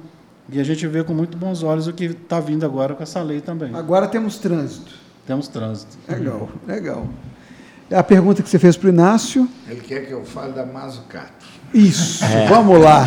e 0.51 0.59
a 0.59 0.65
gente 0.65 0.87
vê 0.87 1.05
com 1.05 1.13
muito 1.13 1.37
bons 1.37 1.63
olhos 1.63 1.87
o 1.87 1.93
que 1.93 2.05
está 2.07 2.41
vindo 2.41 2.65
agora 2.65 2.95
com 2.95 3.03
essa 3.03 3.23
lei 3.23 3.41
também. 3.41 3.75
Agora 3.75 4.09
temos 4.09 4.39
trânsito. 4.39 4.93
Temos 5.27 5.47
trânsito. 5.47 5.99
Legal, 6.09 6.49
legal. 6.67 7.07
A 7.91 8.03
pergunta 8.03 8.43
que 8.43 8.49
você 8.49 8.59
fez 8.59 8.77
para 8.77 8.87
o 8.87 8.91
Inácio. 8.91 9.49
Ele 9.69 9.81
quer 9.81 10.07
que 10.07 10.13
eu 10.13 10.25
fale 10.25 10.53
da 10.53 10.65
Mazzucato. 10.65 11.47
Isso, 11.73 12.25
é. 12.25 12.47
vamos 12.49 12.81
lá. 12.81 13.07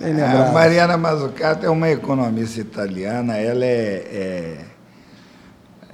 É, 0.00 0.22
a 0.22 0.52
Mariana 0.52 0.96
Mazzucato 0.96 1.66
é 1.66 1.70
uma 1.70 1.90
economista 1.90 2.60
italiana, 2.60 3.36
ela 3.36 3.64
é, 3.64 4.06
é 4.12 4.64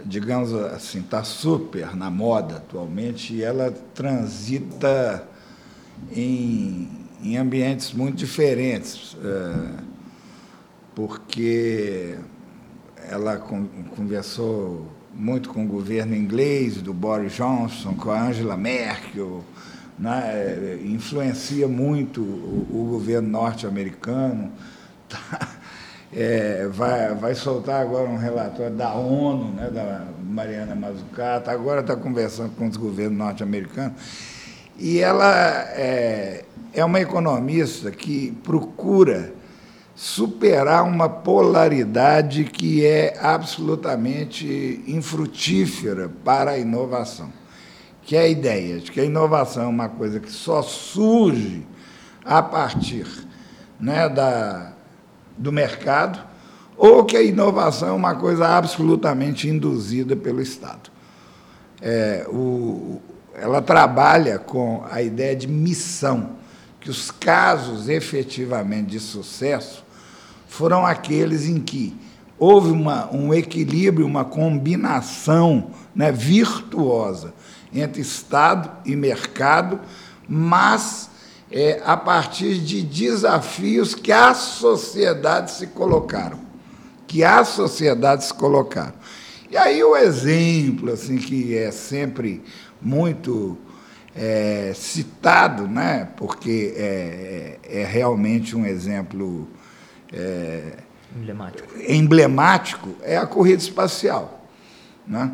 digamos 0.05 0.53
assim, 0.53 1.01
está 1.01 1.25
super 1.25 1.97
na 1.97 2.11
moda 2.11 2.57
atualmente 2.57 3.35
e 3.35 3.43
ela 3.43 3.73
transita 3.95 5.27
em 6.13 7.07
em 7.23 7.37
ambientes 7.37 7.93
muito 7.93 8.19
diferentes, 8.19 9.17
é, 9.25 9.83
porque 10.95 12.17
ela 13.09 13.37
conversou 13.97 14.87
muito 15.15 15.49
com 15.49 15.65
o 15.65 15.69
governo 15.69 16.15
inglês, 16.15 16.81
do 16.81 16.93
Boris 16.93 17.33
Johnson, 17.33 17.95
com 17.95 18.11
a 18.11 18.29
Angela 18.29 18.57
Merkel, 18.57 19.43
né? 19.99 20.79
influencia 20.85 21.67
muito 21.67 22.21
o, 22.21 22.67
o 22.71 22.89
governo 22.91 23.29
norte-americano. 23.29 24.53
Tá? 25.09 25.49
É, 26.13 26.67
vai, 26.67 27.15
vai 27.15 27.35
soltar 27.37 27.81
agora 27.81 28.09
um 28.09 28.17
relatório 28.17 28.75
da 28.75 28.93
ONU, 28.93 29.53
né, 29.53 29.71
da 29.71 30.05
Mariana 30.21 30.75
Mazzucato, 30.75 31.49
agora 31.49 31.81
está 31.81 31.95
conversando 31.95 32.57
com 32.57 32.67
os 32.67 32.77
governos 32.77 33.17
norte-americanos. 33.17 33.93
E 34.79 34.99
ela 34.99 35.33
é, 35.71 36.45
é 36.75 36.85
uma 36.85 37.01
economista 37.01 37.91
que 37.91 38.33
procura 38.43 39.33
superar 39.95 40.85
uma 40.85 41.09
polaridade 41.09 42.45
que 42.45 42.85
é 42.85 43.19
absolutamente 43.19 44.85
infrutífera 44.87 46.11
para 46.23 46.53
a 46.53 46.59
inovação, 46.59 47.33
que 48.07 48.15
é 48.15 48.21
a 48.21 48.29
ideia 48.29 48.79
de 48.79 48.93
que 48.93 49.01
a 49.01 49.05
inovação 49.05 49.65
é 49.65 49.67
uma 49.67 49.89
coisa 49.89 50.21
que 50.21 50.31
só 50.31 50.63
surge 50.63 51.67
a 52.25 52.41
partir 52.41 53.05
né, 53.81 54.09
da, 54.09 54.75
do 55.37 55.51
mercado, 55.51 56.21
ou 56.77 57.05
que 57.05 57.17
a 57.17 57.23
inovação 57.23 57.89
é 57.89 57.93
uma 57.93 58.15
coisa 58.15 58.47
absolutamente 58.47 59.49
induzida 59.49 60.15
pelo 60.15 60.41
Estado. 60.41 60.89
É, 61.83 62.25
o, 62.29 63.03
ela 63.35 63.61
trabalha 63.61 64.39
com 64.39 64.85
a 64.89 65.03
ideia 65.03 65.35
de 65.35 65.49
missão, 65.49 66.37
que 66.81 66.89
os 66.89 67.11
casos 67.11 67.89
efetivamente 67.89 68.91
de 68.91 69.01
sucesso 69.01 69.85
foram 70.47 70.87
aqueles 70.87 71.49
em 71.49 71.59
que 71.59 71.97
houve 72.39 72.71
uma, 72.71 73.13
um 73.13 73.35
equilíbrio, 73.35 74.07
uma 74.07 74.25
combinação 74.25 75.73
né, 75.93 76.13
virtuosa 76.13 77.35
entre 77.73 78.01
Estado 78.01 78.71
e 78.85 78.95
mercado, 78.97 79.81
mas 80.29 81.11
é, 81.51 81.81
a 81.85 81.97
partir 81.97 82.59
de 82.59 82.83
desafios 82.83 83.95
que 83.95 84.13
a 84.13 84.35
sociedade 84.35 85.51
se 85.53 85.69
colocaram, 85.69 86.39
que 87.07 87.23
a 87.23 87.45
sociedade 87.45 88.25
se 88.25 88.35
colocaram. 88.35 88.95
E 89.51 89.57
aí 89.57 89.83
o 89.83 89.97
exemplo, 89.97 90.93
assim, 90.93 91.17
que 91.17 91.57
é 91.57 91.71
sempre 91.71 92.43
muito 92.83 93.57
é, 94.15 94.73
citado, 94.75 95.69
né, 95.69 96.09
porque 96.17 96.75
é, 96.77 97.59
é, 97.63 97.83
é 97.83 97.85
realmente 97.85 98.57
um 98.57 98.67
exemplo 98.67 99.49
é, 100.13 100.73
emblemático. 101.17 101.69
emblemático, 101.87 102.97
é 103.03 103.17
a 103.17 103.27
corrida 103.27 103.63
espacial. 103.63 104.47
Né? 105.07 105.31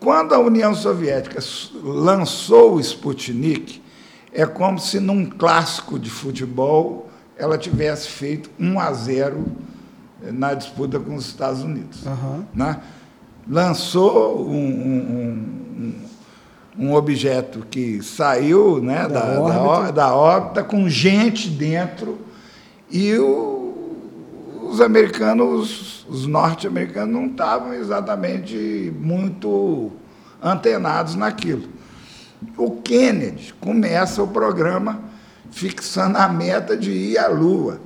Quando 0.00 0.34
a 0.34 0.38
União 0.38 0.74
Soviética 0.74 1.38
lançou 1.82 2.74
o 2.74 2.80
Sputnik, 2.80 3.82
é 4.32 4.46
como 4.46 4.78
se 4.78 4.98
num 4.98 5.26
clássico 5.26 5.98
de 5.98 6.08
futebol 6.08 7.10
ela 7.36 7.58
tivesse 7.58 8.08
feito 8.08 8.50
1 8.58 8.80
a 8.80 8.92
0 8.92 9.44
na 10.32 10.54
disputa 10.54 10.98
com 10.98 11.14
os 11.14 11.26
Estados 11.26 11.62
Unidos. 11.62 12.04
Uhum. 12.06 12.44
Né? 12.54 12.80
Lançou 13.48 14.46
um, 14.46 14.54
um, 14.54 15.94
um, 16.78 16.86
um, 16.86 16.94
objeto 16.94 17.66
que 17.70 18.02
saiu 18.02 18.80
né, 18.82 19.06
da, 19.06 19.20
da, 19.20 19.60
órbita. 19.60 19.92
da, 19.92 20.14
órbita 20.14 20.64
com 20.64 20.88
gente 20.88 21.48
dentro 21.48 22.18
e 22.90 23.14
o, 23.18 23.59
os 24.70 24.80
americanos, 24.80 26.06
os 26.08 26.26
norte-americanos, 26.26 27.14
não 27.14 27.26
estavam 27.26 27.74
exatamente 27.74 28.92
muito 28.98 29.92
antenados 30.42 31.14
naquilo 31.14 31.80
o 32.56 32.70
Kennedy 32.82 33.54
começa 33.60 34.22
o 34.22 34.28
programa 34.28 35.00
fixando 35.50 36.16
a 36.16 36.28
meta 36.28 36.76
de 36.76 36.90
ir 36.90 37.18
à 37.18 37.28
Lua. 37.28 37.80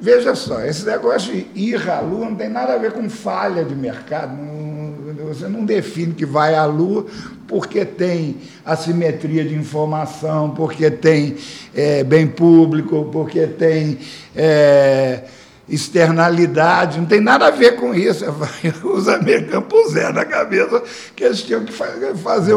Veja 0.00 0.34
só, 0.34 0.60
esse 0.60 0.84
negócio 0.84 1.32
de 1.32 1.46
ir 1.54 1.90
à 1.90 2.00
Lua 2.00 2.26
não 2.26 2.34
tem 2.34 2.48
nada 2.48 2.74
a 2.74 2.78
ver 2.78 2.92
com 2.92 3.08
falha 3.08 3.64
de 3.64 3.74
mercado. 3.74 4.36
Não, 4.36 5.26
você 5.26 5.48
não 5.48 5.64
define 5.64 6.12
que 6.12 6.26
vai 6.26 6.54
à 6.54 6.64
Lua 6.64 7.06
porque 7.46 7.84
tem 7.84 8.38
assimetria 8.64 9.44
de 9.44 9.54
informação, 9.54 10.50
porque 10.50 10.90
tem 10.90 11.36
é, 11.74 12.02
bem 12.04 12.26
público, 12.26 13.08
porque 13.12 13.46
tem 13.46 13.98
é, 14.34 15.24
externalidade, 15.68 16.98
não 16.98 17.06
tem 17.06 17.20
nada 17.20 17.46
a 17.46 17.50
ver 17.50 17.76
com 17.76 17.94
isso. 17.94 18.24
Os 18.84 19.08
americanos 19.08 19.68
puseram 19.68 20.14
na 20.14 20.24
cabeça 20.24 20.82
que 21.14 21.24
eles 21.24 21.42
tinham 21.42 21.64
que 21.64 21.72
fazer 21.72 22.54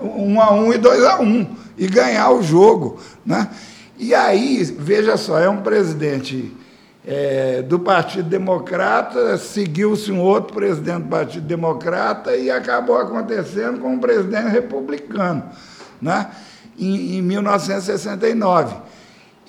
um 0.00 0.40
a 0.40 0.52
um 0.52 0.72
e 0.72 0.78
dois 0.78 1.04
a 1.04 1.20
um, 1.20 1.46
e 1.76 1.86
ganhar 1.86 2.30
o 2.30 2.42
jogo. 2.42 2.98
Né? 3.24 3.48
E 3.98 4.14
aí, 4.14 4.64
veja 4.78 5.16
só, 5.16 5.38
é 5.38 5.48
um 5.48 5.58
presidente 5.58 6.56
é, 7.06 7.62
do 7.62 7.78
Partido 7.78 8.28
Democrata, 8.28 9.36
seguiu-se 9.36 10.10
um 10.10 10.20
outro 10.20 10.54
presidente 10.54 11.02
do 11.02 11.08
Partido 11.08 11.46
Democrata 11.46 12.36
e 12.36 12.50
acabou 12.50 12.96
acontecendo 12.96 13.80
com 13.80 13.94
um 13.94 13.98
presidente 13.98 14.48
republicano, 14.48 15.44
né? 16.00 16.30
em, 16.78 17.18
em 17.18 17.22
1969. 17.22 18.74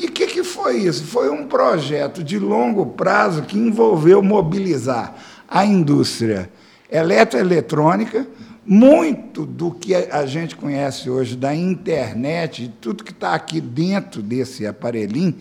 E 0.02 0.08
o 0.08 0.12
que, 0.12 0.26
que 0.26 0.44
foi 0.44 0.78
isso? 0.78 1.04
Foi 1.04 1.30
um 1.30 1.46
projeto 1.46 2.24
de 2.24 2.40
longo 2.40 2.88
prazo 2.88 3.44
que 3.44 3.56
envolveu 3.56 4.20
mobilizar 4.24 5.16
a 5.48 5.64
indústria 5.64 6.50
eletroeletrônica, 6.90 8.28
muito 8.66 9.46
do 9.46 9.70
que 9.70 9.94
a 9.94 10.26
gente 10.26 10.56
conhece 10.56 11.08
hoje 11.08 11.36
da 11.36 11.54
internet, 11.54 12.74
tudo 12.82 13.04
que 13.04 13.12
está 13.12 13.36
aqui 13.36 13.62
dentro 13.62 14.24
desse 14.24 14.66
aparelhinho, 14.66 15.36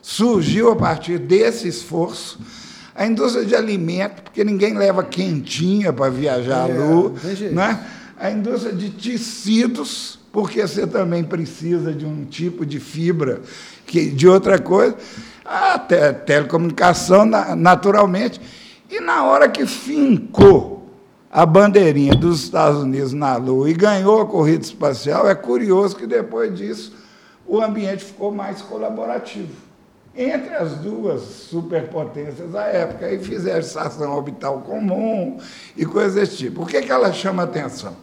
surgiu 0.00 0.72
a 0.72 0.76
partir 0.76 1.18
desse 1.18 1.68
esforço. 1.68 2.40
A 2.94 3.06
indústria 3.06 3.44
de 3.44 3.54
alimento, 3.54 4.22
porque 4.22 4.42
ninguém 4.42 4.72
leva 4.72 5.04
quentinha 5.04 5.92
para 5.92 6.10
viajar 6.10 6.70
é, 6.70 6.72
à 6.72 6.74
lua. 6.74 7.12
Né? 7.52 7.86
A 8.18 8.30
indústria 8.30 8.72
de 8.72 8.88
tecidos, 8.88 10.17
porque 10.32 10.66
você 10.66 10.86
também 10.86 11.24
precisa 11.24 11.92
de 11.92 12.04
um 12.04 12.24
tipo 12.24 12.64
de 12.66 12.78
fibra, 12.78 13.40
que, 13.86 14.10
de 14.10 14.28
outra 14.28 14.58
coisa. 14.58 14.96
A 15.44 15.78
te 15.78 16.12
telecomunicação, 16.12 17.24
naturalmente. 17.24 18.40
E 18.90 19.00
na 19.00 19.24
hora 19.24 19.48
que 19.48 19.66
fincou 19.66 20.86
a 21.30 21.44
bandeirinha 21.44 22.14
dos 22.14 22.44
Estados 22.44 22.82
Unidos 22.82 23.12
na 23.12 23.36
Lua 23.36 23.70
e 23.70 23.74
ganhou 23.74 24.20
a 24.20 24.26
corrida 24.26 24.64
espacial, 24.64 25.28
é 25.28 25.34
curioso 25.34 25.96
que 25.96 26.06
depois 26.06 26.54
disso 26.54 26.92
o 27.46 27.60
ambiente 27.60 28.04
ficou 28.04 28.30
mais 28.30 28.60
colaborativo 28.60 29.68
entre 30.18 30.52
as 30.54 30.72
duas 30.78 31.22
superpotências 31.22 32.50
da 32.50 32.64
época 32.64 33.08
e 33.08 33.18
fizeram 33.20 33.60
estação 33.60 34.16
orbital 34.16 34.60
comum 34.62 35.38
e 35.76 35.86
coisas 35.86 36.14
desse 36.14 36.36
tipo. 36.36 36.56
Por 36.56 36.68
que, 36.68 36.82
que 36.82 36.90
ela 36.90 37.12
chama 37.12 37.44
atenção? 37.44 37.94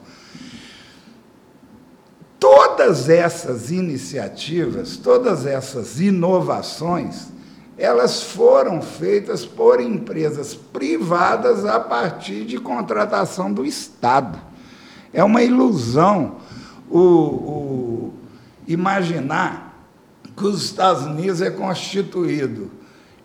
Todas 2.75 3.07
essas 3.07 3.71
iniciativas, 3.71 4.97
todas 4.97 5.45
essas 5.45 6.01
inovações, 6.01 7.27
elas 7.77 8.21
foram 8.21 8.81
feitas 8.81 9.45
por 9.45 9.79
empresas 9.79 10.53
privadas 10.55 11.63
a 11.63 11.79
partir 11.79 12.43
de 12.43 12.57
contratação 12.57 13.51
do 13.51 13.65
Estado. 13.65 14.37
É 15.13 15.23
uma 15.23 15.41
ilusão 15.41 16.35
o, 16.89 16.99
o 16.99 18.13
imaginar 18.67 19.87
que 20.35 20.45
os 20.45 20.65
Estados 20.65 21.03
Unidos 21.03 21.41
é 21.41 21.49
constituído 21.49 22.69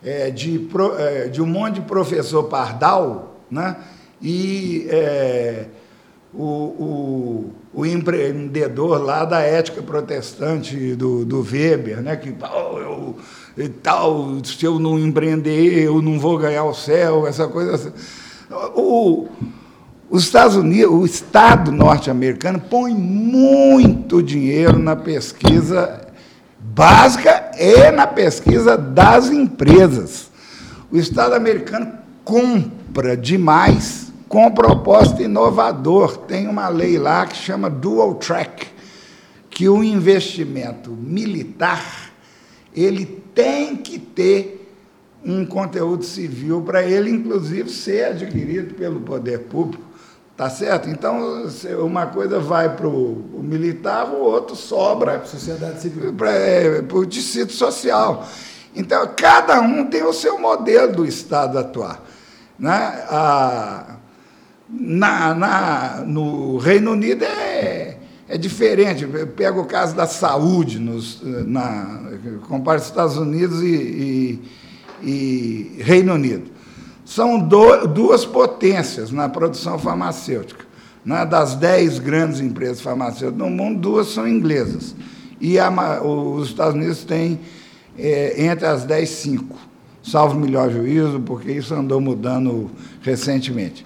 é, 0.01 0.31
de, 0.31 0.65
é, 0.97 1.27
de 1.27 1.41
um 1.41 1.45
monte 1.45 1.75
de 1.75 1.81
professor 1.81 2.45
pardal, 2.45 3.41
né? 3.51 3.75
e 4.21 4.87
é, 4.89 5.65
o, 6.33 6.43
o, 6.43 7.51
o, 7.73 7.85
empreendedor 7.85 9.01
lá 9.01 9.25
da 9.25 9.41
ética 9.41 9.81
protestante 9.81 10.95
do, 10.95 11.25
do 11.25 11.41
Weber, 11.41 12.01
né? 12.01 12.15
que 12.15 12.33
oh, 12.41 12.77
eu, 12.77 13.15
e 13.57 13.67
tal, 13.67 14.37
se 14.43 14.65
eu 14.65 14.79
não 14.79 14.97
empreender, 14.97 15.83
eu 15.83 16.01
não 16.01 16.19
vou 16.19 16.37
ganhar 16.37 16.63
o 16.63 16.73
céu, 16.73 17.27
essa 17.27 17.47
coisa. 17.47 17.75
Assim. 17.75 17.91
O, 18.75 19.27
os 20.09 20.23
Estados 20.23 20.55
Unidos, 20.55 20.93
o 20.93 21.05
Estado 21.05 21.71
norte-americano 21.71 22.59
põe 22.59 22.93
muito 22.93 24.23
dinheiro 24.23 24.79
na 24.79 24.95
pesquisa 24.95 26.07
básica 26.59 27.51
e 27.57 27.91
na 27.91 28.07
pesquisa 28.07 28.77
das 28.77 29.29
empresas. 29.29 30.29
O 30.89 30.97
Estado 30.97 31.33
americano 31.33 31.93
compra 32.23 33.17
demais 33.17 34.10
com 34.31 34.49
propósito 34.49 35.21
inovador. 35.21 36.15
Tem 36.19 36.47
uma 36.47 36.69
lei 36.69 36.97
lá 36.97 37.27
que 37.27 37.35
chama 37.35 37.69
dual 37.69 38.15
track, 38.15 38.65
que 39.49 39.67
o 39.67 39.83
investimento 39.83 40.89
militar 40.89 42.09
ele 42.73 43.05
tem 43.35 43.75
que 43.75 43.99
ter 43.99 44.73
um 45.23 45.45
conteúdo 45.45 46.05
civil 46.05 46.61
para 46.61 46.81
ele, 46.81 47.11
inclusive, 47.11 47.69
ser 47.69 48.05
adquirido 48.05 48.73
pelo 48.75 49.01
poder 49.01 49.39
público. 49.39 49.83
Tá 50.37 50.49
certo? 50.49 50.89
Então, 50.89 51.45
uma 51.81 52.07
coisa 52.07 52.39
vai 52.39 52.73
para 52.73 52.87
o 52.87 53.41
militar, 53.43 54.09
o 54.09 54.21
outro 54.21 54.55
sobra 54.55 55.15
para 55.15 55.23
a 55.23 55.25
sociedade 55.25 55.81
civil. 55.81 56.13
Para 56.13 56.97
o 56.97 57.05
tecido 57.05 57.51
social. 57.51 58.25
Então, 58.73 59.05
cada 59.15 59.59
um 59.59 59.85
tem 59.85 60.03
o 60.03 60.13
seu 60.13 60.39
modelo 60.39 60.93
do 60.93 61.05
Estado 61.05 61.59
atuar. 61.59 62.01
Né? 62.57 63.03
A, 63.09 63.90
na, 64.71 65.33
na, 65.33 66.03
no 66.05 66.57
Reino 66.57 66.91
Unido 66.91 67.23
é, 67.25 67.97
é 68.27 68.37
diferente. 68.37 69.05
Pega 69.35 69.59
o 69.59 69.65
caso 69.65 69.95
da 69.95 70.07
saúde, 70.07 70.79
nos, 70.79 71.21
na, 71.23 72.01
compara 72.47 72.77
Estados 72.79 73.17
Unidos 73.17 73.61
e, 73.61 74.39
e, 75.03 75.09
e 75.09 75.83
Reino 75.83 76.13
Unido. 76.13 76.49
São 77.03 77.39
do, 77.39 77.87
duas 77.87 78.23
potências 78.23 79.11
na 79.11 79.27
produção 79.27 79.77
farmacêutica. 79.77 80.65
Né? 81.03 81.25
Das 81.25 81.55
dez 81.55 81.99
grandes 81.99 82.39
empresas 82.39 82.79
farmacêuticas 82.79 83.37
no 83.37 83.49
mundo, 83.49 83.79
duas 83.79 84.07
são 84.07 84.27
inglesas. 84.27 84.95
E 85.39 85.59
a, 85.59 85.69
os 86.01 86.47
Estados 86.47 86.75
Unidos 86.75 87.03
têm 87.03 87.39
é, 87.97 88.45
entre 88.45 88.65
as 88.65 88.85
dez, 88.85 89.09
cinco. 89.09 89.57
Salvo 90.03 90.39
melhor 90.39 90.71
juízo, 90.71 91.19
porque 91.19 91.51
isso 91.51 91.73
andou 91.73 91.99
mudando 91.99 92.71
recentemente. 93.01 93.85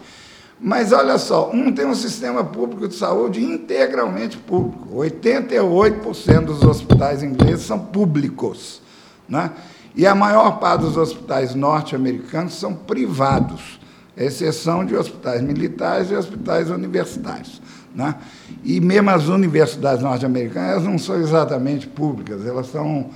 Mas 0.59 0.93
olha 0.93 1.17
só, 1.17 1.51
um 1.51 1.71
tem 1.71 1.85
um 1.85 1.95
sistema 1.95 2.43
público 2.43 2.87
de 2.87 2.95
saúde 2.95 3.43
integralmente 3.43 4.37
público. 4.37 4.95
88% 4.95 6.45
dos 6.45 6.63
hospitais 6.63 7.21
ingleses 7.21 7.65
são 7.65 7.77
públicos. 7.77 8.81
Né? 9.27 9.51
E 9.95 10.07
a 10.07 10.15
maior 10.15 10.59
parte 10.59 10.81
dos 10.81 10.97
hospitais 10.97 11.53
norte-americanos 11.55 12.53
são 12.53 12.73
privados, 12.73 13.79
exceção 14.15 14.85
de 14.85 14.95
hospitais 14.95 15.41
militares 15.41 16.09
e 16.09 16.15
hospitais 16.15 16.69
universitários. 16.69 17.61
Né? 17.93 18.15
E 18.63 18.79
mesmo 18.79 19.09
as 19.09 19.27
universidades 19.27 20.03
norte-americanas 20.03 20.83
não 20.83 20.97
são 20.97 21.19
exatamente 21.19 21.87
públicas, 21.87 22.45
elas 22.45 22.67
são. 22.67 23.09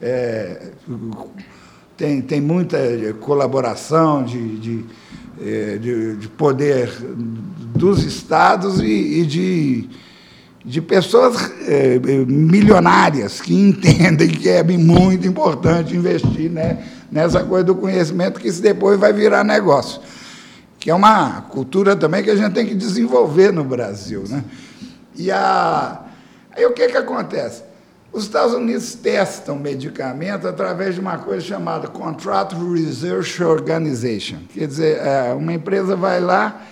É, 0.00 0.70
tem, 1.96 2.20
tem 2.20 2.40
muita 2.40 2.78
colaboração 3.20 4.24
de, 4.24 4.58
de 4.58 4.84
de, 5.78 6.16
de 6.16 6.28
poder 6.28 6.90
dos 7.74 8.04
estados 8.04 8.80
e, 8.80 9.20
e 9.20 9.26
de, 9.26 9.88
de 10.64 10.80
pessoas 10.80 11.36
é, 11.66 11.98
milionárias 11.98 13.40
que 13.40 13.52
entendem 13.54 14.28
que 14.28 14.48
é 14.48 14.62
muito 14.62 15.26
importante 15.26 15.96
investir 15.96 16.50
né, 16.50 16.84
nessa 17.10 17.42
coisa 17.44 17.64
do 17.64 17.74
conhecimento, 17.74 18.40
que 18.40 18.50
depois 18.52 18.98
vai 18.98 19.12
virar 19.12 19.44
negócio. 19.44 20.00
Que 20.78 20.90
é 20.90 20.94
uma 20.94 21.42
cultura 21.42 21.96
também 21.96 22.22
que 22.22 22.30
a 22.30 22.36
gente 22.36 22.52
tem 22.52 22.66
que 22.66 22.74
desenvolver 22.74 23.52
no 23.52 23.64
Brasil. 23.64 24.24
Né? 24.28 24.44
E 25.16 25.30
a, 25.30 26.00
aí 26.54 26.64
o 26.66 26.72
que, 26.72 26.88
que 26.88 26.96
acontece? 26.96 27.62
Os 28.14 28.22
Estados 28.22 28.54
Unidos 28.54 28.94
testam 28.94 29.56
medicamento 29.56 30.46
através 30.46 30.94
de 30.94 31.00
uma 31.00 31.18
coisa 31.18 31.44
chamada 31.44 31.88
Contract 31.88 32.54
Research 32.54 33.42
Organization. 33.42 34.36
Quer 34.54 34.68
dizer, 34.68 34.98
é, 34.98 35.32
uma 35.32 35.52
empresa 35.52 35.96
vai 35.96 36.20
lá, 36.20 36.62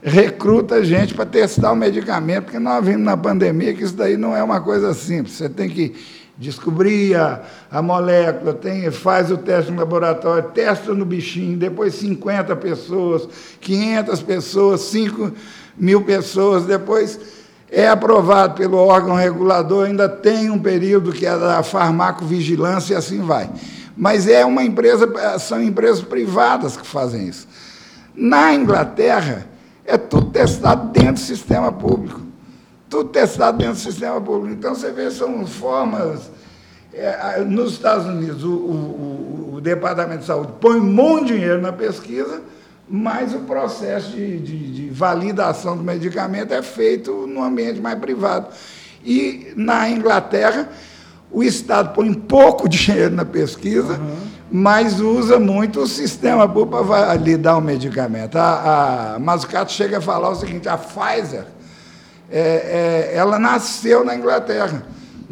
recruta 0.00 0.84
gente 0.84 1.12
para 1.12 1.26
testar 1.26 1.72
o 1.72 1.74
medicamento, 1.74 2.44
porque 2.44 2.60
nós 2.60 2.84
vimos 2.86 3.02
na 3.02 3.16
pandemia 3.16 3.74
que 3.74 3.82
isso 3.82 3.96
daí 3.96 4.16
não 4.16 4.36
é 4.36 4.44
uma 4.44 4.60
coisa 4.60 4.94
simples. 4.94 5.34
Você 5.34 5.48
tem 5.48 5.68
que 5.68 5.92
descobrir 6.38 7.16
a, 7.16 7.42
a 7.68 7.82
molécula, 7.82 8.54
tem, 8.54 8.88
faz 8.92 9.28
o 9.32 9.36
teste 9.36 9.72
no 9.72 9.78
laboratório, 9.78 10.50
testa 10.50 10.94
no 10.94 11.04
bichinho, 11.04 11.58
depois 11.58 11.94
50 11.94 12.54
pessoas, 12.54 13.28
500 13.60 14.22
pessoas, 14.22 14.80
5 14.82 15.32
mil 15.76 16.02
pessoas, 16.04 16.64
depois 16.64 17.18
é 17.74 17.88
aprovado 17.88 18.54
pelo 18.54 18.76
órgão 18.76 19.14
regulador, 19.14 19.86
ainda 19.86 20.06
tem 20.06 20.50
um 20.50 20.58
período 20.58 21.10
que 21.10 21.24
é 21.24 21.38
da 21.38 21.62
farmacovigilância 21.62 22.92
e 22.92 22.96
assim 22.96 23.22
vai. 23.22 23.48
Mas 23.96 24.28
é 24.28 24.44
uma 24.44 24.62
empresa, 24.62 25.10
são 25.38 25.62
empresas 25.62 26.02
privadas 26.02 26.76
que 26.76 26.86
fazem 26.86 27.28
isso. 27.28 27.48
Na 28.14 28.52
Inglaterra, 28.54 29.46
é 29.86 29.96
tudo 29.96 30.26
testado 30.26 30.90
dentro 30.92 31.14
do 31.14 31.20
sistema 31.20 31.72
público. 31.72 32.20
Tudo 32.90 33.08
testado 33.08 33.56
dentro 33.56 33.74
do 33.74 33.80
sistema 33.80 34.20
público. 34.20 34.54
Então, 34.54 34.74
você 34.74 34.90
vê, 34.90 35.10
são 35.10 35.46
formas. 35.46 36.30
É, 36.92 37.42
nos 37.42 37.72
Estados 37.72 38.04
Unidos, 38.04 38.44
o, 38.44 38.50
o, 38.50 39.54
o, 39.54 39.60
Departamento 39.62 40.20
de 40.20 40.26
Saúde 40.26 40.52
põe 40.60 40.78
um 40.78 40.84
monte 40.84 41.28
de 41.28 41.34
dinheiro 41.38 41.62
na 41.62 41.72
pesquisa, 41.72 42.42
mas 42.94 43.32
o 43.32 43.38
processo 43.38 44.10
de, 44.10 44.38
de, 44.38 44.70
de, 44.70 44.90
validação 44.90 45.74
do 45.74 45.82
medicamento 45.82 46.52
é 46.52 46.60
feito 46.60 47.26
no 47.26 47.42
ambiente 47.42 47.80
mais 47.80 47.98
privado. 47.98 48.48
E 49.02 49.50
na 49.56 49.88
Inglaterra, 49.88 50.68
o 51.30 51.42
Estado 51.42 51.94
põe 51.94 52.12
pouco 52.12 52.68
dinheiro 52.68 53.14
na 53.14 53.24
pesquisa, 53.24 53.94
uhum. 53.94 54.16
mas 54.50 55.00
usa 55.00 55.38
muito 55.38 55.80
o 55.80 55.86
sistema 55.86 56.46
para 56.46 56.82
validar 56.82 57.56
o 57.56 57.62
medicamento. 57.62 58.36
A, 58.36 59.14
a 59.14 59.18
Mazzucato 59.18 59.72
chega 59.72 59.96
a 59.96 60.00
falar 60.02 60.28
o 60.28 60.34
seguinte: 60.34 60.68
a 60.68 60.76
Pfizer, 60.76 61.46
é, 62.30 63.10
é, 63.10 63.16
ela 63.16 63.38
nasceu 63.38 64.04
na 64.04 64.14
Inglaterra 64.14 64.82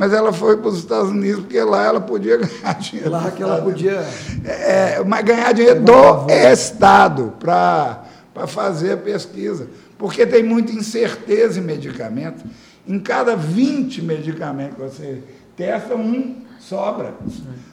mas 0.01 0.15
ela 0.15 0.33
foi 0.33 0.57
para 0.57 0.71
os 0.71 0.79
Estados 0.79 1.11
Unidos 1.11 1.41
porque 1.41 1.61
lá 1.61 1.85
ela 1.85 2.01
podia 2.01 2.39
ganhar 2.41 2.73
dinheiro. 2.81 3.11
Lá 3.11 3.31
que 3.31 3.43
ela 3.43 3.61
podia. 3.61 4.03
É, 4.47 5.05
mas 5.05 5.23
ganhar 5.23 5.53
dinheiro 5.53 5.83
do 5.83 6.27
Estado 6.31 7.35
para 7.39 8.03
fazer 8.47 8.93
a 8.93 8.97
pesquisa. 8.97 9.69
Porque 9.99 10.27
tem 10.27 10.43
muita 10.43 10.73
incerteza 10.73 11.61
em 11.61 11.63
medicamento. 11.63 12.43
Em 12.89 12.99
cada 12.99 13.37
20 13.37 14.01
medicamentos 14.01 14.77
que 14.77 14.81
você 14.81 15.23
testa, 15.55 15.95
um 15.95 16.47
sobra. 16.59 17.13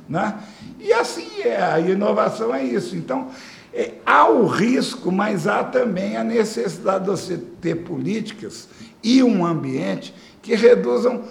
Né? 0.10 0.38
E 0.82 0.92
assim 0.92 1.44
é, 1.46 1.64
a 1.64 1.80
inovação 1.80 2.54
é 2.54 2.62
isso. 2.62 2.98
Então, 2.98 3.30
é, 3.74 3.94
há 4.06 4.28
o 4.28 4.48
risco, 4.48 5.14
mas 5.14 5.48
há 5.48 5.64
também 5.64 6.18
a 6.18 6.26
necessidade 6.26 7.06
de 7.06 7.10
você 7.10 7.38
ter 7.62 7.76
políticas 7.76 8.68
e 9.02 9.24
um 9.24 9.46
ambiente 9.46 10.14
que 10.42 10.56
reduzam 10.56 11.24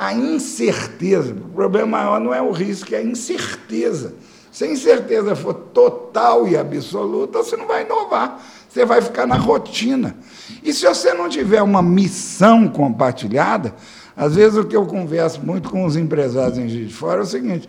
a 0.00 0.14
incerteza. 0.14 1.34
O 1.34 1.52
problema 1.54 1.98
maior 1.98 2.18
não 2.18 2.32
é 2.32 2.40
o 2.40 2.50
risco, 2.50 2.94
é 2.94 2.98
a 2.98 3.04
incerteza. 3.04 4.14
Se 4.50 4.64
a 4.64 4.66
incerteza 4.66 5.36
for 5.36 5.52
total 5.52 6.48
e 6.48 6.56
absoluta, 6.56 7.42
você 7.42 7.54
não 7.54 7.66
vai 7.66 7.84
inovar, 7.84 8.42
você 8.66 8.86
vai 8.86 9.02
ficar 9.02 9.26
na 9.26 9.36
rotina. 9.36 10.16
E 10.64 10.72
se 10.72 10.86
você 10.86 11.12
não 11.12 11.28
tiver 11.28 11.60
uma 11.62 11.82
missão 11.82 12.66
compartilhada, 12.66 13.74
às 14.16 14.36
vezes 14.36 14.56
o 14.56 14.64
que 14.64 14.74
eu 14.74 14.86
converso 14.86 15.42
muito 15.42 15.68
com 15.68 15.84
os 15.84 15.96
empresários 15.96 16.56
em 16.56 16.66
Juiz 16.66 16.88
de 16.88 16.94
Fora 16.94 17.20
é 17.20 17.22
o 17.22 17.26
seguinte: 17.26 17.68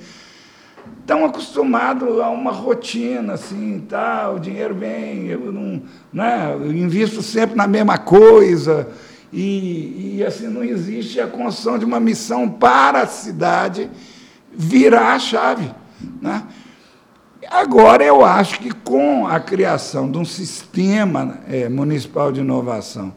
estão 1.02 1.26
acostumados 1.26 2.18
a 2.22 2.30
uma 2.30 2.52
rotina, 2.52 3.34
assim, 3.34 3.86
tá, 3.90 4.32
o 4.32 4.40
dinheiro 4.40 4.74
vem, 4.74 5.28
eu 5.28 5.52
não, 5.52 5.82
né, 6.14 6.56
eu 6.58 6.72
invisto 6.72 7.22
sempre 7.22 7.58
na 7.58 7.68
mesma 7.68 7.98
coisa, 7.98 8.88
e, 9.32 10.18
e, 10.18 10.24
assim 10.26 10.48
não 10.48 10.64
existe 10.64 11.20
a 11.20 11.28
construção 11.28 11.80
de 11.80 11.86
uma 11.86 12.00
missão 12.00 12.50
para 12.50 13.02
a 13.02 13.08
cidade 13.08 13.90
virar 14.54 15.14
a 15.14 15.20
chave. 15.20 15.72
Né? 16.22 16.44
Agora, 17.50 18.04
eu 18.04 18.24
acho 18.26 18.60
que 18.60 18.72
com 18.72 19.26
a 19.26 19.40
criação 19.40 20.12
de 20.12 20.18
um 20.18 20.26
sistema 20.26 21.40
é, 21.50 21.70
municipal 21.70 22.32
de 22.32 22.42
inovação 22.42 23.14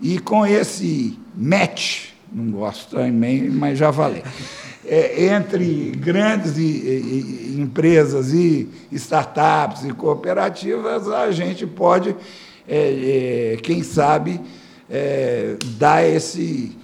e 0.00 0.18
com 0.18 0.46
esse 0.46 1.18
match, 1.34 2.10
não 2.32 2.50
gosto 2.50 2.96
também, 2.96 3.48
mas 3.48 3.78
já 3.78 3.92
falei, 3.92 4.22
é, 4.84 5.26
entre 5.34 5.90
grandes 5.96 6.58
e, 6.58 6.62
e, 6.62 7.56
empresas 7.58 8.32
e 8.32 8.68
startups 8.92 9.84
e 9.84 9.92
cooperativas, 9.92 11.08
a 11.08 11.30
gente 11.30 11.66
pode, 11.66 12.14
é, 12.68 13.54
é 13.54 13.56
quem 13.62 13.82
sabe, 13.82 14.40
é, 14.88 15.56
dar 15.78 16.04
esse. 16.04 16.76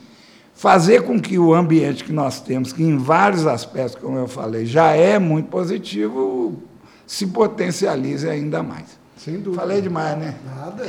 fazer 0.55 1.03
com 1.03 1.21
que 1.21 1.39
o 1.39 1.55
ambiente 1.55 2.05
que 2.05 2.13
nós 2.13 2.41
temos, 2.41 2.73
que 2.73 2.83
em 2.83 2.97
vários 2.97 3.47
aspectos, 3.47 3.95
como 3.95 4.19
eu 4.19 4.29
falei, 4.29 4.67
já 4.67 4.93
é 4.93 5.19
muito 5.19 5.49
positivo, 5.49 6.63
se 7.07 7.27
potencialize 7.27 8.29
ainda 8.29 8.63
mais. 8.63 9.01
Sem 9.17 9.41
dúvida. 9.41 9.63
Falei 9.63 9.81
demais, 9.81 10.19
né? 10.19 10.35
Nada. 10.45 10.85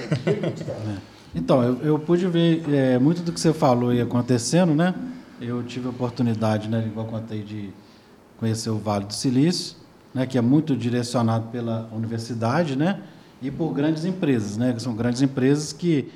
então, 1.36 1.62
eu, 1.62 1.78
eu, 1.84 2.00
pude 2.00 2.28
ver 2.28 2.64
é, 2.68 2.98
muito 2.98 3.22
do 3.22 3.32
que 3.32 3.40
você 3.40 3.54
falou 3.54 3.92
aí 3.92 4.02
acontecendo, 4.02 4.74
né? 4.74 4.96
Eu 5.40 5.62
tive 5.64 5.88
a 5.88 5.90
oportunidade, 5.90 6.70
né, 6.70 6.84
igual 6.88 7.06
contei, 7.06 7.44
de 7.44 7.70
conhecer 8.40 8.70
o 8.70 8.78
Vale 8.78 9.06
do 9.06 9.14
Silício, 9.14 9.76
né, 10.14 10.26
que 10.26 10.38
é 10.38 10.42
muito 10.42 10.76
direcionado 10.76 11.50
pela 11.50 11.90
universidade, 11.92 12.76
né? 12.76 13.02
E 13.42 13.52
por 13.52 13.74
grandes 13.74 14.06
empresas, 14.06 14.58
né? 14.58 14.74
Que 14.74 14.82
são 14.82 14.96
grandes 14.96 15.22
empresas 15.22 15.74
que 15.74 16.10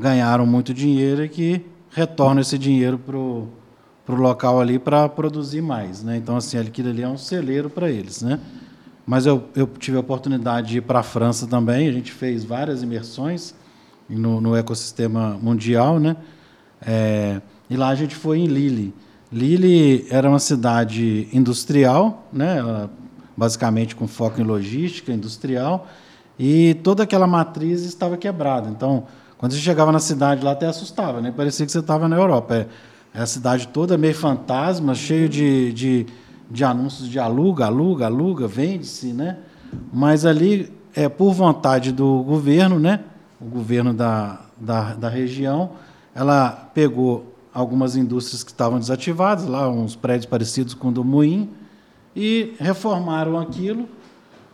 ganharam 0.00 0.46
muito 0.46 0.72
dinheiro 0.72 1.22
e 1.24 1.28
que 1.28 1.64
retornam 1.90 2.40
esse 2.40 2.56
dinheiro 2.56 2.98
para 2.98 3.16
o 3.16 3.48
local 4.08 4.60
ali 4.60 4.78
para 4.78 5.08
produzir 5.08 5.60
mais. 5.60 6.02
Né? 6.02 6.16
Então, 6.16 6.36
assim, 6.36 6.58
aquilo 6.58 6.88
ali 6.88 7.02
é 7.02 7.08
um 7.08 7.18
celeiro 7.18 7.68
para 7.68 7.90
eles. 7.90 8.22
Né? 8.22 8.40
Mas 9.06 9.26
eu, 9.26 9.44
eu 9.54 9.66
tive 9.66 9.98
a 9.98 10.00
oportunidade 10.00 10.68
de 10.68 10.78
ir 10.78 10.80
para 10.80 11.00
a 11.00 11.02
França 11.02 11.46
também, 11.46 11.88
a 11.88 11.92
gente 11.92 12.10
fez 12.10 12.44
várias 12.44 12.82
imersões 12.82 13.54
no, 14.08 14.40
no 14.40 14.56
ecossistema 14.56 15.38
mundial, 15.40 16.00
né? 16.00 16.16
É, 16.80 17.40
e 17.68 17.76
lá 17.76 17.88
a 17.88 17.94
gente 17.94 18.14
foi 18.14 18.38
em 18.38 18.46
Lille. 18.46 18.94
Lille 19.30 20.06
era 20.10 20.28
uma 20.28 20.38
cidade 20.38 21.28
industrial, 21.32 22.26
né? 22.32 22.58
Ela, 22.58 22.90
basicamente 23.36 23.94
com 23.94 24.08
foco 24.08 24.40
em 24.40 24.44
logística 24.44 25.12
industrial, 25.12 25.86
e 26.38 26.74
toda 26.82 27.02
aquela 27.04 27.26
matriz 27.26 27.82
estava 27.82 28.16
quebrada. 28.16 28.68
Então, 28.68 29.06
quando 29.40 29.52
você 29.52 29.58
chegava 29.58 29.90
na 29.90 30.00
cidade 30.00 30.44
lá, 30.44 30.50
até 30.50 30.66
assustava, 30.66 31.22
né? 31.22 31.32
Parecia 31.34 31.64
que 31.64 31.72
você 31.72 31.78
estava 31.78 32.06
na 32.06 32.14
Europa. 32.14 32.56
É, 32.56 32.66
é, 33.14 33.22
a 33.22 33.26
cidade 33.26 33.68
toda 33.68 33.96
meio 33.96 34.14
fantasma, 34.14 34.94
cheio 34.94 35.30
de, 35.30 35.72
de, 35.72 36.06
de 36.50 36.62
anúncios 36.62 37.08
de 37.08 37.18
aluga, 37.18 37.64
aluga, 37.64 38.04
aluga, 38.04 38.46
vende-se, 38.46 39.14
né? 39.14 39.38
Mas 39.90 40.26
ali, 40.26 40.70
é 40.94 41.08
por 41.08 41.32
vontade 41.32 41.90
do 41.90 42.22
governo, 42.22 42.78
né? 42.78 43.00
O 43.40 43.46
governo 43.46 43.94
da, 43.94 44.40
da, 44.58 44.92
da 44.92 45.08
região, 45.08 45.70
ela 46.14 46.50
pegou 46.74 47.34
algumas 47.54 47.96
indústrias 47.96 48.44
que 48.44 48.50
estavam 48.50 48.78
desativadas, 48.78 49.46
lá 49.46 49.70
uns 49.70 49.96
prédios 49.96 50.26
parecidos 50.26 50.74
com 50.74 50.88
o 50.88 50.92
do 50.92 51.02
Moinho, 51.02 51.48
e 52.14 52.54
reformaram 52.60 53.38
aquilo, 53.38 53.88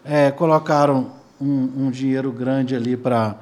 é, 0.05 0.31
colocaram 0.31 1.09
um, 1.41 1.87
um, 1.87 1.91
dinheiro 1.91 2.31
grande 2.31 2.77
ali 2.77 2.97
para 2.97 3.35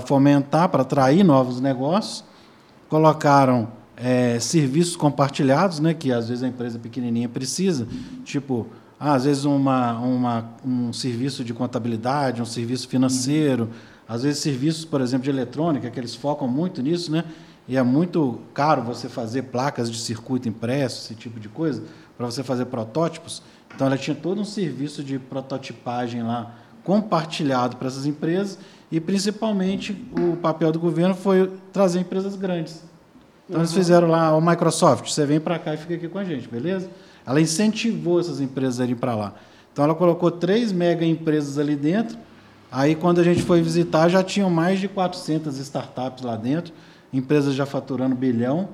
fomentar, 0.00 0.68
para 0.68 0.82
atrair 0.82 1.24
novos 1.24 1.60
negócios, 1.60 2.24
colocaram 2.88 3.68
é, 3.96 4.38
serviços 4.38 4.96
compartilhados, 4.96 5.80
né, 5.80 5.94
que 5.94 6.12
às 6.12 6.28
vezes 6.28 6.44
a 6.44 6.48
empresa 6.48 6.78
pequenininha 6.78 7.28
precisa, 7.28 7.88
tipo, 8.24 8.66
às 9.00 9.24
vezes 9.24 9.44
uma, 9.44 9.98
uma, 9.98 10.50
um 10.64 10.92
serviço 10.92 11.44
de 11.44 11.54
contabilidade, 11.54 12.42
um 12.42 12.46
serviço 12.46 12.88
financeiro, 12.88 13.70
às 14.08 14.22
vezes 14.22 14.40
serviços, 14.40 14.84
por 14.84 15.00
exemplo, 15.00 15.24
de 15.24 15.30
eletrônica, 15.30 15.90
que 15.90 15.98
eles 16.00 16.14
focam 16.14 16.48
muito 16.48 16.82
nisso, 16.82 17.12
né? 17.12 17.24
E 17.68 17.76
é 17.76 17.82
muito 17.82 18.40
caro 18.54 18.82
você 18.82 19.08
fazer 19.08 19.42
placas 19.42 19.90
de 19.90 19.98
circuito 19.98 20.48
impresso, 20.48 21.04
esse 21.04 21.14
tipo 21.14 21.38
de 21.38 21.48
coisa, 21.48 21.82
para 22.16 22.24
você 22.24 22.42
fazer 22.42 22.64
protótipos. 22.64 23.42
Então, 23.74 23.86
ela 23.86 23.98
tinha 23.98 24.16
todo 24.16 24.40
um 24.40 24.44
serviço 24.44 25.04
de 25.04 25.18
prototipagem 25.18 26.22
lá 26.22 26.54
compartilhado 26.82 27.76
para 27.76 27.88
essas 27.88 28.06
empresas 28.06 28.58
e, 28.90 29.00
principalmente, 29.00 29.92
o 30.18 30.36
papel 30.36 30.72
do 30.72 30.80
governo 30.80 31.14
foi 31.14 31.50
trazer 31.72 32.00
empresas 32.00 32.36
grandes. 32.36 32.82
Então, 33.44 33.56
uhum. 33.56 33.62
eles 33.62 33.72
fizeram 33.72 34.08
lá, 34.08 34.34
o 34.36 34.40
Microsoft, 34.40 35.10
você 35.10 35.26
vem 35.26 35.38
para 35.38 35.58
cá 35.58 35.74
e 35.74 35.76
fica 35.76 35.94
aqui 35.94 36.08
com 36.08 36.18
a 36.18 36.24
gente, 36.24 36.48
beleza? 36.48 36.88
Ela 37.26 37.40
incentivou 37.40 38.18
essas 38.18 38.40
empresas 38.40 38.80
a 38.80 38.84
irem 38.84 38.96
para 38.96 39.14
lá. 39.14 39.34
Então, 39.72 39.84
ela 39.84 39.94
colocou 39.94 40.30
três 40.30 40.72
mega 40.72 41.04
empresas 41.04 41.58
ali 41.58 41.76
dentro. 41.76 42.18
Aí, 42.72 42.94
quando 42.94 43.20
a 43.20 43.24
gente 43.24 43.42
foi 43.42 43.60
visitar, 43.60 44.08
já 44.08 44.22
tinham 44.22 44.48
mais 44.48 44.80
de 44.80 44.88
400 44.88 45.58
startups 45.58 46.24
lá 46.24 46.36
dentro, 46.36 46.72
empresas 47.12 47.54
já 47.54 47.66
faturando 47.66 48.14
bilhão, 48.14 48.70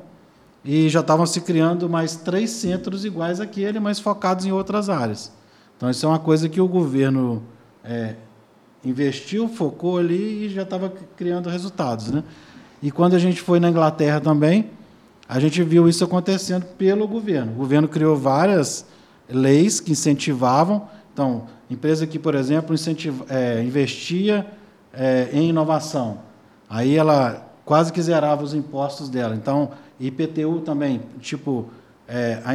e 0.65 0.89
já 0.89 1.01
estavam 1.01 1.27
se 1.27 1.41
criando 1.41 1.89
mais 1.89 2.17
três 2.17 2.51
centros 2.51 3.05
iguais 3.05 3.41
àquele, 3.41 3.79
mas 3.79 3.99
focados 3.99 4.47
em 4.47 4.53
outras 4.53 4.89
áreas. 4.89 5.31
Então, 5.77 5.91
isso 5.91 6.07
é 6.07 6.09
uma 6.09 6.19
coisa 6.19 6.49
que 6.49 6.61
o 6.61 6.67
governo 6.67 7.43
é, 7.85 8.15
investiu, 8.85 9.49
focou 9.49 9.99
ali 9.99 10.47
e 10.47 10.49
já 10.49 10.63
estava 10.63 10.93
criando 11.17 11.49
resultados. 11.49 12.11
Né? 12.11 12.23
E 12.83 12.91
quando 12.91 13.15
a 13.15 13.19
gente 13.19 13.41
foi 13.41 13.59
na 13.59 13.71
Inglaterra 13.71 14.21
também, 14.21 14.71
a 15.29 15.41
gente 15.41 15.63
viu 15.63 15.89
isso 15.89 16.05
acontecendo 16.05 16.65
pelo 16.77 17.09
governo. 17.09 17.53
O 17.53 17.57
governo 17.57 17.89
criou 17.89 18.17
várias 18.17 18.87
leis 19.29 19.81
que 19.81 19.93
incentivavam. 19.93 20.87
Então, 21.13 21.47
empresa 21.71 22.07
que, 22.07 22.19
por 22.19 22.35
exemplo, 22.35 22.75
é, 23.29 23.63
investia 23.63 24.47
é, 24.93 25.29
em 25.33 25.49
inovação, 25.49 26.19
aí 26.69 26.97
ela 26.97 27.51
quase 27.65 27.93
que 27.93 28.03
zerava 28.03 28.43
os 28.43 28.53
impostos 28.53 29.09
dela. 29.09 29.35
Então, 29.35 29.71
IPTU 29.99 30.61
também, 30.61 31.01
tipo, 31.21 31.71
é, 32.07 32.43
a, 32.45 32.55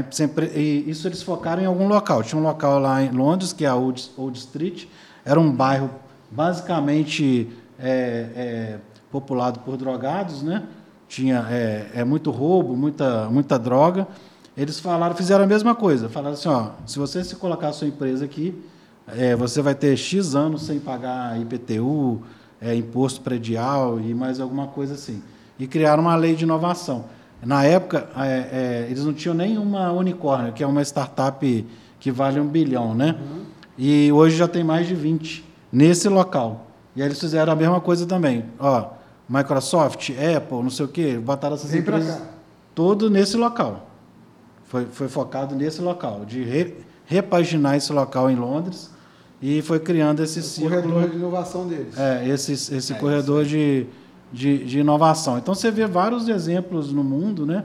isso 0.87 1.07
eles 1.07 1.23
focaram 1.23 1.63
em 1.63 1.65
algum 1.65 1.87
local. 1.87 2.21
Tinha 2.21 2.39
um 2.39 2.43
local 2.43 2.79
lá 2.79 3.01
em 3.01 3.09
Londres, 3.09 3.51
que 3.51 3.65
é 3.65 3.67
a 3.67 3.75
Old, 3.75 4.11
Old 4.15 4.37
Street, 4.37 4.85
era 5.25 5.39
um 5.39 5.51
bairro 5.51 5.89
basicamente 6.31 7.49
é, 7.79 8.27
é, 8.35 8.79
populado 9.11 9.59
por 9.61 9.77
drogados, 9.77 10.43
né? 10.43 10.63
Tinha 11.07 11.47
é, 11.49 11.87
é, 11.95 12.03
muito 12.03 12.29
roubo, 12.29 12.75
muita, 12.75 13.27
muita 13.29 13.57
droga. 13.57 14.07
Eles 14.55 14.79
falaram, 14.79 15.15
fizeram 15.15 15.43
a 15.43 15.47
mesma 15.47 15.73
coisa. 15.73 16.09
Falaram 16.09 16.33
assim, 16.33 16.49
ó, 16.49 16.71
se 16.85 16.99
você 16.99 17.23
se 17.23 17.35
colocar 17.35 17.69
a 17.69 17.73
sua 17.73 17.87
empresa 17.87 18.25
aqui, 18.25 18.53
é, 19.07 19.35
você 19.35 19.61
vai 19.61 19.73
ter 19.73 19.97
X 19.97 20.35
anos 20.35 20.63
sem 20.63 20.79
pagar 20.79 21.39
IPTU, 21.39 22.21
é, 22.61 22.75
imposto 22.75 23.21
predial 23.21 23.99
e 23.99 24.13
mais 24.13 24.39
alguma 24.39 24.67
coisa 24.67 24.93
assim. 24.93 25.23
E 25.57 25.65
criaram 25.65 26.03
uma 26.03 26.15
lei 26.15 26.35
de 26.35 26.43
inovação. 26.43 27.05
Na 27.43 27.63
época, 27.63 28.09
é, 28.17 28.85
eles 28.89 29.03
não 29.03 29.13
tinham 29.13 29.33
nenhuma 29.33 29.91
unicórnio, 29.93 30.51
que 30.53 30.61
é 30.61 30.67
uma 30.67 30.81
startup 30.83 31.65
que 31.99 32.11
vale 32.11 32.39
um 32.39 32.47
bilhão, 32.47 32.93
né? 32.93 33.15
Uhum. 33.19 33.43
E 33.77 34.11
hoje 34.11 34.35
já 34.35 34.47
tem 34.47 34.63
mais 34.63 34.87
de 34.87 34.93
20 34.93 35.48
nesse 35.71 36.09
local. 36.09 36.67
E 36.95 37.01
aí 37.01 37.07
eles 37.07 37.19
fizeram 37.19 37.53
a 37.53 37.55
mesma 37.55 37.79
coisa 37.79 38.05
também. 38.05 38.45
Ó, 38.59 38.89
Microsoft, 39.27 40.09
Apple, 40.09 40.63
não 40.63 40.69
sei 40.69 40.85
o 40.85 40.89
quê, 40.89 41.17
botaram 41.17 41.55
essas 41.55 41.71
Vem 41.71 41.81
empresas 41.81 42.19
todo 42.73 43.09
nesse 43.09 43.37
local. 43.37 43.87
Foi, 44.65 44.85
foi 44.85 45.07
focado 45.07 45.55
nesse 45.55 45.81
local, 45.81 46.25
de 46.25 46.43
re, 46.43 46.75
repaginar 47.05 47.75
esse 47.75 47.91
local 47.91 48.29
em 48.29 48.35
Londres 48.35 48.91
e 49.41 49.61
foi 49.61 49.79
criando 49.79 50.21
esse 50.21 50.39
o 50.39 50.43
ciclo, 50.43 50.69
corredor 50.69 51.09
de 51.09 51.15
inovação 51.15 51.67
deles. 51.67 51.97
É, 51.97 52.27
esse, 52.27 52.53
esse 52.53 52.93
é, 52.93 52.95
corredor 52.95 53.45
de, 53.45 53.85
de, 54.31 54.63
de, 54.63 54.79
inovação. 54.79 55.37
Então 55.37 55.55
você 55.55 55.71
vê 55.71 55.87
vários 55.87 56.27
exemplos 56.27 56.91
no 56.91 57.03
mundo, 57.03 57.45
né? 57.45 57.63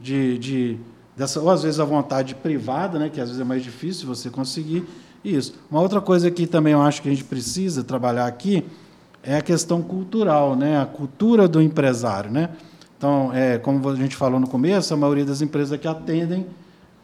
De, 0.00 0.38
de, 0.38 0.78
dessa, 1.16 1.40
ou 1.40 1.50
às 1.50 1.62
vezes 1.62 1.80
a 1.80 1.84
vontade 1.84 2.34
privada, 2.34 2.98
né? 2.98 3.10
Que 3.10 3.20
às 3.20 3.28
vezes 3.28 3.40
é 3.40 3.44
mais 3.44 3.62
difícil 3.62 4.06
você 4.06 4.30
conseguir 4.30 4.86
isso. 5.28 5.54
Uma 5.70 5.80
outra 5.80 6.00
coisa 6.00 6.30
que 6.30 6.46
também 6.46 6.72
eu 6.72 6.82
acho 6.82 7.02
que 7.02 7.08
a 7.08 7.10
gente 7.10 7.24
precisa 7.24 7.82
trabalhar 7.82 8.26
aqui 8.26 8.64
é 9.22 9.36
a 9.36 9.42
questão 9.42 9.82
cultural, 9.82 10.54
né? 10.54 10.80
A 10.80 10.86
cultura 10.86 11.48
do 11.48 11.60
empresário, 11.60 12.30
né? 12.30 12.50
Então, 12.96 13.30
é, 13.34 13.58
como 13.58 13.88
a 13.88 13.96
gente 13.96 14.16
falou 14.16 14.40
no 14.40 14.48
começo, 14.48 14.94
a 14.94 14.96
maioria 14.96 15.24
das 15.24 15.42
empresas 15.42 15.78
que 15.78 15.86
atendem 15.86 16.46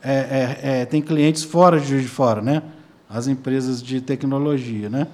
é, 0.02 0.12
é, 0.14 0.80
é 0.80 0.84
tem 0.86 1.02
clientes 1.02 1.42
fora 1.42 1.78
de 1.78 1.86
Juiz 1.86 2.02
de 2.02 2.08
Fora, 2.08 2.40
né? 2.40 2.62
as 3.12 3.28
empresas 3.28 3.82
de 3.82 4.00
tecnologia. 4.00 4.88
Né? 4.88 5.06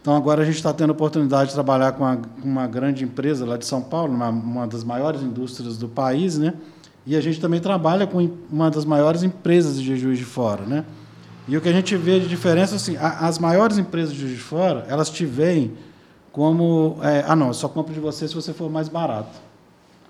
Então, 0.00 0.14
agora 0.14 0.42
a 0.42 0.44
gente 0.44 0.56
está 0.56 0.72
tendo 0.72 0.90
a 0.90 0.92
oportunidade 0.92 1.48
de 1.48 1.54
trabalhar 1.54 1.92
com 1.92 2.04
uma, 2.04 2.22
uma 2.42 2.66
grande 2.66 3.02
empresa 3.02 3.44
lá 3.44 3.56
de 3.56 3.66
São 3.66 3.82
Paulo, 3.82 4.14
uma, 4.14 4.28
uma, 4.28 4.66
das 4.66 4.84
maiores 4.84 5.20
indústrias 5.22 5.76
do 5.76 5.88
país, 5.88 6.38
né? 6.38 6.54
e 7.04 7.16
a 7.16 7.20
gente 7.20 7.40
também 7.40 7.60
trabalha 7.60 8.06
com 8.06 8.30
uma 8.50 8.70
das 8.70 8.84
maiores 8.84 9.22
empresas 9.22 9.80
de 9.82 9.96
Juiz 9.96 10.18
de 10.18 10.24
Fora. 10.24 10.64
Né? 10.64 10.84
E 11.46 11.56
o 11.56 11.60
que 11.60 11.68
a 11.68 11.72
gente 11.72 11.96
vê 11.96 12.18
de 12.18 12.26
diferença, 12.26 12.76
assim, 12.76 12.96
as 12.98 13.38
maiores 13.38 13.76
empresas 13.76 14.14
de 14.14 14.36
Fora, 14.36 14.86
elas 14.88 15.10
te 15.10 15.26
veem 15.26 15.74
como, 16.32 16.98
é, 17.02 17.24
ah, 17.26 17.36
não, 17.36 17.48
eu 17.48 17.54
só 17.54 17.68
compro 17.68 17.92
de 17.92 18.00
você 18.00 18.26
se 18.26 18.34
você 18.34 18.52
for 18.52 18.70
mais 18.70 18.88
barato. 18.88 19.38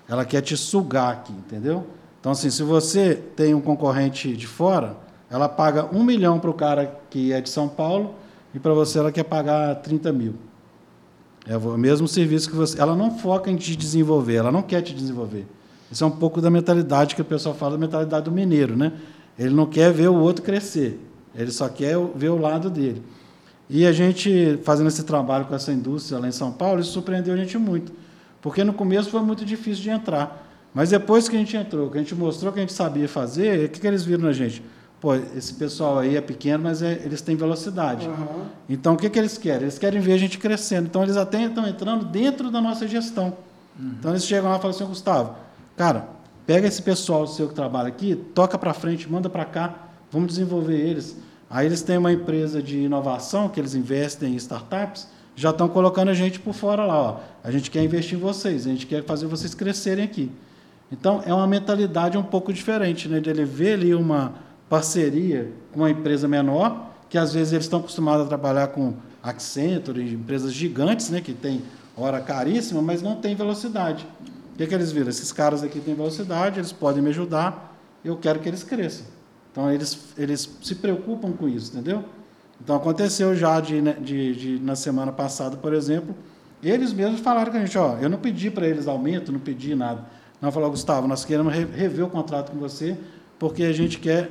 Ela 0.09 0.24
quer 0.24 0.41
te 0.43 0.57
sugar 0.57 1.12
aqui, 1.12 1.32
entendeu? 1.32 1.87
Então, 2.20 2.32
assim, 2.32 2.51
se 2.51 2.62
você 2.62 3.14
tem 3.14 3.53
um 3.53 3.61
concorrente 3.61 4.37
de 4.37 4.47
fora, 4.47 4.97
ela 5.28 5.49
paga 5.49 5.89
um 5.93 6.05
milhão 6.05 6.39
para 6.39 6.51
o 6.51 6.55
cara 6.55 6.99
que 7.11 7.32
é 7.32 7.41
de 7.41 7.51
São 7.51 7.68
Paulo 7.68 8.14
e 8.55 8.59
para 8.59 8.72
você 8.72 8.99
ela 8.99 9.11
quer 9.11 9.24
pagar 9.24 9.74
30 9.76 10.12
mil. 10.12 10.35
É 11.47 11.57
o 11.57 11.76
mesmo 11.76 12.09
serviço 12.09 12.49
que 12.49 12.57
você. 12.57 12.80
Ela 12.80 12.97
não 12.97 13.18
foca 13.18 13.51
em 13.51 13.57
te 13.57 13.76
desenvolver, 13.76 14.37
ela 14.37 14.53
não 14.53 14.62
quer 14.62 14.80
te 14.80 14.95
desenvolver. 14.95 15.47
Isso 15.91 16.03
é 16.03 16.07
um 16.07 16.11
pouco 16.11 16.41
da 16.41 16.49
mentalidade 16.49 17.14
que 17.14 17.20
o 17.20 17.24
pessoal 17.24 17.55
fala, 17.55 17.72
da 17.72 17.78
mentalidade 17.78 18.24
do 18.24 18.32
mineiro, 18.32 18.76
né? 18.76 18.93
Ele 19.39 19.53
não 19.55 19.66
quer 19.66 19.93
ver 19.93 20.09
o 20.09 20.14
outro 20.14 20.43
crescer, 20.43 20.99
ele 21.35 21.51
só 21.51 21.68
quer 21.68 21.97
ver 22.14 22.28
o 22.28 22.39
lado 22.39 22.70
dele. 22.70 23.03
E 23.68 23.87
a 23.87 23.93
gente, 23.93 24.59
fazendo 24.62 24.89
esse 24.89 25.05
trabalho 25.05 25.47
com 25.47 25.55
essa 25.55 25.72
indústria 25.72 26.18
lá 26.18 26.28
em 26.28 26.32
São 26.32 26.53
Paulo, 26.53 26.80
isso 26.80 26.93
surpreendeu 26.93 27.35
a 27.35 27.37
gente 27.37 27.57
muito. 27.57 27.93
Porque 28.43 28.62
no 28.62 28.74
começo 28.74 29.11
foi 29.11 29.22
muito 29.22 29.45
difícil 29.45 29.82
de 29.82 29.91
entrar. 29.91 30.47
Mas 30.74 30.91
depois 30.91 31.28
que 31.28 31.37
a 31.37 31.39
gente 31.39 31.57
entrou, 31.57 31.91
que 31.91 31.97
a 31.97 32.01
gente 32.01 32.14
mostrou 32.14 32.53
que 32.53 32.59
a 32.59 32.62
gente 32.62 32.72
sabia 32.72 33.09
fazer, 33.09 33.66
o 33.66 33.68
que, 33.68 33.80
que 33.80 33.87
eles 33.87 34.05
viram 34.05 34.24
na 34.24 34.32
gente? 34.32 34.62
pô, 35.05 35.14
esse 35.14 35.53
pessoal 35.53 35.99
aí 35.99 36.16
é 36.16 36.20
pequeno, 36.22 36.64
mas 36.64 36.80
é, 36.80 37.03
eles 37.05 37.20
têm 37.20 37.37
velocidade. 37.37 38.09
Uhum. 38.09 38.47
Então, 38.66 38.95
o 38.95 38.97
que, 38.97 39.11
que 39.11 39.18
eles 39.18 39.37
querem? 39.37 39.64
Eles 39.64 39.78
querem 39.78 40.01
ver 40.01 40.14
a 40.14 40.16
gente 40.16 40.39
crescendo. 40.39 40.87
Então, 40.87 41.03
eles 41.03 41.18
até 41.18 41.45
estão 41.45 41.68
entrando 41.68 42.07
dentro 42.07 42.51
da 42.51 42.59
nossa 42.59 42.89
gestão. 42.89 43.37
Uhum. 43.78 43.97
Então, 43.99 44.12
eles 44.12 44.24
chegam 44.24 44.49
lá 44.49 44.57
e 44.57 44.61
falam 44.62 44.74
assim, 44.74 44.87
Gustavo, 44.87 45.35
cara, 45.76 46.09
pega 46.47 46.66
esse 46.66 46.80
pessoal 46.80 47.26
seu 47.26 47.49
que 47.49 47.55
trabalha 47.55 47.89
aqui, 47.89 48.16
toca 48.16 48.57
para 48.57 48.72
frente, 48.72 49.07
manda 49.11 49.28
para 49.28 49.45
cá, 49.45 49.74
vamos 50.11 50.28
desenvolver 50.28 50.78
eles. 50.78 51.14
Aí 51.55 51.67
eles 51.67 51.81
têm 51.81 51.97
uma 51.97 52.13
empresa 52.13 52.61
de 52.61 52.81
inovação 52.81 53.49
que 53.49 53.59
eles 53.59 53.75
investem 53.75 54.35
em 54.35 54.37
startups, 54.37 55.07
já 55.35 55.51
estão 55.51 55.69
colocando 55.69 56.11
a 56.11 56.15
gente 56.15 56.39
por 56.39 56.53
fora 56.53 56.85
lá. 56.85 57.01
Ó. 57.01 57.21
A 57.43 57.51
gente 57.51 57.71
quer 57.71 57.83
investir 57.83 58.19
em 58.19 58.21
vocês, 58.21 58.67
a 58.67 58.71
gente 58.71 58.87
quer 58.87 59.05
fazer 59.05 59.27
vocês 59.27 59.55
crescerem 59.55 60.05
aqui. 60.05 60.31
Então, 60.91 61.23
é 61.25 61.33
uma 61.33 61.47
mentalidade 61.47 62.19
um 62.19 62.23
pouco 62.23 62.53
diferente, 62.53 63.09
né? 63.09 63.21
De 63.21 63.31
ele 63.31 63.45
ver 63.45 63.75
ali 63.75 63.95
uma, 63.95 64.35
parceria 64.69 65.53
com 65.73 65.81
uma 65.81 65.91
empresa 65.91 66.27
menor, 66.27 66.91
que 67.09 67.19
às 67.19 67.33
vezes 67.33 67.53
eles 67.53 67.65
estão 67.67 67.81
acostumados 67.81 68.27
a 68.27 68.29
trabalhar 68.29 68.69
com 68.69 68.95
Accenture, 69.23 70.13
empresas 70.13 70.53
gigantes, 70.53 71.11
né, 71.11 71.21
que 71.21 71.33
tem 71.33 71.63
hora 71.97 72.21
caríssima, 72.21 72.83
mas 72.83 73.01
não 73.01 73.17
tem 73.17 73.35
velocidade. 73.35 74.07
O 74.53 74.57
que, 74.57 74.67
que 74.67 74.75
eles 74.75 74.93
viram? 74.93 75.09
Esses 75.09 75.33
caras 75.33 75.63
aqui 75.63 75.81
têm 75.81 75.95
velocidade, 75.95 76.59
eles 76.59 76.73
podem 76.73 77.03
me 77.03 77.11
ajudar, 77.11 77.79
eu 78.05 78.17
quero 78.17 78.41
que 78.41 78.49
eles 78.49 78.63
cresçam. 78.63 79.07
Então, 79.55 79.71
eles, 79.71 79.97
eles 80.19 80.51
se 80.61 80.75
preocupam 80.75 81.31
com 81.31 81.49
isso, 81.49 81.71
entendeu? 81.71 82.05
Então, 82.61 82.75
aconteceu 82.75 83.37
já 83.37 83.61
de, 83.61 83.81
né, 83.81 83.93
de, 83.93 84.35
de 84.35 84.59
na 84.59 84.75
semana 84.75 85.13
passada, 85.13 85.57
por 85.57 85.73
exemplo, 85.73 86.13
eles 86.61 86.93
mesmos 86.93 87.21
falaram 87.21 87.53
com 87.53 87.59
a 87.59 87.61
gente, 87.61 87.79
ó, 87.79 87.97
eu 87.99 88.09
não 88.09 88.19
pedi 88.19 88.51
para 88.51 88.67
eles 88.67 88.89
aumento, 88.89 89.31
não 89.31 89.39
pedi 89.39 89.77
nada. 89.77 90.07
Não 90.43 90.51
falou, 90.51 90.71
Gustavo, 90.71 91.07
nós 91.07 91.25
queremos 91.25 91.53
rever 91.55 92.05
o 92.05 92.11
contrato 92.11 92.51
com 92.51 92.59
você, 92.59 92.99
porque 93.39 93.63
a 93.63 93.73
gente 93.73 94.01
quer 94.01 94.29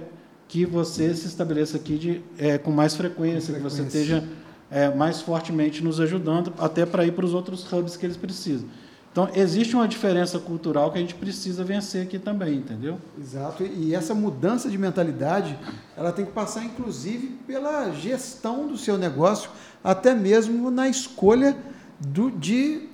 que 0.49 0.65
você 0.65 1.15
se 1.15 1.25
estabeleça 1.25 1.77
aqui 1.77 1.97
de, 1.97 2.21
é, 2.37 2.57
com 2.57 2.69
mais 2.69 2.93
frequência, 2.93 3.53
com 3.53 3.61
frequência, 3.61 3.85
que 3.85 3.91
você 3.91 3.99
esteja 3.99 4.23
é, 4.69 4.93
mais 4.93 5.21
fortemente 5.21 5.81
nos 5.81 6.01
ajudando, 6.01 6.51
até 6.57 6.85
para 6.85 7.05
ir 7.05 7.13
para 7.13 7.23
os 7.23 7.33
outros 7.33 7.71
hubs 7.71 7.95
que 7.95 8.05
eles 8.05 8.17
precisam. 8.17 8.67
Então, 9.13 9.29
existe 9.35 9.75
uma 9.75 9.87
diferença 9.87 10.39
cultural 10.39 10.91
que 10.91 10.97
a 10.97 11.01
gente 11.01 11.13
precisa 11.13 11.63
vencer 11.63 12.01
aqui 12.01 12.17
também, 12.17 12.55
entendeu? 12.55 12.97
Exato. 13.15 13.63
E 13.63 13.93
essa 13.93 14.15
mudança 14.15 14.67
de 14.67 14.75
mentalidade, 14.75 15.55
ela 15.95 16.11
tem 16.11 16.25
que 16.25 16.31
passar, 16.31 16.65
inclusive, 16.65 17.27
pela 17.45 17.91
gestão 17.91 18.65
do 18.65 18.75
seu 18.75 18.97
negócio, 18.97 19.51
até 19.83 20.15
mesmo 20.15 20.71
na 20.71 20.89
escolha 20.89 21.55
do, 21.99 22.31
de 22.31 22.89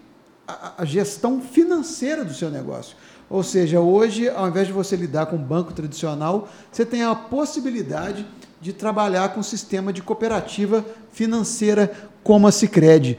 a, 0.46 0.74
a 0.80 0.86
gestão 0.86 1.40
financeira 1.40 2.26
do 2.26 2.34
seu 2.34 2.50
negócio. 2.50 2.98
Ou 3.30 3.42
seja, 3.42 3.80
hoje, 3.80 4.28
ao 4.28 4.50
invés 4.50 4.68
de 4.68 4.74
você 4.74 4.98
lidar 4.98 5.28
com 5.28 5.38
um 5.38 5.44
banco 5.44 5.72
tradicional, 5.72 6.50
você 6.70 6.86
tem 6.86 7.02
a 7.02 7.16
possibilidade 7.16 8.26
de 8.62 8.74
trabalhar 8.74 9.30
com 9.30 9.39
um 9.39 9.43
sistema 9.43 9.93
de 9.93 10.01
cooperativa 10.01 10.86
financeira 11.12 11.91
como 12.24 12.47
a 12.47 12.51
Sicredi, 12.51 13.18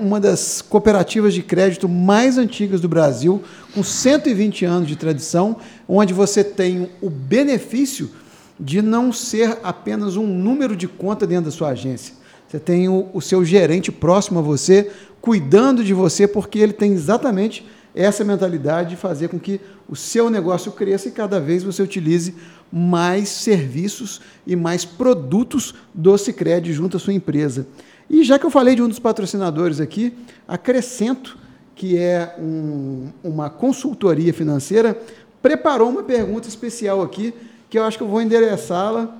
uma 0.00 0.18
das 0.20 0.62
cooperativas 0.62 1.34
de 1.34 1.42
crédito 1.42 1.88
mais 1.88 2.38
antigas 2.38 2.80
do 2.80 2.88
Brasil, 2.88 3.42
com 3.74 3.82
120 3.82 4.64
anos 4.64 4.88
de 4.88 4.96
tradição, 4.96 5.56
onde 5.86 6.14
você 6.14 6.42
tem 6.42 6.90
o 7.02 7.10
benefício 7.10 8.10
de 8.58 8.80
não 8.80 9.12
ser 9.12 9.58
apenas 9.62 10.16
um 10.16 10.26
número 10.26 10.74
de 10.74 10.88
conta 10.88 11.26
dentro 11.26 11.46
da 11.46 11.50
sua 11.50 11.70
agência. 11.70 12.14
Você 12.48 12.58
tem 12.58 12.88
o, 12.88 13.08
o 13.12 13.20
seu 13.20 13.44
gerente 13.44 13.92
próximo 13.92 14.38
a 14.38 14.42
você, 14.42 14.90
cuidando 15.20 15.84
de 15.84 15.92
você, 15.92 16.26
porque 16.26 16.58
ele 16.58 16.72
tem 16.72 16.92
exatamente 16.92 17.66
essa 17.94 18.24
mentalidade 18.24 18.90
de 18.90 18.96
fazer 18.96 19.28
com 19.28 19.38
que 19.38 19.60
o 19.88 19.96
seu 19.96 20.30
negócio 20.30 20.72
cresça 20.72 21.08
e 21.08 21.12
cada 21.12 21.40
vez 21.40 21.62
você 21.62 21.82
utilize 21.82 22.34
mais 22.72 23.28
serviços 23.28 24.20
e 24.46 24.54
mais 24.54 24.84
produtos 24.84 25.74
do 25.94 26.16
Cicred 26.16 26.72
junto 26.72 26.96
à 26.96 27.00
sua 27.00 27.12
empresa. 27.12 27.66
E 28.08 28.24
já 28.24 28.38
que 28.38 28.46
eu 28.46 28.50
falei 28.50 28.74
de 28.74 28.82
um 28.82 28.88
dos 28.88 28.98
patrocinadores 28.98 29.80
aqui, 29.80 30.14
acrescento 30.46 31.36
que 31.74 31.96
é 31.96 32.34
um, 32.38 33.08
uma 33.22 33.48
consultoria 33.48 34.34
financeira, 34.34 34.98
preparou 35.40 35.88
uma 35.88 36.02
pergunta 36.02 36.48
especial 36.48 37.02
aqui, 37.02 37.32
que 37.70 37.78
eu 37.78 37.84
acho 37.84 37.96
que 37.96 38.02
eu 38.02 38.08
vou 38.08 38.20
endereçá-la 38.20 39.16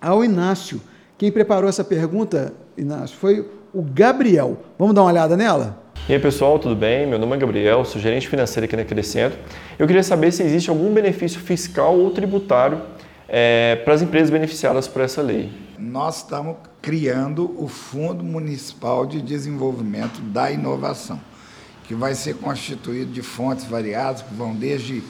ao 0.00 0.24
Inácio. 0.24 0.80
Quem 1.16 1.32
preparou 1.32 1.68
essa 1.68 1.82
pergunta, 1.82 2.52
Inácio, 2.76 3.16
foi 3.16 3.48
o 3.72 3.82
Gabriel. 3.82 4.58
Vamos 4.78 4.94
dar 4.94 5.02
uma 5.02 5.10
olhada 5.10 5.36
nela? 5.36 5.83
E 6.08 6.12
aí 6.12 6.18
pessoal, 6.18 6.58
tudo 6.58 6.76
bem? 6.76 7.06
Meu 7.06 7.18
nome 7.18 7.34
é 7.34 7.38
Gabriel, 7.38 7.84
sou 7.84 7.98
gerente 8.00 8.28
financeiro 8.28 8.66
aqui 8.66 8.76
na 8.76 8.84
Crescendo. 8.84 9.36
Eu 9.78 9.86
queria 9.86 10.02
saber 10.02 10.32
se 10.32 10.42
existe 10.42 10.68
algum 10.68 10.92
benefício 10.92 11.40
fiscal 11.40 11.98
ou 11.98 12.10
tributário 12.10 12.82
é, 13.26 13.76
para 13.84 13.94
as 13.94 14.02
empresas 14.02 14.28
beneficiadas 14.28 14.86
por 14.86 15.00
essa 15.00 15.22
lei. 15.22 15.50
Nós 15.78 16.18
estamos 16.18 16.56
criando 16.82 17.54
o 17.56 17.68
Fundo 17.68 18.22
Municipal 18.22 19.06
de 19.06 19.22
Desenvolvimento 19.22 20.20
da 20.20 20.50
Inovação, 20.50 21.18
que 21.84 21.94
vai 21.94 22.14
ser 22.14 22.34
constituído 22.34 23.10
de 23.10 23.22
fontes 23.22 23.64
variadas, 23.64 24.20
que 24.20 24.34
vão 24.34 24.54
desde 24.54 25.02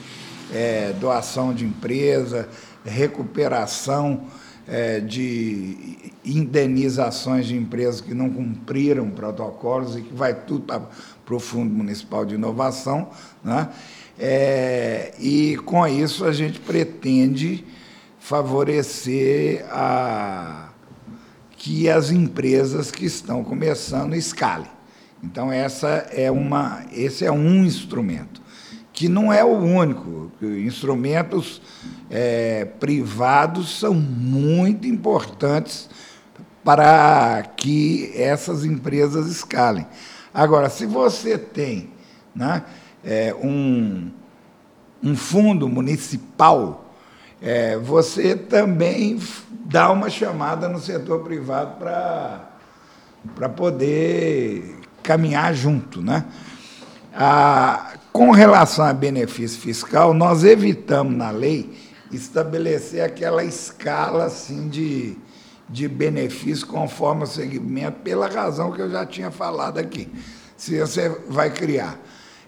é, 0.53 0.93
doação 0.99 1.53
de 1.53 1.65
empresa, 1.65 2.47
recuperação 2.85 4.21
é, 4.67 4.99
de 4.99 6.11
indenizações 6.23 7.45
de 7.45 7.55
empresas 7.55 8.01
que 8.01 8.13
não 8.13 8.29
cumpriram 8.29 9.09
protocolos 9.09 9.95
e 9.95 10.01
que 10.01 10.13
vai 10.13 10.33
tudo 10.33 10.63
para 10.63 11.35
o 11.35 11.39
Fundo 11.39 11.73
Municipal 11.73 12.25
de 12.25 12.35
Inovação. 12.35 13.09
Né? 13.43 13.69
É, 14.17 15.13
e 15.19 15.57
com 15.57 15.85
isso 15.87 16.25
a 16.25 16.31
gente 16.31 16.59
pretende 16.59 17.65
favorecer 18.19 19.65
a, 19.69 20.69
que 21.57 21.89
as 21.89 22.09
empresas 22.09 22.89
que 22.89 23.05
estão 23.05 23.43
começando 23.43 24.15
escalem. 24.15 24.69
Então 25.23 25.51
essa 25.51 25.87
é 26.11 26.29
uma, 26.31 26.85
esse 26.91 27.25
é 27.25 27.31
um 27.31 27.63
instrumento 27.63 28.44
que 28.95 29.09
não 29.09 29.31
é 29.31 29.43
o 29.43 29.57
único. 29.57 30.31
Instrumentos 30.41 31.61
é, 32.09 32.63
privados 32.63 33.77
são 33.77 33.93
muito 33.93 34.87
importantes 34.87 35.89
para 36.63 37.43
que 37.57 38.11
essas 38.15 38.63
empresas 38.63 39.27
escalem. 39.27 39.85
Agora, 40.33 40.69
se 40.69 40.85
você 40.85 41.37
tem 41.37 41.89
né, 42.33 42.63
é, 43.03 43.35
um, 43.35 44.09
um 45.03 45.15
fundo 45.15 45.67
municipal, 45.67 46.85
é, 47.41 47.77
você 47.77 48.35
também 48.35 49.19
dá 49.51 49.91
uma 49.91 50.09
chamada 50.09 50.69
no 50.69 50.79
setor 50.79 51.21
privado 51.23 51.75
para 53.35 53.49
poder 53.49 54.79
caminhar 55.03 55.53
junto. 55.53 56.01
Né? 56.01 56.25
A, 57.13 57.94
com 58.15 58.31
relação 58.31 58.85
a 58.85 58.93
benefício 58.93 59.59
fiscal, 59.59 60.13
nós 60.13 60.45
evitamos 60.45 61.13
na 61.13 61.31
lei 61.31 61.69
estabelecer 62.09 63.03
aquela 63.03 63.43
escala 63.43 64.23
assim 64.23 64.69
de, 64.69 65.17
de 65.67 65.85
benefício 65.89 66.65
conforme 66.65 67.23
o 67.23 67.27
segmento, 67.27 67.99
pela 67.99 68.29
razão 68.29 68.71
que 68.71 68.81
eu 68.81 68.89
já 68.89 69.05
tinha 69.05 69.31
falado 69.31 69.79
aqui. 69.79 70.09
Se 70.55 70.79
você 70.79 71.09
vai 71.27 71.49
criar 71.49 71.99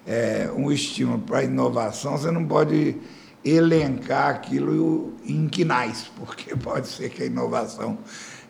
é, 0.07 0.49
um 0.55 0.71
estímulo 0.71 1.19
para 1.19 1.39
a 1.39 1.43
inovação, 1.43 2.17
você 2.17 2.31
não 2.31 2.45
pode 2.45 2.95
elencar 3.43 4.29
aquilo 4.29 5.15
em 5.25 5.49
quinais, 5.49 6.09
porque 6.15 6.55
pode 6.55 6.87
ser 6.87 7.09
que 7.09 7.23
a 7.23 7.25
inovação 7.25 7.97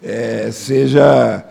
é, 0.03 0.51
seja 0.51 1.43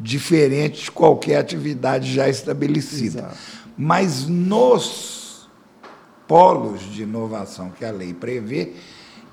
diferente 0.00 0.84
de 0.84 0.90
qualquer 0.90 1.38
atividade 1.38 2.12
já 2.12 2.28
estabelecida. 2.28 3.20
Exato. 3.20 3.36
Mas 3.76 4.26
nos 4.26 5.48
polos 6.26 6.80
de 6.92 7.02
inovação 7.02 7.70
que 7.70 7.84
a 7.84 7.90
lei 7.90 8.14
prevê, 8.14 8.72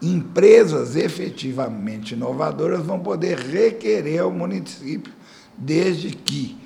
empresas 0.02 0.96
efetivamente 0.96 2.14
inovadoras 2.14 2.86
vão 2.86 3.00
poder 3.00 3.38
requerer 3.38 4.22
ao 4.22 4.32
município, 4.32 5.14
desde 5.58 6.12
que, 6.12 6.58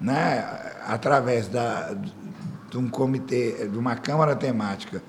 né, 0.00 0.44
através 0.86 1.48
da, 1.48 1.94
de 2.70 2.78
um 2.78 2.88
comitê, 2.88 3.68
de 3.68 3.78
uma 3.78 3.96
Câmara 3.96 4.34
temática 4.34 5.02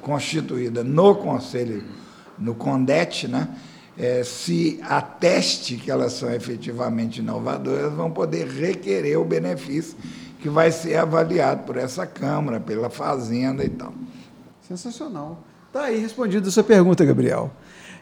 constituída 0.00 0.82
no 0.82 1.14
Conselho, 1.14 1.84
no 2.38 2.54
CONDET, 2.54 3.28
né, 3.28 3.48
é, 4.00 4.24
se 4.24 4.80
ateste 4.82 5.76
que 5.76 5.90
elas 5.90 6.14
são 6.14 6.32
efetivamente 6.32 7.20
inovadoras, 7.20 7.92
vão 7.92 8.10
poder 8.10 8.46
requerer 8.46 9.20
o 9.20 9.26
benefício 9.26 9.94
que 10.40 10.48
vai 10.48 10.72
ser 10.72 10.96
avaliado 10.96 11.64
por 11.64 11.76
essa 11.76 12.06
Câmara, 12.06 12.58
pela 12.58 12.88
Fazenda 12.88 13.62
e 13.62 13.68
tal. 13.68 13.92
Sensacional. 14.66 15.38
Está 15.66 15.84
aí 15.84 16.00
respondida 16.00 16.48
a 16.48 16.50
sua 16.50 16.64
pergunta, 16.64 17.04
Gabriel. 17.04 17.50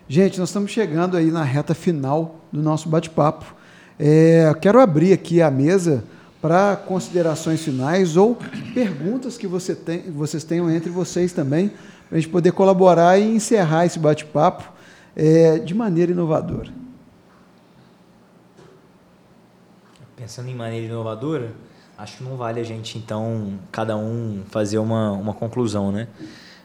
Gente, 0.09 0.39
nós 0.39 0.51
estamos 0.51 0.71
chegando 0.71 1.17
aí 1.17 1.33
na 1.33 1.43
reta 1.43 1.75
final 1.75 2.37
do 2.53 2.63
nosso 2.63 2.89
bate-papo. 2.89 3.57
É, 3.99 4.55
quero 4.61 4.81
abrir 4.81 5.13
aqui 5.13 5.43
a 5.43 5.51
mesa 5.51 6.05
para 6.41 6.77
considerações 6.77 7.61
finais 7.61 8.17
ou 8.17 8.39
perguntas 8.73 9.37
que 9.37 9.49
você 9.49 9.75
tem, 9.75 10.03
vocês 10.13 10.45
tenham 10.45 10.71
entre 10.71 10.91
vocês 10.91 11.33
também, 11.33 11.73
para 12.09 12.17
a 12.17 12.21
gente 12.21 12.31
poder 12.31 12.53
colaborar 12.53 13.19
e 13.19 13.35
encerrar 13.35 13.85
esse 13.85 13.99
bate-papo 13.99 14.78
é, 15.19 15.59
de 15.59 15.75
maneira 15.75 16.13
inovadora. 16.13 16.71
Pensando 20.17 20.49
em 20.49 20.55
maneira 20.55 20.87
inovadora, 20.87 21.53
acho 21.97 22.19
que 22.19 22.25
não 22.25 22.37
vale 22.37 22.61
a 22.61 22.65
gente, 22.65 22.97
então, 22.97 23.59
cada 23.73 23.97
um 23.97 24.43
fazer 24.49 24.79
uma, 24.79 25.11
uma 25.13 25.35
conclusão, 25.35 25.91
né? 25.91 26.07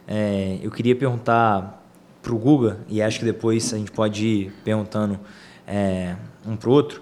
É, 0.08 0.60
eu 0.62 0.70
queria 0.70 0.96
perguntar 0.96 1.84
para 2.22 2.34
o 2.34 2.38
Guga, 2.38 2.80
e 2.88 3.02
acho 3.02 3.20
que 3.20 3.26
depois 3.26 3.74
a 3.74 3.78
gente 3.78 3.92
pode 3.92 4.26
ir 4.26 4.54
perguntando 4.64 5.20
é, 5.68 6.16
um 6.46 6.56
para 6.56 6.70
o 6.70 6.74
outro, 6.74 7.02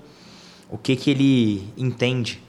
o 0.69 0.77
que, 0.77 0.95
que 0.95 1.11
ele 1.11 1.73
entende 1.75 2.41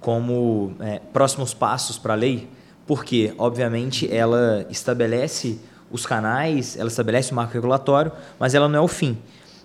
como 0.00 0.76
é, 0.78 1.00
próximos 1.12 1.52
passos 1.52 1.98
para 1.98 2.12
a 2.12 2.16
lei, 2.16 2.48
porque, 2.86 3.34
obviamente, 3.36 4.10
ela 4.14 4.64
estabelece 4.70 5.58
os 5.90 6.04
canais, 6.06 6.76
ela 6.76 6.88
estabelece 6.88 7.32
o 7.32 7.34
marco 7.34 7.54
regulatório, 7.54 8.12
mas 8.38 8.54
ela 8.54 8.68
não 8.68 8.78
é 8.78 8.82
o 8.82 8.88
fim. 8.88 9.16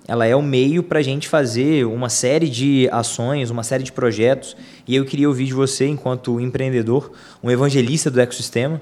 ela 0.07 0.25
é 0.25 0.35
o 0.35 0.41
meio 0.41 0.83
para 0.83 0.99
a 0.99 1.01
gente 1.01 1.29
fazer 1.29 1.85
uma 1.85 2.09
série 2.09 2.49
de 2.49 2.89
ações, 2.91 3.49
uma 3.49 3.63
série 3.63 3.83
de 3.83 3.91
projetos. 3.91 4.55
E 4.87 4.95
eu 4.95 5.05
queria 5.05 5.27
ouvir 5.27 5.45
de 5.45 5.53
você, 5.53 5.87
enquanto 5.87 6.39
empreendedor, 6.39 7.11
um 7.41 7.49
evangelista 7.49 8.11
do 8.11 8.19
ecossistema. 8.19 8.81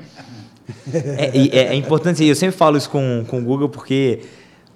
É, 0.94 1.38
é, 1.38 1.58
é 1.68 1.76
importante, 1.76 2.24
eu 2.24 2.36
sempre 2.36 2.56
falo 2.56 2.78
isso 2.78 2.90
com, 2.90 3.26
com 3.28 3.40
o 3.40 3.44
Google, 3.44 3.70
porque 3.70 4.22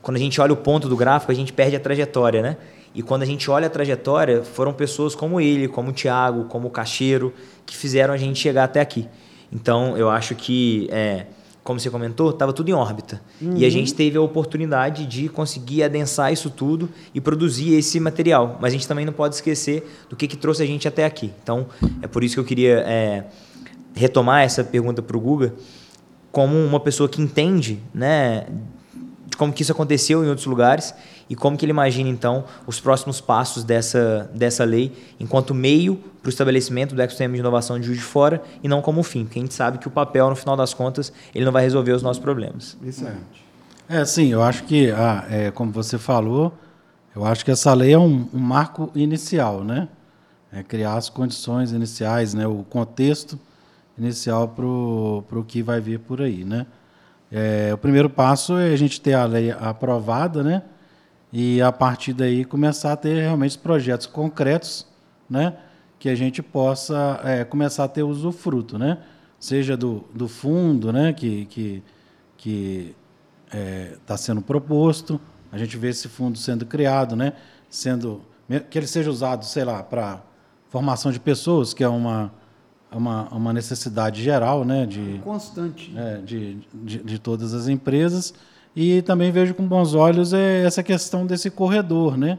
quando 0.01 0.17
a 0.17 0.19
gente 0.19 0.39
olha 0.41 0.53
o 0.53 0.57
ponto 0.57 0.89
do 0.89 0.95
gráfico, 0.95 1.31
a 1.31 1.35
gente 1.35 1.53
perde 1.53 1.75
a 1.75 1.79
trajetória, 1.79 2.41
né? 2.41 2.57
E 2.93 3.01
quando 3.01 3.23
a 3.23 3.25
gente 3.25 3.49
olha 3.49 3.67
a 3.67 3.69
trajetória, 3.69 4.43
foram 4.43 4.73
pessoas 4.73 5.15
como 5.15 5.41
ele, 5.41 5.67
como 5.67 5.89
o 5.89 5.93
Thiago, 5.93 6.45
como 6.45 6.67
o 6.67 6.71
Cacheiro, 6.71 7.33
que 7.65 7.75
fizeram 7.75 8.13
a 8.13 8.17
gente 8.17 8.39
chegar 8.39 8.65
até 8.65 8.79
aqui. 8.79 9.07
Então, 9.51 9.97
eu 9.97 10.09
acho 10.09 10.35
que 10.35 10.87
é, 10.91 11.25
como 11.65 11.79
você 11.79 11.89
comentou, 11.89 12.29
estava 12.29 12.53
tudo 12.53 12.69
em 12.69 12.73
órbita. 12.73 13.19
Uhum. 13.41 13.57
E 13.57 13.65
a 13.65 13.69
gente 13.71 13.91
teve 13.91 14.15
a 14.15 14.21
oportunidade 14.21 15.03
de 15.07 15.27
conseguir 15.27 15.81
adensar 15.81 16.31
isso 16.31 16.51
tudo 16.51 16.87
e 17.11 17.19
produzir 17.19 17.73
esse 17.73 17.99
material. 17.99 18.59
Mas 18.61 18.71
a 18.71 18.73
gente 18.73 18.87
também 18.87 19.03
não 19.03 19.11
pode 19.11 19.33
esquecer 19.33 19.83
do 20.07 20.15
que, 20.15 20.27
que 20.27 20.37
trouxe 20.37 20.61
a 20.61 20.65
gente 20.67 20.87
até 20.87 21.05
aqui. 21.05 21.33
Então, 21.41 21.65
é 22.03 22.07
por 22.07 22.23
isso 22.23 22.35
que 22.35 22.39
eu 22.39 22.45
queria 22.45 22.83
é, 22.85 23.23
retomar 23.95 24.43
essa 24.43 24.63
pergunta 24.63 25.01
para 25.01 25.17
o 25.17 25.19
Guga, 25.19 25.55
como 26.31 26.55
uma 26.55 26.79
pessoa 26.79 27.09
que 27.09 27.19
entende 27.19 27.79
né, 27.91 28.45
de 29.25 29.35
como 29.35 29.51
que 29.51 29.63
isso 29.63 29.71
aconteceu 29.71 30.23
em 30.23 30.27
outros 30.27 30.45
lugares 30.45 30.93
e 31.29 31.35
como 31.35 31.57
que 31.57 31.65
ele 31.65 31.71
imagina, 31.71 32.07
então, 32.09 32.43
os 32.67 32.79
próximos 32.79 33.19
passos 33.19 33.63
dessa, 33.63 34.29
dessa 34.33 34.63
lei 34.63 34.91
enquanto 35.19 35.53
meio 35.53 35.95
para 36.21 36.27
o 36.27 36.29
estabelecimento 36.29 36.93
do 36.93 37.01
ecossistema 37.01 37.33
de 37.33 37.39
inovação 37.39 37.79
de 37.79 37.85
Juiz 37.85 37.99
de 37.99 38.05
Fora 38.05 38.43
e 38.63 38.67
não 38.67 38.81
como 38.81 39.01
fim, 39.03 39.25
porque 39.25 39.39
a 39.39 39.41
gente 39.41 39.53
sabe 39.53 39.77
que 39.77 39.87
o 39.87 39.91
papel, 39.91 40.29
no 40.29 40.35
final 40.35 40.55
das 40.55 40.73
contas, 40.73 41.11
ele 41.33 41.45
não 41.45 41.51
vai 41.51 41.63
resolver 41.63 41.91
os 41.91 42.03
nossos 42.03 42.21
problemas. 42.21 42.77
Excelente. 42.85 43.45
É, 43.87 44.03
sim, 44.05 44.27
eu 44.27 44.41
acho 44.41 44.63
que, 44.63 44.91
ah, 44.91 45.25
é, 45.29 45.51
como 45.51 45.71
você 45.71 45.97
falou, 45.97 46.53
eu 47.15 47.25
acho 47.25 47.45
que 47.45 47.51
essa 47.51 47.73
lei 47.73 47.93
é 47.93 47.99
um, 47.99 48.27
um 48.33 48.39
marco 48.39 48.91
inicial, 48.95 49.63
né? 49.63 49.87
É 50.51 50.63
criar 50.63 50.95
as 50.95 51.09
condições 51.09 51.71
iniciais, 51.71 52.33
né? 52.33 52.47
o 52.47 52.63
contexto 52.63 53.39
inicial 53.97 54.47
para 54.47 54.65
o 54.65 55.45
que 55.47 55.61
vai 55.61 55.79
vir 55.79 55.99
por 55.99 56.21
aí, 56.21 56.43
né? 56.43 56.65
É, 57.31 57.71
o 57.73 57.77
primeiro 57.77 58.09
passo 58.09 58.57
é 58.57 58.71
a 58.71 58.75
gente 58.75 59.01
ter 59.01 59.13
a 59.13 59.25
lei 59.25 59.51
aprovada, 59.51 60.43
né? 60.43 60.63
E 61.31 61.61
a 61.61 61.71
partir 61.71 62.13
daí 62.13 62.45
começar 62.45 62.93
a 62.93 62.95
ter 62.95 63.21
realmente 63.21 63.57
projetos 63.57 64.07
concretos, 64.07 64.87
né, 65.29 65.57
que 65.99 66.09
a 66.09 66.15
gente 66.15 66.41
possa 66.41 67.19
é, 67.23 67.43
começar 67.43 67.83
a 67.83 67.87
ter 67.87 68.03
usufruto, 68.03 68.77
né, 68.77 68.99
seja 69.39 69.75
do, 69.75 70.05
do 70.13 70.27
fundo, 70.27 70.93
né, 70.93 71.13
que 71.13 71.45
que 71.45 71.83
que 72.37 72.95
está 73.45 73.57
é, 73.57 73.97
tá 74.05 74.17
sendo 74.17 74.41
proposto, 74.41 75.19
a 75.51 75.57
gente 75.57 75.77
vê 75.77 75.89
esse 75.89 76.07
fundo 76.07 76.37
sendo 76.37 76.65
criado, 76.65 77.15
né, 77.15 77.33
sendo 77.69 78.21
que 78.69 78.77
ele 78.77 78.87
seja 78.87 79.09
usado, 79.09 79.43
sei 79.45 79.63
lá, 79.63 79.81
para 79.81 80.21
formação 80.69 81.11
de 81.11 81.19
pessoas, 81.19 81.73
que 81.73 81.83
é 81.83 81.87
uma 81.87 82.31
uma, 82.91 83.27
uma 83.29 83.51
necessidade 83.51 84.23
geral, 84.23 84.63
né, 84.63 84.85
de 84.85 85.19
constante, 85.23 85.93
é, 85.97 86.17
de, 86.17 86.59
de, 86.73 87.03
de 87.03 87.19
todas 87.19 87.53
as 87.53 87.67
empresas 87.67 88.33
e 88.75 89.01
também 89.01 89.31
vejo 89.31 89.53
com 89.53 89.65
bons 89.65 89.93
olhos 89.93 90.33
é 90.33 90.65
essa 90.65 90.83
questão 90.83 91.25
desse 91.25 91.49
corredor, 91.49 92.17
né? 92.17 92.37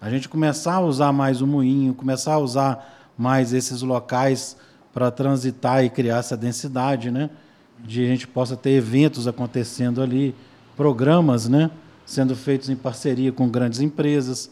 A 0.00 0.08
gente 0.08 0.28
começar 0.28 0.74
a 0.74 0.80
usar 0.80 1.12
mais 1.12 1.42
o 1.42 1.46
moinho, 1.46 1.94
começar 1.94 2.34
a 2.34 2.38
usar 2.38 3.12
mais 3.18 3.52
esses 3.52 3.82
locais 3.82 4.56
para 4.92 5.10
transitar 5.10 5.84
e 5.84 5.90
criar 5.90 6.18
essa 6.18 6.36
densidade, 6.36 7.10
né? 7.10 7.28
De 7.78 8.02
a 8.04 8.08
gente 8.08 8.26
possa 8.26 8.56
ter 8.56 8.70
eventos 8.70 9.28
acontecendo 9.28 10.02
ali, 10.02 10.34
programas, 10.76 11.48
né? 11.48 11.70
Sendo 12.06 12.34
feitos 12.34 12.70
em 12.70 12.76
parceria 12.76 13.32
com 13.32 13.48
grandes 13.48 13.80
empresas. 13.80 14.50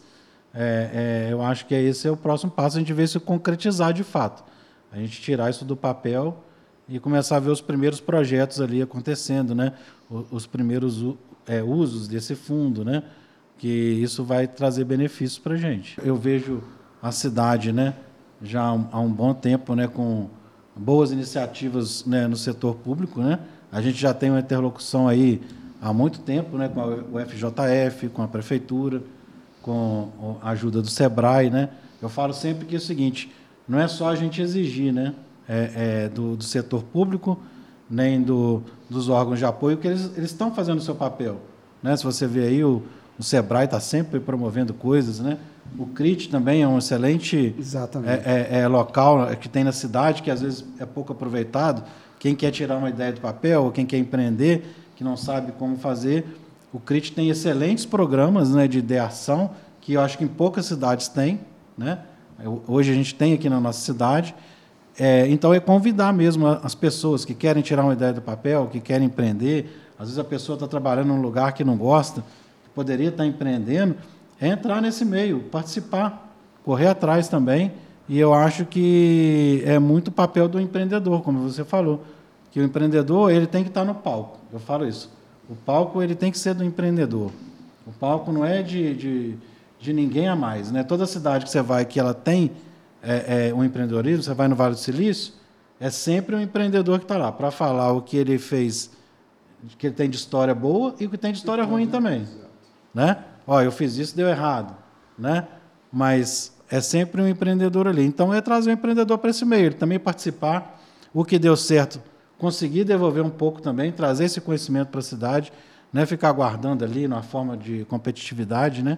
É, 0.53 1.27
é, 1.29 1.33
eu 1.33 1.41
acho 1.41 1.65
que 1.65 1.73
esse 1.73 2.07
é 2.07 2.11
o 2.11 2.17
próximo 2.17 2.51
passo, 2.51 2.77
a 2.77 2.79
gente 2.79 2.93
ver 2.93 3.03
isso 3.03 3.19
concretizar 3.19 3.91
de 3.91 4.03
fato. 4.03 4.43
A 4.91 4.97
gente 4.97 5.19
tirar 5.19 5.49
isso 5.49 5.65
do 5.65 5.75
papel 5.75 6.43
e 6.87 6.99
começar 6.99 7.37
a 7.37 7.39
ver 7.39 7.49
os 7.49 7.61
primeiros 7.61 7.99
projetos 7.99 8.59
ali 8.59 8.81
acontecendo, 8.81 9.55
né? 9.55 9.73
os 10.31 10.45
primeiros 10.45 11.03
é, 11.47 11.63
usos 11.63 12.07
desse 12.07 12.35
fundo, 12.35 12.83
né? 12.83 13.03
Que 13.57 13.67
isso 13.67 14.23
vai 14.23 14.47
trazer 14.47 14.83
benefícios 14.83 15.39
para 15.39 15.53
a 15.53 15.57
gente. 15.57 15.97
Eu 16.03 16.15
vejo 16.15 16.61
a 17.01 17.11
cidade, 17.11 17.71
né? 17.71 17.93
Já 18.41 18.61
há 18.63 18.99
um 18.99 19.11
bom 19.11 19.33
tempo, 19.33 19.75
né? 19.75 19.87
Com 19.87 20.29
boas 20.75 21.11
iniciativas 21.11 22.05
né, 22.05 22.27
no 22.27 22.35
setor 22.35 22.75
público, 22.75 23.21
né? 23.21 23.39
A 23.71 23.81
gente 23.81 23.99
já 23.99 24.13
tem 24.13 24.29
uma 24.29 24.39
interlocução 24.39 25.07
aí 25.07 25.41
há 25.81 25.93
muito 25.93 26.19
tempo, 26.19 26.57
né? 26.57 26.67
Com 26.67 26.81
o 26.81 27.19
FJF, 27.25 28.09
com 28.09 28.21
a 28.21 28.27
prefeitura, 28.27 29.01
com 29.61 30.37
a 30.41 30.51
ajuda 30.51 30.81
do 30.81 30.89
Sebrae, 30.89 31.49
né? 31.49 31.69
Eu 32.01 32.09
falo 32.09 32.33
sempre 32.33 32.65
que 32.65 32.75
é 32.75 32.77
o 32.77 32.81
seguinte: 32.81 33.31
não 33.67 33.79
é 33.79 33.87
só 33.87 34.09
a 34.09 34.15
gente 34.15 34.41
exigir, 34.41 34.93
né? 34.93 35.13
É, 35.47 36.05
é, 36.05 36.09
do, 36.09 36.37
do 36.37 36.43
setor 36.43 36.83
público 36.83 37.37
nem 37.89 38.21
do, 38.21 38.63
dos 38.89 39.09
órgãos 39.09 39.39
de 39.39 39.45
apoio, 39.45 39.77
que 39.77 39.87
eles, 39.87 40.11
eles 40.17 40.31
estão 40.31 40.53
fazendo 40.53 40.79
o 40.79 40.81
seu 40.81 40.95
papel. 40.95 41.37
Né? 41.81 41.95
Se 41.95 42.03
você 42.03 42.25
vê 42.25 42.47
aí, 42.47 42.63
o, 42.63 42.81
o 43.19 43.23
SEBRAE 43.23 43.65
está 43.65 43.79
sempre 43.79 44.19
promovendo 44.19 44.73
coisas, 44.73 45.19
né? 45.19 45.37
O 45.77 45.87
CRIT 45.87 46.29
também 46.29 46.61
é 46.61 46.67
um 46.67 46.77
excelente 46.77 47.55
é, 48.05 48.57
é, 48.57 48.59
é, 48.61 48.67
local 48.67 49.27
que 49.37 49.47
tem 49.47 49.63
na 49.63 49.71
cidade, 49.71 50.21
que 50.21 50.29
às 50.29 50.41
vezes 50.41 50.65
é 50.79 50.85
pouco 50.85 51.13
aproveitado. 51.13 51.83
Quem 52.19 52.35
quer 52.35 52.51
tirar 52.51 52.77
uma 52.77 52.89
ideia 52.89 53.11
do 53.11 53.21
papel, 53.21 53.63
ou 53.63 53.71
quem 53.71 53.85
quer 53.85 53.97
empreender, 53.97 54.65
que 54.95 55.03
não 55.03 55.17
sabe 55.17 55.51
como 55.53 55.77
fazer, 55.77 56.25
o 56.71 56.79
CRIT 56.79 57.13
tem 57.13 57.29
excelentes 57.29 57.85
programas 57.85 58.51
né, 58.51 58.67
de 58.67 58.79
ideação, 58.79 59.51
que 59.81 59.93
eu 59.93 60.01
acho 60.01 60.17
que 60.17 60.23
em 60.23 60.27
poucas 60.27 60.65
cidades 60.65 61.07
tem. 61.07 61.39
Né? 61.77 61.99
Hoje 62.67 62.91
a 62.91 62.95
gente 62.95 63.15
tem 63.15 63.33
aqui 63.33 63.49
na 63.49 63.59
nossa 63.59 63.79
cidade, 63.79 64.35
é, 64.99 65.27
então, 65.27 65.53
é 65.53 65.59
convidar 65.59 66.13
mesmo 66.13 66.47
as 66.47 66.75
pessoas 66.75 67.25
que 67.25 67.33
querem 67.33 67.63
tirar 67.63 67.83
uma 67.83 67.93
ideia 67.93 68.13
do 68.13 68.21
papel, 68.21 68.67
que 68.71 68.79
querem 68.79 69.07
empreender. 69.07 69.81
Às 69.97 70.07
vezes 70.07 70.19
a 70.19 70.23
pessoa 70.23 70.55
está 70.55 70.67
trabalhando 70.67 71.07
num 71.07 71.21
lugar 71.21 71.53
que 71.53 71.63
não 71.63 71.75
gosta, 71.75 72.23
poderia 72.75 73.09
estar 73.09 73.25
empreendendo, 73.25 73.95
é 74.39 74.47
entrar 74.47 74.81
nesse 74.81 75.03
meio, 75.03 75.39
participar, 75.39 76.31
correr 76.63 76.87
atrás 76.87 77.27
também. 77.27 77.71
E 78.07 78.19
eu 78.19 78.33
acho 78.33 78.65
que 78.65 79.63
é 79.65 79.79
muito 79.79 80.11
papel 80.11 80.47
do 80.47 80.59
empreendedor, 80.59 81.21
como 81.21 81.39
você 81.39 81.63
falou, 81.63 82.03
que 82.51 82.59
o 82.59 82.63
empreendedor 82.63 83.31
ele 83.31 83.47
tem 83.47 83.63
que 83.63 83.69
estar 83.69 83.85
no 83.85 83.95
palco. 83.95 84.37
Eu 84.51 84.59
falo 84.59 84.87
isso. 84.87 85.09
O 85.49 85.55
palco 85.55 86.01
ele 86.01 86.13
tem 86.13 86.31
que 86.31 86.37
ser 86.37 86.53
do 86.53 86.63
empreendedor. 86.63 87.31
O 87.87 87.91
palco 87.91 88.31
não 88.31 88.45
é 88.45 88.61
de, 88.61 88.93
de, 88.93 89.35
de 89.79 89.93
ninguém 89.93 90.27
a 90.27 90.35
mais. 90.35 90.71
Né? 90.71 90.83
Toda 90.83 91.05
cidade 91.05 91.45
que 91.45 91.51
você 91.51 91.61
vai 91.61 91.85
que 91.85 91.99
ela 91.99 92.13
tem 92.13 92.51
é, 93.03 93.49
é, 93.49 93.53
um 93.53 93.63
empreendedorismo, 93.63 94.23
você 94.23 94.33
vai 94.33 94.47
no 94.47 94.55
Vale 94.55 94.75
do 94.75 94.79
Silício, 94.79 95.33
é 95.79 95.89
sempre 95.89 96.35
um 96.35 96.39
empreendedor 96.39 96.99
que 96.99 97.05
está 97.05 97.17
lá 97.17 97.31
para 97.31 97.51
falar 97.51 97.91
o 97.91 98.01
que 98.01 98.15
ele 98.15 98.37
fez, 98.37 98.91
que 99.77 99.87
ele 99.87 99.93
tem 99.93 100.09
de 100.09 100.15
história 100.15 100.55
boa 100.55 100.95
e 100.99 101.05
o 101.05 101.09
que 101.09 101.17
tem 101.17 101.33
de 101.33 101.37
história 101.37 101.63
ruim 101.63 101.87
também. 101.87 102.25
Né? 102.93 103.17
Ó, 103.45 103.61
eu 103.61 103.71
fiz 103.71 103.97
isso, 103.97 104.15
deu 104.15 104.29
errado. 104.29 104.75
Né? 105.19 105.45
Mas 105.91 106.53
é 106.69 106.79
sempre 106.79 107.21
um 107.21 107.27
empreendedor 107.27 107.87
ali. 107.87 108.05
Então 108.05 108.33
é 108.33 108.39
trazer 108.39 108.69
o 108.69 108.73
empreendedor 108.73 109.17
para 109.17 109.29
esse 109.29 109.43
meio, 109.43 109.65
ele 109.65 109.75
também 109.75 109.99
participar, 109.99 110.81
o 111.13 111.25
que 111.25 111.37
deu 111.37 111.57
certo, 111.57 112.01
conseguir 112.37 112.85
devolver 112.85 113.23
um 113.23 113.29
pouco 113.29 113.61
também, 113.61 113.91
trazer 113.91 114.25
esse 114.25 114.39
conhecimento 114.39 114.87
para 114.87 114.99
a 114.99 115.03
cidade, 115.03 115.51
né? 115.91 116.05
ficar 116.05 116.31
guardando 116.31 116.83
ali 116.83 117.07
numa 117.07 117.21
forma 117.21 117.57
de 117.57 117.85
competitividade, 117.85 118.81
né? 118.81 118.97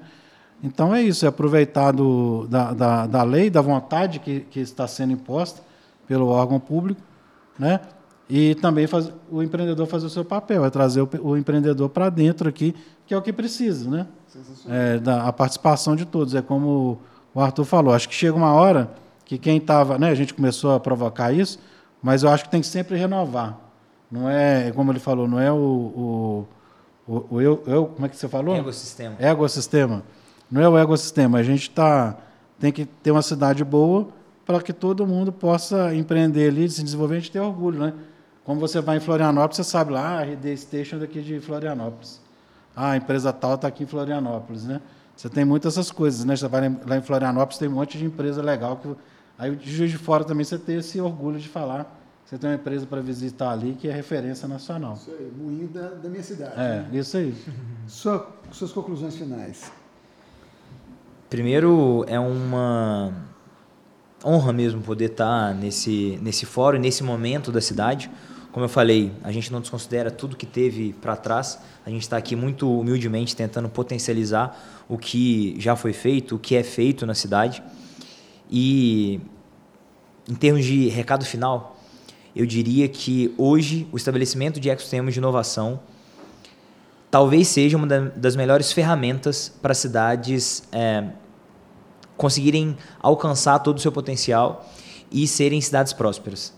Então 0.64 0.96
é 0.96 1.02
isso, 1.02 1.26
é 1.26 1.30
aproveitar 1.30 1.92
do, 1.92 2.48
da, 2.48 2.74
da, 2.74 3.08
da 3.08 3.24
lei, 3.24 3.50
da 3.50 3.62
vontade 3.62 4.20
que, 4.20 4.42
que 4.42 4.60
está 4.60 4.88
sendo 4.88 5.14
imposta 5.14 5.62
pelo 6.08 6.28
órgão 6.28 6.60
público, 6.60 7.02
né? 7.58 7.80
E 8.28 8.56
também 8.56 8.88
faz, 8.88 9.12
o 9.30 9.44
empreendedor 9.44 9.86
fazer 9.86 10.08
o 10.08 10.10
seu 10.10 10.26
papel, 10.26 10.66
é 10.66 10.70
trazer 10.70 11.02
o, 11.02 11.10
o 11.22 11.38
empreendedor 11.38 11.90
para 11.90 12.10
dentro 12.10 12.50
aqui, 12.50 12.76
que 13.06 13.14
é 13.14 13.18
o 13.18 13.22
que 13.22 13.32
precisa, 13.32 13.90
né? 13.90 14.08
É, 14.68 14.98
da, 14.98 15.28
a 15.28 15.34
participação 15.34 15.96
de 15.96 16.06
todos. 16.06 16.34
É 16.34 16.42
como 16.42 17.00
o 17.34 17.40
Arthur 17.40 17.66
falou, 17.66 17.94
acho 17.94 18.10
que 18.10 18.16
chega 18.16 18.36
uma 18.36 18.52
hora 18.52 18.90
que 19.24 19.38
quem 19.38 19.58
estava, 19.58 20.00
né? 20.00 20.10
A 20.10 20.16
gente 20.16 20.34
começou 20.34 20.74
a 20.74 20.80
provocar 20.80 21.32
isso, 21.32 21.60
mas 22.02 22.24
eu 22.24 22.30
acho 22.30 22.46
que 22.46 22.50
tem 22.50 22.62
que 22.62 22.68
sempre 22.68 22.98
renovar. 22.98 23.60
Não 24.10 24.28
é, 24.30 24.72
como 24.72 24.92
ele 24.92 25.00
falou, 25.00 25.28
não 25.28 25.40
é 25.40 25.52
o, 25.52 25.56
o, 25.56 26.48
o, 27.08 27.26
o 27.36 27.42
eu, 27.42 27.64
eu, 27.68 27.86
como 27.88 28.06
é 28.06 28.10
que 28.10 28.18
você 28.18 28.28
falou? 28.28 28.56
Ecossistema. 28.56 29.16
Ecossistema 29.20 30.04
não 30.50 30.62
é 30.62 30.70
o 30.70 30.78
ecossistema. 30.78 31.38
A 31.38 31.44
gente 31.44 31.70
tá, 31.70 32.18
tem 32.60 32.72
que 32.72 32.86
ter 32.86 33.12
uma 33.12 33.22
cidade 33.22 33.64
boa 33.64 34.08
para 34.46 34.62
que 34.62 34.72
todo 34.72 35.06
mundo 35.06 35.32
possa 35.32 35.94
empreender 35.96 36.50
ali, 36.50 36.70
se 36.70 36.84
desenvolver, 36.84 37.16
a 37.16 37.20
gente 37.20 37.32
ter 37.32 37.40
orgulho, 37.40 37.80
né? 37.80 37.94
Como 38.44 38.60
você 38.60 38.80
vai 38.80 38.98
em 38.98 39.00
Florianópolis, 39.00 39.58
você 39.58 39.64
sabe 39.64 39.92
lá, 39.92 40.02
ah, 40.02 40.20
a 40.20 40.24
RD 40.24 40.56
Station 40.58 41.00
daqui 41.00 41.22
de 41.22 41.40
Florianópolis. 41.40 42.22
Ah, 42.76 42.92
a 42.92 42.98
empresa 42.98 43.34
tal 43.34 43.56
está 43.56 43.68
aqui 43.68 43.84
em 43.84 43.88
Florianópolis, 43.88 44.66
né? 44.66 44.82
Você 45.16 45.30
tem 45.30 45.44
muitas 45.44 45.74
essas 45.74 45.92
coisas, 45.92 46.24
né? 46.26 46.36
Você 46.36 46.48
vai 46.48 46.70
lá 46.86 46.98
em 46.98 47.02
Florianópolis, 47.02 47.58
tem 47.58 47.68
um 47.68 47.72
monte 47.72 47.98
de 47.98 48.06
empresa 48.06 48.42
legal. 48.44 48.78
Que... 48.78 48.96
Aí 49.38 49.56
de 49.56 49.72
Juiz 49.72 49.90
de 49.90 49.98
Fora 49.98 50.24
também 50.24 50.44
você 50.44 50.60
tem 50.60 50.78
esse 50.78 51.02
orgulho 51.02 51.40
de 51.40 51.50
falar 51.50 52.04
você 52.26 52.40
tem 52.40 52.50
uma 52.50 52.56
empresa 52.56 52.88
para 52.88 53.02
visitar 53.02 53.52
ali 53.52 53.76
que 53.76 53.88
é 53.88 53.94
referência 53.94 54.48
nacional. 54.48 54.94
Isso 54.94 55.12
aí, 55.12 55.32
moinho 55.38 55.68
da, 55.68 55.90
da 55.90 56.10
minha 56.10 56.24
cidade. 56.24 56.54
É, 56.60 56.82
né? 56.82 56.90
isso 56.94 57.16
aí. 57.16 57.36
Sua, 57.88 58.28
suas 58.52 58.72
conclusões 58.72 59.16
finais. 59.16 59.72
Primeiro, 61.30 62.06
é 62.08 62.20
uma 62.20 63.12
honra 64.24 64.54
mesmo 64.54 64.82
poder 64.82 65.12
estar 65.12 65.56
nesse, 65.56 66.20
nesse 66.22 66.46
fórum, 66.46 66.78
nesse 66.78 67.04
momento 67.04 67.52
da 67.52 67.60
cidade. 67.60 68.12
Como 68.52 68.64
eu 68.64 68.70
falei, 68.70 69.12
a 69.24 69.32
gente 69.32 69.52
não 69.52 69.60
desconsidera 69.60 70.12
tudo 70.12 70.38
que 70.38 70.46
teve 70.46 70.94
para 70.94 71.16
trás. 71.16 71.60
A 71.84 71.90
gente 71.90 72.04
está 72.04 72.16
aqui 72.16 72.36
muito 72.36 72.80
humildemente 72.80 73.36
tentando 73.36 73.68
potencializar 73.68 74.86
o 74.88 75.00
que 75.00 75.56
já 75.60 75.76
foi 75.76 75.94
feito, 75.94 76.36
o 76.36 76.40
que 76.40 76.56
é 76.56 76.62
feito 76.62 77.08
na 77.08 77.16
cidade. 77.16 77.62
E 78.50 79.20
em 80.30 80.36
termos 80.36 80.64
de 80.64 80.90
recado 80.90 81.26
final, 81.26 81.76
eu 82.36 82.46
diria 82.46 82.88
que 82.88 83.34
hoje 83.36 83.88
o 83.92 83.98
estabelecimento 83.98 84.60
de 84.60 84.70
ecossistemas 84.70 85.14
de 85.14 85.20
inovação 85.20 85.80
talvez 87.16 87.48
seja 87.48 87.78
uma 87.78 87.88
das 87.88 88.36
melhores 88.36 88.74
ferramentas 88.74 89.50
para 89.62 89.74
cidades 89.74 90.64
é, 90.70 91.06
conseguirem 92.18 92.76
alcançar 93.00 93.60
todo 93.60 93.78
o 93.78 93.80
seu 93.80 93.90
potencial 93.90 94.70
e 95.10 95.26
serem 95.26 95.62
cidades 95.62 95.94
prósperas. 95.94 96.54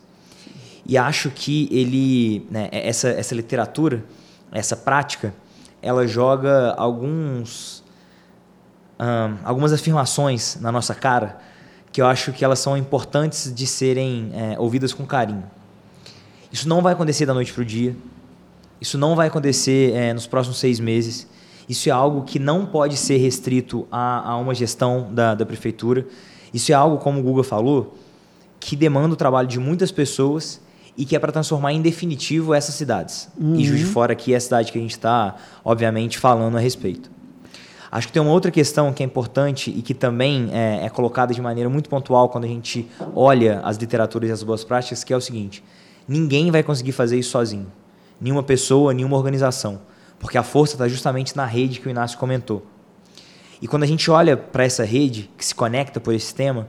E 0.83 0.97
acho 0.97 1.29
que 1.29 1.69
ele, 1.71 2.47
né, 2.49 2.69
essa, 2.71 3.07
essa 3.09 3.35
literatura, 3.35 4.03
essa 4.51 4.75
prática, 4.75 5.31
ela 5.79 6.07
joga 6.07 6.73
alguns, 6.73 7.83
algumas 9.45 9.71
afirmações 9.71 10.57
na 10.59 10.71
nossa 10.71 10.95
cara 10.95 11.37
que 11.91 12.01
eu 12.01 12.07
acho 12.07 12.33
que 12.33 12.43
elas 12.43 12.57
são 12.57 12.75
importantes 12.75 13.53
de 13.53 13.67
serem 13.67 14.31
é, 14.33 14.59
ouvidas 14.59 14.91
com 14.91 15.05
carinho. 15.05 15.43
Isso 16.51 16.67
não 16.67 16.81
vai 16.81 16.93
acontecer 16.93 17.27
da 17.27 17.33
noite 17.35 17.53
para 17.53 17.61
o 17.61 17.65
dia. 17.65 17.95
Isso 18.79 18.97
não 18.97 19.15
vai 19.15 19.27
acontecer 19.27 19.93
é, 19.93 20.13
nos 20.13 20.27
próximos 20.27 20.57
seis 20.59 20.79
meses. 20.79 21.27
Isso 21.67 21.89
é 21.89 21.91
algo 21.91 22.23
que 22.23 22.39
não 22.39 22.65
pode 22.65 22.95
ser 22.95 23.17
restrito 23.17 23.87
a, 23.91 24.31
a 24.31 24.37
uma 24.37 24.55
gestão 24.55 25.09
da, 25.11 25.35
da 25.35 25.45
prefeitura. 25.45 26.05
Isso 26.53 26.71
é 26.71 26.75
algo, 26.75 26.97
como 26.97 27.19
o 27.19 27.23
Google 27.23 27.43
falou, 27.43 27.95
que 28.59 28.75
demanda 28.75 29.13
o 29.13 29.17
trabalho 29.17 29.47
de 29.47 29.59
muitas 29.59 29.91
pessoas 29.91 30.61
e 30.97 31.05
que 31.05 31.15
é 31.15 31.19
para 31.19 31.31
transformar 31.31 31.73
em 31.73 31.81
definitivo 31.81 32.53
essas 32.53 32.75
cidades. 32.75 33.29
Uhum. 33.37 33.55
E 33.55 33.63
Juiz 33.63 33.81
de 33.81 33.85
Fora 33.85 34.13
aqui 34.13 34.33
é 34.33 34.37
a 34.37 34.39
cidade 34.39 34.71
que 34.71 34.77
a 34.77 34.81
gente 34.81 34.91
está, 34.91 35.35
obviamente, 35.63 36.17
falando 36.17 36.57
a 36.57 36.59
respeito. 36.59 37.11
Acho 37.91 38.07
que 38.07 38.13
tem 38.13 38.21
uma 38.21 38.31
outra 38.31 38.51
questão 38.51 38.91
que 38.91 39.01
é 39.01 39.05
importante 39.05 39.71
e 39.71 39.81
que 39.81 39.93
também 39.93 40.49
é, 40.51 40.85
é, 40.85 40.89
colocada 40.89 41.33
de 41.33 41.41
maneira 41.41 41.69
muito 41.69 41.89
pontual 41.89 42.29
quando 42.29 42.43
a 42.43 42.47
gente 42.47 42.87
olha 43.15 43.61
as 43.63 43.77
literaturas 43.77 44.29
e 44.29 44.33
as 44.33 44.43
boas 44.43 44.63
práticas, 44.63 45.03
que 45.03 45.13
é 45.13 45.17
o 45.17 45.21
seguinte: 45.21 45.63
ninguém 46.07 46.51
vai 46.51 46.63
conseguir 46.63 46.91
fazer 46.91 47.17
isso 47.17 47.31
sozinho. 47.31 47.67
Nenhuma 48.19 48.43
pessoa, 48.43 48.93
nenhuma 48.93 49.17
organização. 49.17 49.79
Porque 50.19 50.37
a 50.37 50.43
força 50.43 50.75
está 50.75 50.87
justamente 50.87 51.35
na 51.35 51.45
rede 51.45 51.79
que 51.79 51.87
o 51.87 51.89
Inácio 51.89 52.17
comentou. 52.17 52.65
E 53.61 53.67
quando 53.67 53.83
a 53.83 53.87
gente 53.87 54.09
olha 54.09 54.37
para 54.37 54.63
essa 54.63 54.83
rede 54.83 55.29
que 55.37 55.45
se 55.45 55.53
conecta 55.53 55.99
por 55.99 56.13
esse 56.13 56.33
tema, 56.33 56.67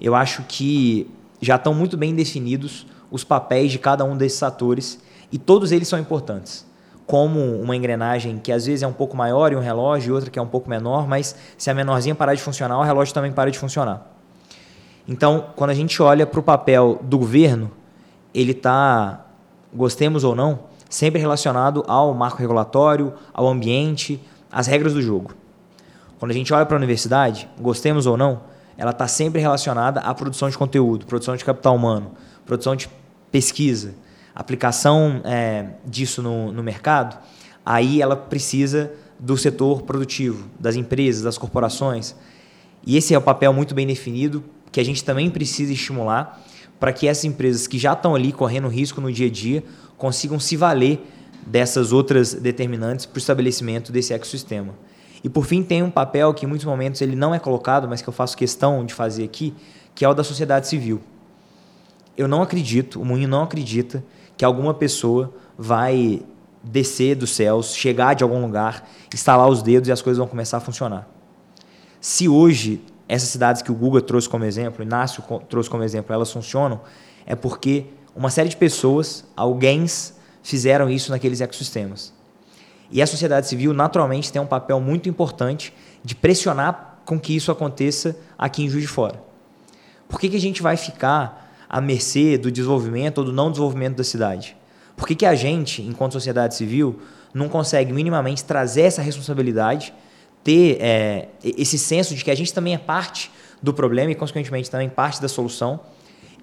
eu 0.00 0.14
acho 0.14 0.42
que 0.46 1.10
já 1.40 1.56
estão 1.56 1.72
muito 1.72 1.96
bem 1.96 2.14
definidos 2.14 2.86
os 3.10 3.24
papéis 3.24 3.72
de 3.72 3.78
cada 3.78 4.04
um 4.04 4.16
desses 4.16 4.42
atores 4.42 5.00
e 5.32 5.38
todos 5.38 5.72
eles 5.72 5.88
são 5.88 5.98
importantes. 5.98 6.66
Como 7.06 7.40
uma 7.60 7.74
engrenagem 7.74 8.38
que 8.38 8.52
às 8.52 8.66
vezes 8.66 8.82
é 8.82 8.86
um 8.86 8.92
pouco 8.92 9.16
maior 9.16 9.52
e 9.52 9.56
um 9.56 9.60
relógio, 9.60 10.10
e 10.10 10.12
outra 10.12 10.30
que 10.30 10.38
é 10.38 10.42
um 10.42 10.46
pouco 10.46 10.68
menor, 10.68 11.08
mas 11.08 11.34
se 11.56 11.70
a 11.70 11.74
menorzinha 11.74 12.14
parar 12.14 12.34
de 12.34 12.42
funcionar, 12.42 12.78
o 12.78 12.82
relógio 12.82 13.14
também 13.14 13.32
para 13.32 13.50
de 13.50 13.58
funcionar. 13.58 14.06
Então, 15.06 15.46
quando 15.56 15.70
a 15.70 15.74
gente 15.74 16.02
olha 16.02 16.26
para 16.26 16.38
o 16.38 16.42
papel 16.42 17.00
do 17.02 17.18
governo, 17.18 17.70
ele 18.34 18.52
está, 18.52 19.24
gostemos 19.72 20.22
ou 20.22 20.34
não, 20.34 20.58
sempre 20.88 21.20
relacionado 21.20 21.84
ao 21.86 22.14
marco 22.14 22.38
regulatório, 22.38 23.12
ao 23.32 23.46
ambiente, 23.46 24.20
às 24.50 24.66
regras 24.66 24.94
do 24.94 25.02
jogo. 25.02 25.32
Quando 26.18 26.30
a 26.30 26.34
gente 26.34 26.52
olha 26.52 26.66
para 26.66 26.76
a 26.76 26.78
universidade, 26.78 27.48
gostemos 27.60 28.06
ou 28.06 28.16
não, 28.16 28.40
ela 28.76 28.90
está 28.90 29.06
sempre 29.06 29.40
relacionada 29.40 30.00
à 30.00 30.14
produção 30.14 30.48
de 30.48 30.56
conteúdo, 30.56 31.06
produção 31.06 31.36
de 31.36 31.44
capital 31.44 31.76
humano, 31.76 32.12
produção 32.46 32.74
de 32.74 32.88
pesquisa, 33.30 33.94
aplicação 34.34 35.20
é, 35.24 35.66
disso 35.84 36.22
no, 36.22 36.52
no 36.52 36.62
mercado, 36.62 37.18
aí 37.64 38.00
ela 38.00 38.16
precisa 38.16 38.92
do 39.18 39.36
setor 39.36 39.82
produtivo, 39.82 40.48
das 40.58 40.76
empresas, 40.76 41.22
das 41.22 41.36
corporações. 41.36 42.14
E 42.86 42.96
esse 42.96 43.12
é 43.12 43.18
o 43.18 43.22
papel 43.22 43.52
muito 43.52 43.74
bem 43.74 43.86
definido 43.86 44.44
que 44.70 44.80
a 44.80 44.84
gente 44.84 45.02
também 45.02 45.28
precisa 45.28 45.72
estimular 45.72 46.40
para 46.78 46.92
que 46.92 47.08
essas 47.08 47.24
empresas 47.24 47.66
que 47.66 47.78
já 47.78 47.92
estão 47.92 48.14
ali 48.14 48.32
correndo 48.32 48.68
risco 48.68 49.00
no 49.00 49.12
dia 49.12 49.26
a 49.26 49.30
dia 49.30 49.64
consigam 49.98 50.40
se 50.40 50.56
valer 50.56 51.04
dessas 51.46 51.92
outras 51.92 52.32
determinantes 52.32 53.04
para 53.04 53.16
o 53.16 53.18
estabelecimento 53.18 53.92
desse 53.92 54.14
ecossistema. 54.14 54.74
E 55.22 55.28
por 55.28 55.44
fim 55.44 55.62
tem 55.62 55.82
um 55.82 55.90
papel 55.90 56.32
que 56.32 56.46
em 56.46 56.48
muitos 56.48 56.64
momentos 56.64 57.02
ele 57.02 57.16
não 57.16 57.34
é 57.34 57.38
colocado, 57.38 57.86
mas 57.86 58.00
que 58.00 58.08
eu 58.08 58.12
faço 58.12 58.36
questão 58.36 58.86
de 58.86 58.94
fazer 58.94 59.24
aqui, 59.24 59.52
que 59.94 60.04
é 60.04 60.08
o 60.08 60.14
da 60.14 60.24
sociedade 60.24 60.68
civil 60.68 61.02
eu 62.18 62.26
não 62.26 62.42
acredito, 62.42 63.00
o 63.00 63.04
Moinho 63.04 63.28
não 63.28 63.44
acredita 63.44 64.04
que 64.36 64.44
alguma 64.44 64.74
pessoa 64.74 65.32
vai 65.56 66.20
descer 66.62 67.14
dos 67.14 67.30
céus, 67.30 67.76
chegar 67.76 68.14
de 68.14 68.24
algum 68.24 68.42
lugar, 68.42 68.86
instalar 69.14 69.48
os 69.48 69.62
dedos 69.62 69.88
e 69.88 69.92
as 69.92 70.02
coisas 70.02 70.18
vão 70.18 70.26
começar 70.26 70.56
a 70.56 70.60
funcionar. 70.60 71.08
Se 72.00 72.28
hoje 72.28 72.84
essas 73.06 73.28
cidades 73.28 73.62
que 73.62 73.70
o 73.70 73.74
Google 73.74 74.00
trouxe 74.00 74.28
como 74.28 74.44
exemplo, 74.44 74.80
o 74.80 74.82
Inácio 74.82 75.22
trouxe 75.48 75.70
como 75.70 75.84
exemplo, 75.84 76.12
elas 76.12 76.30
funcionam, 76.30 76.80
é 77.24 77.36
porque 77.36 77.86
uma 78.18 78.30
série 78.30 78.48
de 78.48 78.56
pessoas, 78.56 79.24
alguém 79.36 79.86
fizeram 80.42 80.90
isso 80.90 81.12
naqueles 81.12 81.40
ecossistemas. 81.40 82.12
E 82.90 83.00
a 83.00 83.06
sociedade 83.06 83.46
civil, 83.46 83.72
naturalmente, 83.72 84.32
tem 84.32 84.42
um 84.42 84.46
papel 84.46 84.80
muito 84.80 85.08
importante 85.08 85.72
de 86.02 86.16
pressionar 86.16 86.98
com 87.04 87.18
que 87.18 87.36
isso 87.36 87.52
aconteça 87.52 88.16
aqui 88.36 88.64
em 88.64 88.68
Juiz 88.68 88.82
de 88.82 88.88
Fora. 88.88 89.22
Por 90.08 90.18
que, 90.18 90.28
que 90.28 90.36
a 90.36 90.40
gente 90.40 90.60
vai 90.60 90.76
ficar 90.76 91.54
à 91.68 91.80
mercê 91.80 92.36
do 92.36 92.50
desenvolvimento 92.50 93.18
ou 93.18 93.24
do 93.24 93.32
não 93.32 93.50
desenvolvimento 93.50 93.96
da 93.96 94.04
cidade? 94.04 94.56
Por 94.96 95.06
que, 95.06 95.14
que 95.14 95.26
a 95.26 95.36
gente, 95.36 95.80
enquanto 95.82 96.14
sociedade 96.14 96.56
civil, 96.56 96.98
não 97.32 97.48
consegue 97.48 97.92
minimamente 97.92 98.42
trazer 98.42 98.82
essa 98.82 99.00
responsabilidade, 99.00 99.94
ter 100.42 100.78
é, 100.80 101.28
esse 101.44 101.78
senso 101.78 102.16
de 102.16 102.24
que 102.24 102.32
a 102.32 102.34
gente 102.34 102.52
também 102.52 102.74
é 102.74 102.78
parte 102.78 103.30
do 103.62 103.72
problema 103.72 104.10
e, 104.10 104.14
consequentemente, 104.16 104.68
também 104.68 104.88
parte 104.88 105.22
da 105.22 105.28
solução 105.28 105.78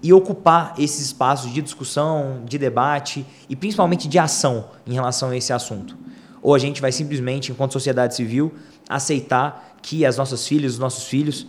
e 0.05 0.13
ocupar 0.13 0.75
esses 0.77 1.07
espaços 1.07 1.51
de 1.51 1.63
discussão, 1.63 2.43
de 2.45 2.59
debate 2.59 3.25
e 3.49 3.55
principalmente 3.55 4.07
de 4.07 4.19
ação 4.19 4.65
em 4.85 4.93
relação 4.93 5.31
a 5.31 5.35
esse 5.35 5.51
assunto? 5.51 5.97
Ou 6.43 6.53
a 6.53 6.59
gente 6.59 6.79
vai 6.79 6.91
simplesmente, 6.91 7.51
enquanto 7.51 7.73
sociedade 7.73 8.13
civil, 8.13 8.53
aceitar 8.87 9.75
que 9.81 10.05
as 10.05 10.15
nossas 10.15 10.47
filhas, 10.47 10.73
os 10.73 10.79
nossos 10.79 11.05
filhos 11.05 11.47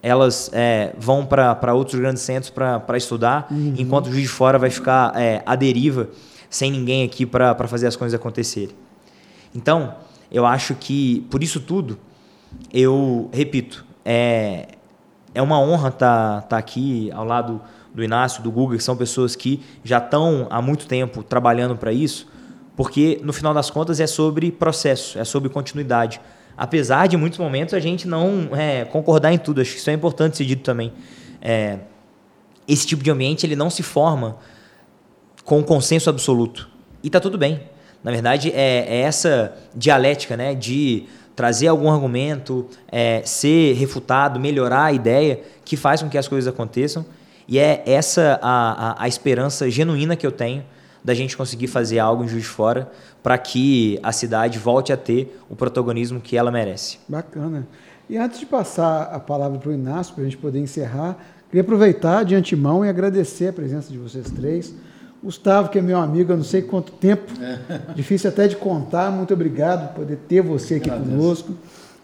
elas 0.00 0.50
é, 0.52 0.94
vão 0.96 1.26
para 1.26 1.74
outros 1.74 1.98
grandes 2.00 2.22
centros 2.22 2.48
para 2.48 2.96
estudar, 2.96 3.48
uhum. 3.50 3.74
enquanto 3.76 4.06
o 4.06 4.12
juiz 4.12 4.22
de 4.22 4.28
fora 4.28 4.56
vai 4.56 4.70
ficar 4.70 5.12
é, 5.20 5.42
à 5.44 5.56
deriva, 5.56 6.08
sem 6.48 6.70
ninguém 6.70 7.02
aqui 7.04 7.26
para 7.26 7.66
fazer 7.66 7.88
as 7.88 7.96
coisas 7.96 8.18
acontecerem. 8.18 8.74
Então, 9.52 9.96
eu 10.30 10.46
acho 10.46 10.76
que, 10.76 11.26
por 11.28 11.42
isso 11.42 11.58
tudo, 11.58 11.98
eu 12.72 13.28
repito, 13.32 13.84
é, 14.04 14.68
é 15.34 15.42
uma 15.42 15.60
honra 15.60 15.88
estar 15.88 16.42
tá, 16.42 16.46
tá 16.50 16.56
aqui 16.56 17.10
ao 17.12 17.24
lado 17.24 17.60
do 17.94 18.02
Inácio, 18.02 18.42
do 18.42 18.50
Google, 18.50 18.76
que 18.76 18.84
são 18.84 18.96
pessoas 18.96 19.34
que 19.34 19.60
já 19.82 19.98
estão 19.98 20.46
há 20.50 20.62
muito 20.62 20.86
tempo 20.86 21.22
trabalhando 21.22 21.76
para 21.76 21.92
isso, 21.92 22.28
porque 22.76 23.20
no 23.22 23.32
final 23.32 23.52
das 23.52 23.70
contas 23.70 24.00
é 24.00 24.06
sobre 24.06 24.50
processo, 24.50 25.18
é 25.18 25.24
sobre 25.24 25.48
continuidade 25.48 26.20
apesar 26.60 27.06
de 27.06 27.16
muitos 27.16 27.38
momentos 27.38 27.72
a 27.72 27.80
gente 27.80 28.06
não 28.06 28.50
é, 28.52 28.84
concordar 28.84 29.32
em 29.32 29.38
tudo. 29.38 29.62
Acho 29.62 29.72
que 29.72 29.78
isso 29.78 29.88
é 29.88 29.94
importante 29.94 30.36
ser 30.36 30.44
dito 30.44 30.62
também. 30.62 30.92
É, 31.40 31.78
esse 32.68 32.86
tipo 32.86 33.02
de 33.02 33.10
ambiente 33.10 33.46
ele 33.46 33.56
não 33.56 33.70
se 33.70 33.82
forma 33.82 34.36
com 35.42 35.62
consenso 35.62 36.10
absoluto. 36.10 36.68
E 37.02 37.06
está 37.06 37.18
tudo 37.18 37.38
bem. 37.38 37.62
Na 38.04 38.10
verdade, 38.10 38.52
é, 38.54 38.84
é, 38.86 39.00
essa 39.00 39.56
dialética 39.74 40.36
né, 40.36 40.54
de 40.54 41.06
trazer 41.34 41.68
algum 41.68 41.90
argumento, 41.90 42.66
é, 42.92 43.22
ser 43.24 43.72
refutado, 43.72 44.38
melhorar 44.38 44.84
a 44.84 44.92
ideia, 44.92 45.40
que 45.64 45.78
faz 45.78 46.02
com 46.02 46.10
que 46.10 46.18
as 46.18 46.28
coisas 46.28 46.52
aconteçam. 46.52 47.06
E 47.50 47.58
é 47.58 47.82
essa 47.84 48.38
a, 48.40 48.90
a, 48.92 49.04
a 49.04 49.08
esperança 49.08 49.68
genuína 49.68 50.14
que 50.14 50.24
eu 50.24 50.30
tenho 50.30 50.62
da 51.02 51.14
gente 51.14 51.36
conseguir 51.36 51.66
fazer 51.66 51.98
algo 51.98 52.22
em 52.22 52.28
Juiz 52.28 52.44
de 52.44 52.48
Fora 52.48 52.88
para 53.24 53.36
que 53.36 53.98
a 54.04 54.12
cidade 54.12 54.56
volte 54.56 54.92
a 54.92 54.96
ter 54.96 55.36
o 55.50 55.56
protagonismo 55.56 56.20
que 56.20 56.36
ela 56.36 56.52
merece. 56.52 56.98
Bacana. 57.08 57.66
E 58.08 58.16
antes 58.16 58.38
de 58.38 58.46
passar 58.46 59.02
a 59.12 59.18
palavra 59.18 59.58
para 59.58 59.70
o 59.70 59.72
Inácio, 59.72 60.14
para 60.14 60.22
a 60.22 60.24
gente 60.24 60.36
poder 60.36 60.60
encerrar, 60.60 61.16
queria 61.48 61.62
aproveitar 61.62 62.24
de 62.24 62.36
antemão 62.36 62.84
e 62.84 62.88
agradecer 62.88 63.48
a 63.48 63.52
presença 63.52 63.90
de 63.90 63.98
vocês 63.98 64.30
três. 64.30 64.72
Gustavo, 65.22 65.70
que 65.70 65.78
é 65.78 65.82
meu 65.82 65.98
amigo 65.98 66.32
há 66.32 66.36
não 66.36 66.44
sei 66.44 66.62
quanto 66.62 66.92
tempo, 66.92 67.32
é. 67.42 67.80
difícil 67.94 68.30
até 68.30 68.46
de 68.46 68.54
contar, 68.54 69.10
muito 69.10 69.34
obrigado 69.34 69.88
por 69.88 70.02
poder 70.02 70.16
ter 70.28 70.40
você 70.40 70.76
aqui 70.76 70.88
Agradeço. 70.88 71.16
conosco. 71.16 71.54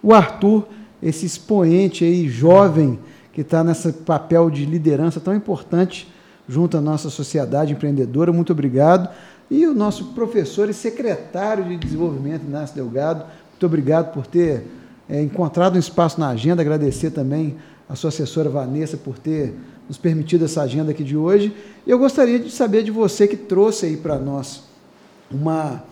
O 0.02 0.12
Arthur, 0.12 0.66
esse 1.00 1.24
expoente 1.24 2.04
aí, 2.04 2.28
jovem, 2.28 2.98
que 3.36 3.42
está 3.42 3.62
nesse 3.62 3.92
papel 3.92 4.48
de 4.48 4.64
liderança 4.64 5.20
tão 5.20 5.34
importante 5.34 6.10
junto 6.48 6.78
à 6.78 6.80
nossa 6.80 7.10
sociedade 7.10 7.74
empreendedora. 7.74 8.32
Muito 8.32 8.50
obrigado. 8.50 9.10
E 9.50 9.66
o 9.66 9.74
nosso 9.74 10.06
professor 10.14 10.70
e 10.70 10.72
secretário 10.72 11.62
de 11.62 11.76
desenvolvimento, 11.76 12.46
Inácio 12.46 12.74
Delgado, 12.74 13.26
muito 13.50 13.66
obrigado 13.66 14.10
por 14.14 14.26
ter 14.26 14.66
é, 15.06 15.20
encontrado 15.20 15.76
um 15.76 15.78
espaço 15.78 16.18
na 16.18 16.30
agenda, 16.30 16.62
agradecer 16.62 17.10
também 17.10 17.56
a 17.86 17.94
sua 17.94 18.08
assessora 18.08 18.48
Vanessa 18.48 18.96
por 18.96 19.18
ter 19.18 19.54
nos 19.86 19.98
permitido 19.98 20.46
essa 20.46 20.62
agenda 20.62 20.92
aqui 20.92 21.04
de 21.04 21.14
hoje. 21.14 21.54
E 21.86 21.90
eu 21.90 21.98
gostaria 21.98 22.38
de 22.38 22.50
saber 22.50 22.84
de 22.84 22.90
você 22.90 23.28
que 23.28 23.36
trouxe 23.36 23.84
aí 23.84 23.98
para 23.98 24.18
nós 24.18 24.62
uma, 25.30 25.84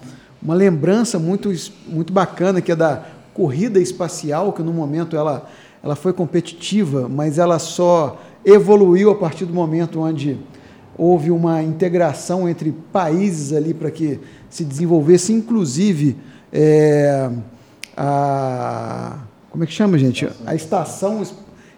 uma 0.43 0.55
lembrança 0.55 1.19
muito, 1.19 1.53
muito 1.87 2.11
bacana 2.11 2.63
que 2.63 2.73
é 2.73 2.77
da 2.77 3.05
corrida 3.35 3.79
espacial, 3.79 4.51
que 4.51 4.63
no 4.63 4.73
momento 4.73 5.15
ela, 5.15 5.47
ela 5.85 5.95
foi 5.95 6.15
competitiva, 6.15 7.11
mas 7.11 7.39
ela 7.39 7.59
só 7.59 8.19
evoluiu 8.43 9.11
a 9.11 9.15
partir 9.15 9.45
do 9.45 9.53
momento 9.53 10.01
onde 10.01 10.41
houve 10.97 11.31
uma 11.31 11.63
integração 11.63 12.49
entre 12.49 12.73
países 12.91 13.53
ali 13.53 13.75
para 13.75 13.91
que 13.91 14.19
se 14.49 14.65
desenvolvesse, 14.65 15.31
inclusive, 15.31 16.17
é, 16.51 17.31
a. 17.95 19.19
Como 19.51 19.63
é 19.63 19.67
que 19.67 19.75
chama, 19.75 19.99
gente? 19.99 20.27
A 20.47 20.55
estação 20.55 21.23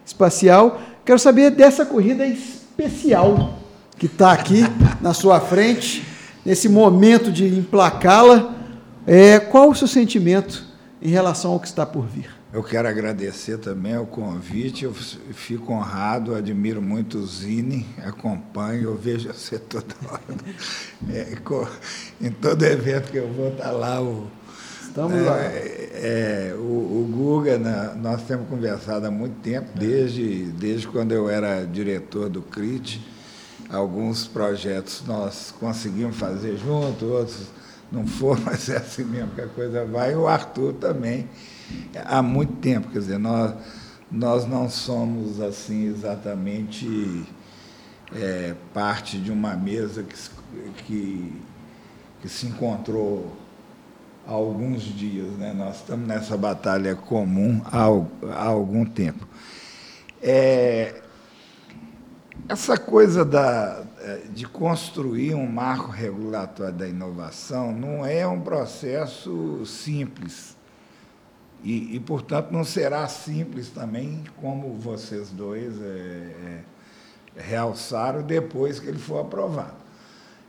espacial. 0.04 0.80
Quero 1.04 1.18
saber 1.18 1.50
dessa 1.50 1.84
corrida 1.84 2.24
especial 2.24 3.54
que 3.98 4.06
está 4.06 4.30
aqui 4.30 4.62
na 5.00 5.14
sua 5.14 5.40
frente, 5.40 6.06
nesse 6.44 6.68
momento 6.68 7.32
de 7.32 7.44
emplacá-la. 7.58 8.54
É, 9.04 9.40
qual 9.40 9.70
o 9.70 9.74
seu 9.74 9.88
sentimento 9.88 10.64
em 11.02 11.08
relação 11.08 11.50
ao 11.50 11.58
que 11.58 11.66
está 11.66 11.84
por 11.84 12.06
vir? 12.06 12.35
Eu 12.56 12.62
quero 12.62 12.88
agradecer 12.88 13.58
também 13.58 13.98
o 13.98 14.06
convite, 14.06 14.86
eu 14.86 14.94
fico 14.94 15.74
honrado, 15.74 16.34
admiro 16.34 16.80
muito 16.80 17.18
o 17.18 17.26
Zine, 17.26 17.86
acompanho, 18.02 18.84
eu 18.84 18.96
vejo 18.96 19.30
você 19.30 19.58
toda 19.58 19.94
hora. 20.10 20.22
É, 21.12 21.36
em 22.18 22.30
todo 22.30 22.62
evento 22.64 23.12
que 23.12 23.18
eu 23.18 23.30
vou, 23.30 23.48
está 23.48 23.70
lá 23.70 24.00
o, 24.00 24.30
Estamos 24.80 25.20
lá. 25.20 25.38
É, 25.38 25.90
é, 25.92 26.54
o, 26.54 26.62
o 26.62 27.12
Guga, 27.12 27.58
né, 27.58 27.94
nós 28.00 28.22
temos 28.22 28.48
conversado 28.48 29.06
há 29.06 29.10
muito 29.10 29.38
tempo, 29.42 29.68
desde, 29.78 30.44
desde 30.52 30.88
quando 30.88 31.12
eu 31.12 31.28
era 31.28 31.62
diretor 31.66 32.30
do 32.30 32.40
CRIT. 32.40 33.06
Alguns 33.68 34.26
projetos 34.26 35.02
nós 35.06 35.52
conseguimos 35.60 36.16
fazer 36.16 36.56
junto, 36.56 37.04
outros 37.04 37.48
não 37.92 38.06
foram, 38.06 38.40
mas 38.46 38.70
é 38.70 38.78
assim 38.78 39.04
mesmo 39.04 39.32
que 39.32 39.42
a 39.42 39.48
coisa 39.48 39.84
vai. 39.84 40.12
E 40.12 40.16
o 40.16 40.26
Arthur 40.26 40.72
também, 40.72 41.28
há 42.04 42.22
muito 42.22 42.54
tempo. 42.54 42.88
Quer 42.88 42.98
dizer, 42.98 43.18
nós, 43.18 43.54
nós 44.10 44.46
não 44.46 44.68
somos 44.68 45.40
assim 45.40 45.86
exatamente 45.86 47.26
é, 48.14 48.54
parte 48.72 49.18
de 49.18 49.30
uma 49.30 49.54
mesa 49.54 50.02
que, 50.02 50.16
que, 50.84 51.32
que 52.20 52.28
se 52.28 52.46
encontrou 52.46 53.36
há 54.26 54.32
alguns 54.32 54.82
dias. 54.82 55.32
Né? 55.38 55.52
Nós 55.52 55.76
estamos 55.76 56.06
nessa 56.06 56.36
batalha 56.36 56.94
comum 56.94 57.60
há, 57.64 57.86
há 58.32 58.44
algum 58.46 58.84
tempo. 58.84 59.26
É, 60.22 61.02
essa 62.48 62.76
coisa 62.76 63.24
da, 63.24 63.84
é, 64.00 64.22
de 64.32 64.46
construir 64.46 65.34
um 65.34 65.46
marco 65.46 65.90
regulatório 65.90 66.72
da 66.72 66.88
inovação 66.88 67.72
não 67.72 68.06
é 68.06 68.26
um 68.26 68.40
processo 68.40 69.64
simples. 69.66 70.55
E, 71.64 71.96
e 71.96 72.00
portanto, 72.00 72.50
não 72.50 72.64
será 72.64 73.06
simples 73.08 73.70
também, 73.70 74.22
como 74.40 74.74
vocês 74.74 75.30
dois 75.30 75.80
é, 75.80 75.84
é, 75.84 76.62
realçaram, 77.36 78.22
depois 78.22 78.78
que 78.78 78.88
ele 78.88 78.98
for 78.98 79.20
aprovado. 79.20 79.86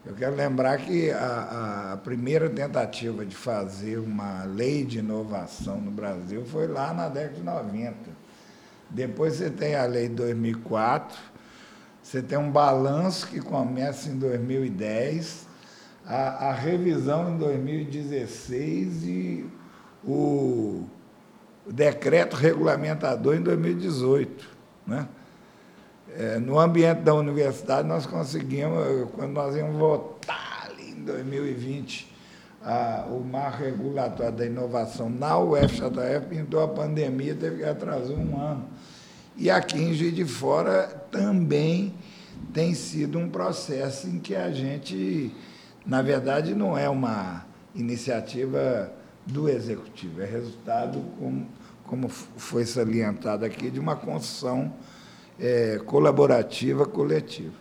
Eu 0.06 0.16
quero 0.16 0.36
lembrar 0.36 0.78
que 0.78 1.12
a, 1.12 1.92
a, 1.94 1.98
primeira 1.98 2.50
tentativa 2.50 3.26
de 3.26 3.36
fazer 3.36 3.98
uma 3.98 4.44
lei 4.46 4.86
de 4.86 5.00
inovação 5.00 5.82
no 5.82 5.92
Brasil 5.92 6.46
foi 6.46 6.66
lá 6.68 6.94
na 6.94 7.10
década 7.10 7.36
de 7.36 7.44
90. 7.44 7.96
Depois 8.90 9.34
você 9.34 9.50
tem 9.50 9.76
a 9.76 9.84
lei 9.84 10.08
de 10.08 10.16
2004, 10.16 11.18
você 12.02 12.22
tem 12.22 12.38
um 12.38 12.50
balanço 12.50 13.28
que 13.28 13.42
começa 13.42 14.08
em 14.08 14.18
2010, 14.18 15.46
a, 16.06 16.48
a 16.48 16.54
revisão 16.54 17.34
em 17.34 17.38
2016 17.38 19.04
e 19.04 19.46
o, 20.06 20.86
decreto 21.72 22.36
regulamentador 22.36 23.36
em 23.36 23.42
2018. 23.42 24.48
Né? 24.86 25.08
É, 26.16 26.40
no 26.40 26.60
ambiente 26.60 27.02
da 27.02 27.14
universidade, 27.14 27.88
nós 27.88 28.06
conseguimos, 28.06 29.10
quando 29.14 29.32
nós 29.32 29.56
íamos 29.56 29.76
votar 29.76 30.70
ali 30.70 30.92
em 30.92 31.04
2020, 31.04 32.16
a, 32.64 33.06
o 33.10 33.24
marco 33.24 33.64
regulatório 33.64 34.34
da 34.34 34.46
inovação 34.46 35.10
na 35.10 35.38
UFJF, 35.38 36.28
pintou 36.30 36.62
a 36.62 36.68
pandemia, 36.68 37.36
teve 37.36 37.58
que 37.58 37.64
atrasar 37.64 38.18
um 38.18 38.40
ano. 38.40 38.66
E 39.36 39.50
aqui 39.50 39.78
em 39.78 39.94
Juiz 39.94 40.16
de 40.16 40.26
Fora 40.26 40.88
também 41.12 41.94
tem 42.54 42.74
sido 42.74 43.20
um 43.20 43.30
processo 43.30 44.08
em 44.08 44.20
que 44.20 44.36
a 44.36 44.52
gente, 44.52 45.32
na 45.86 46.02
verdade, 46.02 46.56
não 46.56 46.78
é 46.78 46.90
uma 46.90 47.46
iniciativa 47.76 48.92
do 49.26 49.48
Executivo, 49.48 50.22
é 50.22 50.26
resultado, 50.26 51.04
como, 51.20 51.46
como 51.88 52.10
foi 52.10 52.66
salientado 52.66 53.44
aqui, 53.46 53.72
de 53.72 53.80
uma 53.80 53.96
construção 53.96 54.74
é, 55.40 55.80
colaborativa, 55.86 56.86
coletiva. 56.86 57.56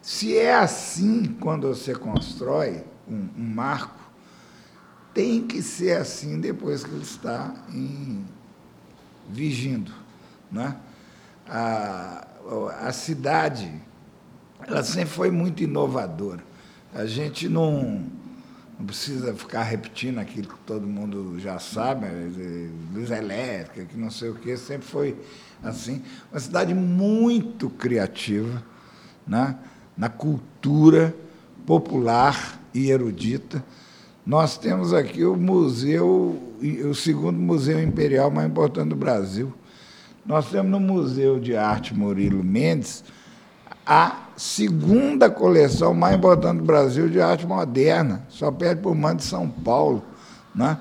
Se 0.00 0.36
é 0.36 0.54
assim 0.54 1.36
quando 1.40 1.66
você 1.68 1.94
constrói 1.94 2.84
um, 3.08 3.28
um, 3.36 3.54
marco, 3.54 4.00
tem 5.14 5.46
que 5.46 5.62
ser 5.62 5.96
assim 5.96 6.40
depois 6.40 6.84
que 6.84 6.90
ele 6.90 7.02
está 7.02 7.54
em, 7.72 8.24
vigindo. 9.28 9.92
Né? 10.50 10.76
A, 11.48 12.26
a 12.80 12.92
cidade 12.92 13.80
ela 14.66 14.82
sempre 14.82 15.10
foi 15.10 15.30
muito 15.30 15.62
inovadora. 15.62 16.44
A 16.94 17.06
gente 17.06 17.48
não, 17.48 18.04
não 18.82 18.86
precisa 18.86 19.32
ficar 19.32 19.62
repetindo 19.62 20.18
aquilo 20.18 20.48
que 20.48 20.58
todo 20.66 20.84
mundo 20.84 21.38
já 21.38 21.56
sabe, 21.60 22.04
luz 22.92 23.12
elétrica, 23.12 23.84
que 23.84 23.96
não 23.96 24.10
sei 24.10 24.30
o 24.30 24.34
quê, 24.34 24.56
sempre 24.56 24.88
foi 24.88 25.16
assim, 25.62 26.02
uma 26.32 26.40
cidade 26.40 26.74
muito 26.74 27.70
criativa, 27.70 28.60
né? 29.24 29.56
na 29.96 30.08
cultura 30.08 31.14
popular 31.64 32.60
e 32.74 32.90
erudita. 32.90 33.64
Nós 34.26 34.58
temos 34.58 34.92
aqui 34.92 35.24
o 35.24 35.36
museu, 35.36 36.42
o 36.84 36.92
segundo 36.92 37.38
museu 37.38 37.80
imperial 37.80 38.32
mais 38.32 38.48
importante 38.48 38.88
do 38.88 38.96
Brasil. 38.96 39.54
Nós 40.26 40.50
temos 40.50 40.72
no 40.72 40.80
Museu 40.80 41.38
de 41.38 41.56
Arte 41.56 41.94
Murilo 41.94 42.42
Mendes 42.42 43.04
a 43.86 44.28
segunda 44.36 45.30
coleção 45.30 45.94
mais 45.94 46.16
importante 46.16 46.58
do 46.58 46.64
Brasil 46.64 47.08
de 47.08 47.20
arte 47.20 47.46
moderna, 47.46 48.26
só 48.28 48.50
perde 48.50 48.80
por 48.82 48.94
mando 48.94 49.16
de 49.16 49.24
São 49.24 49.48
Paulo. 49.48 50.02
Né? 50.54 50.78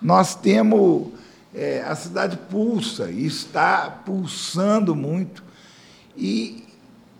Nós 0.00 0.34
temos 0.34 1.08
é, 1.54 1.82
a 1.82 1.94
cidade 1.94 2.36
pulsa 2.50 3.10
e 3.10 3.26
está 3.26 3.90
pulsando 4.04 4.94
muito. 4.94 5.42
E 6.16 6.64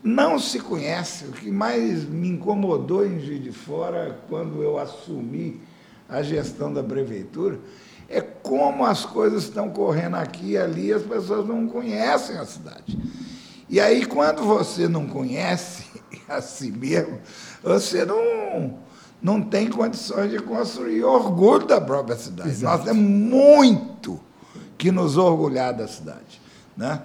não 0.03 0.39
se 0.39 0.59
conhece. 0.59 1.25
O 1.25 1.31
que 1.31 1.51
mais 1.51 2.05
me 2.05 2.29
incomodou 2.29 3.05
em 3.05 3.19
Juiz 3.19 3.43
de 3.43 3.51
Fora, 3.51 4.19
quando 4.29 4.61
eu 4.61 4.77
assumi 4.77 5.59
a 6.07 6.21
gestão 6.21 6.73
da 6.73 6.83
prefeitura, 6.83 7.59
é 8.07 8.21
como 8.21 8.85
as 8.85 9.05
coisas 9.05 9.43
estão 9.43 9.69
correndo 9.69 10.15
aqui 10.15 10.51
e 10.51 10.57
ali, 10.57 10.93
as 10.93 11.03
pessoas 11.03 11.45
não 11.45 11.67
conhecem 11.67 12.37
a 12.37 12.45
cidade. 12.45 12.97
E 13.69 13.79
aí, 13.79 14.05
quando 14.05 14.43
você 14.43 14.87
não 14.87 15.07
conhece 15.07 15.83
a 16.27 16.41
si 16.41 16.71
mesmo, 16.71 17.19
você 17.61 18.05
não, 18.05 18.75
não 19.21 19.41
tem 19.41 19.69
condições 19.69 20.31
de 20.31 20.39
construir 20.39 21.03
orgulho 21.03 21.65
da 21.65 21.81
própria 21.81 22.15
cidade. 22.15 22.49
Exato. 22.49 22.77
Nós 22.77 22.85
temos 22.85 23.09
muito 23.09 24.19
que 24.77 24.91
nos 24.91 25.17
orgulhar 25.17 25.73
da 25.73 25.87
cidade. 25.87 26.41
Né? 26.75 27.01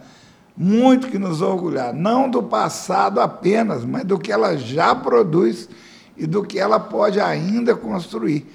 Muito 0.57 1.09
que 1.09 1.19
nos 1.19 1.41
orgulhar, 1.41 1.95
não 1.95 2.29
do 2.29 2.43
passado 2.43 3.21
apenas, 3.21 3.85
mas 3.85 4.05
do 4.05 4.19
que 4.19 4.31
ela 4.31 4.57
já 4.57 4.95
produz 4.95 5.69
e 6.17 6.27
do 6.27 6.43
que 6.43 6.59
ela 6.59 6.79
pode 6.79 7.19
ainda 7.19 7.75
construir. 7.75 8.47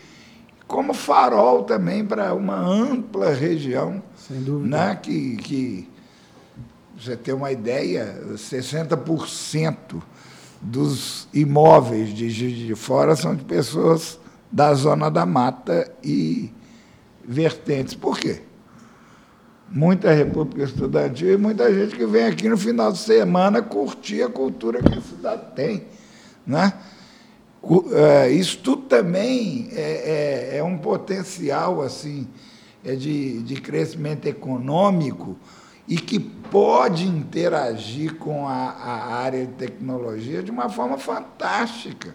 Como 0.67 0.93
farol 0.93 1.63
também 1.63 2.05
para 2.05 2.33
uma 2.33 2.57
ampla 2.57 3.33
região. 3.33 4.01
Sem 4.15 4.41
dúvida. 4.41 4.77
Né? 4.77 4.95
Que, 5.01 5.37
que, 5.37 5.89
você 6.97 7.15
ter 7.15 7.33
uma 7.33 7.51
ideia, 7.51 8.23
60% 8.33 10.01
dos 10.61 11.27
imóveis 11.33 12.13
de 12.13 12.29
Juiz 12.29 12.57
de 12.57 12.75
Fora 12.75 13.15
são 13.15 13.35
de 13.35 13.43
pessoas 13.43 14.19
da 14.51 14.73
zona 14.73 15.09
da 15.11 15.25
mata 15.25 15.91
e 16.03 16.51
vertentes. 17.23 17.93
Por 17.93 18.17
quê? 18.17 18.41
muita 19.69 20.13
República 20.13 20.63
Estudantil 20.63 21.33
e 21.33 21.37
muita 21.37 21.73
gente 21.73 21.95
que 21.95 22.05
vem 22.05 22.25
aqui 22.25 22.47
no 22.47 22.57
final 22.57 22.91
de 22.91 22.99
semana 22.99 23.61
curtir 23.61 24.23
a 24.23 24.29
cultura 24.29 24.81
que 24.81 24.97
a 24.97 25.01
cidade 25.01 25.55
tem. 25.55 25.83
Né? 26.45 26.73
É, 27.91 28.29
isso 28.29 28.59
tudo 28.59 28.83
também 28.83 29.69
é, 29.73 30.53
é, 30.53 30.57
é 30.57 30.63
um 30.63 30.77
potencial 30.77 31.81
assim 31.81 32.27
é 32.85 32.95
de, 32.95 33.41
de 33.41 33.59
crescimento 33.59 34.25
econômico 34.27 35.35
e 35.87 35.97
que 35.97 36.19
pode 36.19 37.05
interagir 37.07 38.15
com 38.15 38.47
a, 38.47 38.71
a 38.71 39.15
área 39.15 39.45
de 39.45 39.53
tecnologia 39.53 40.43
de 40.43 40.51
uma 40.51 40.69
forma 40.69 40.97
fantástica. 40.97 42.13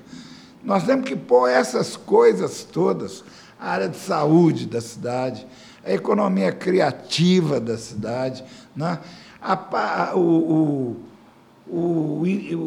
Nós 0.63 0.85
temos 0.85 1.07
que 1.07 1.17
pôr 1.17 1.49
essas 1.49 1.97
coisas 1.97 2.65
todas, 2.65 3.25
a 3.59 3.71
área 3.71 3.89
de 3.89 3.97
saúde 3.97 4.67
da 4.67 4.81
cidade, 4.81 5.47
a 5.85 5.93
economia 5.93 6.53
criativa 6.53 7.59
da 7.59 7.77
cidade, 7.77 8.45
né? 8.77 8.99
a, 9.41 10.13
o, 10.15 10.21
o, 10.21 11.77
o, 11.77 12.23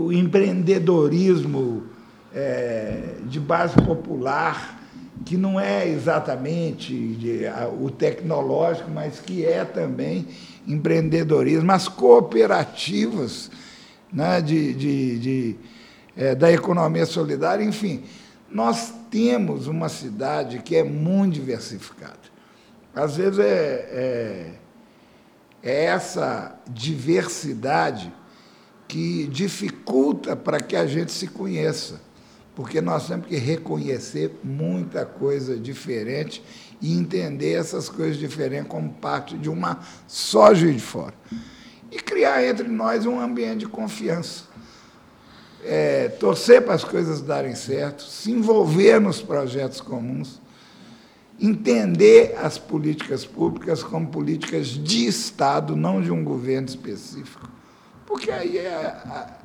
o 0.05 0.13
empreendedorismo 0.13 1.83
é, 2.33 3.15
de 3.25 3.39
base 3.39 3.75
popular, 3.81 4.81
que 5.23 5.37
não 5.37 5.57
é 5.57 5.87
exatamente 5.87 6.93
de, 6.93 7.47
a, 7.47 7.69
o 7.69 7.89
tecnológico, 7.89 8.91
mas 8.91 9.19
que 9.19 9.45
é 9.45 9.63
também 9.63 10.27
empreendedorismo, 10.67 11.71
as 11.71 11.87
cooperativas 11.87 13.51
né, 14.11 14.41
de, 14.41 14.73
de, 14.73 15.19
de 15.19 15.55
é, 16.15 16.33
da 16.33 16.51
economia 16.51 17.05
solidária, 17.05 17.63
enfim. 17.63 18.03
Nós 18.49 18.93
temos 19.11 19.67
uma 19.67 19.89
cidade 19.89 20.59
que 20.59 20.75
é 20.75 20.83
muito 20.83 21.33
diversificada. 21.33 22.17
Às 22.95 23.17
vezes 23.17 23.39
é, 23.39 23.43
é, 23.43 24.51
é 25.61 25.85
essa 25.85 26.57
diversidade 26.69 28.13
que 28.87 29.27
dificulta 29.27 30.35
para 30.35 30.59
que 30.59 30.75
a 30.75 30.85
gente 30.85 31.11
se 31.11 31.27
conheça 31.27 31.99
porque 32.55 32.79
nós 32.79 33.07
temos 33.07 33.27
que 33.27 33.35
reconhecer 33.35 34.39
muita 34.41 35.05
coisa 35.05 35.57
diferente 35.57 36.41
e 36.85 36.93
entender 36.93 37.53
essas 37.53 37.89
coisas 37.89 38.15
diferentes 38.15 38.67
como 38.67 38.93
parte 38.93 39.35
de 39.35 39.49
uma 39.49 39.79
só 40.07 40.53
Juiz 40.53 40.75
de 40.75 40.81
Fora. 40.83 41.15
E 41.91 41.97
criar 41.97 42.45
entre 42.45 42.67
nós 42.67 43.07
um 43.07 43.19
ambiente 43.19 43.61
de 43.61 43.67
confiança. 43.67 44.43
É, 45.63 46.09
torcer 46.09 46.61
para 46.61 46.75
as 46.75 46.83
coisas 46.83 47.21
darem 47.21 47.55
certo, 47.55 48.03
se 48.03 48.31
envolver 48.31 48.99
nos 48.99 49.19
projetos 49.19 49.81
comuns, 49.81 50.39
entender 51.39 52.37
as 52.37 52.59
políticas 52.59 53.25
públicas 53.25 53.81
como 53.81 54.07
políticas 54.07 54.67
de 54.67 55.07
Estado, 55.07 55.75
não 55.75 55.99
de 55.99 56.11
um 56.11 56.23
governo 56.23 56.67
específico. 56.67 57.49
Porque 58.05 58.29
aí 58.29 58.59
é 58.59 58.75
a, 58.75 59.37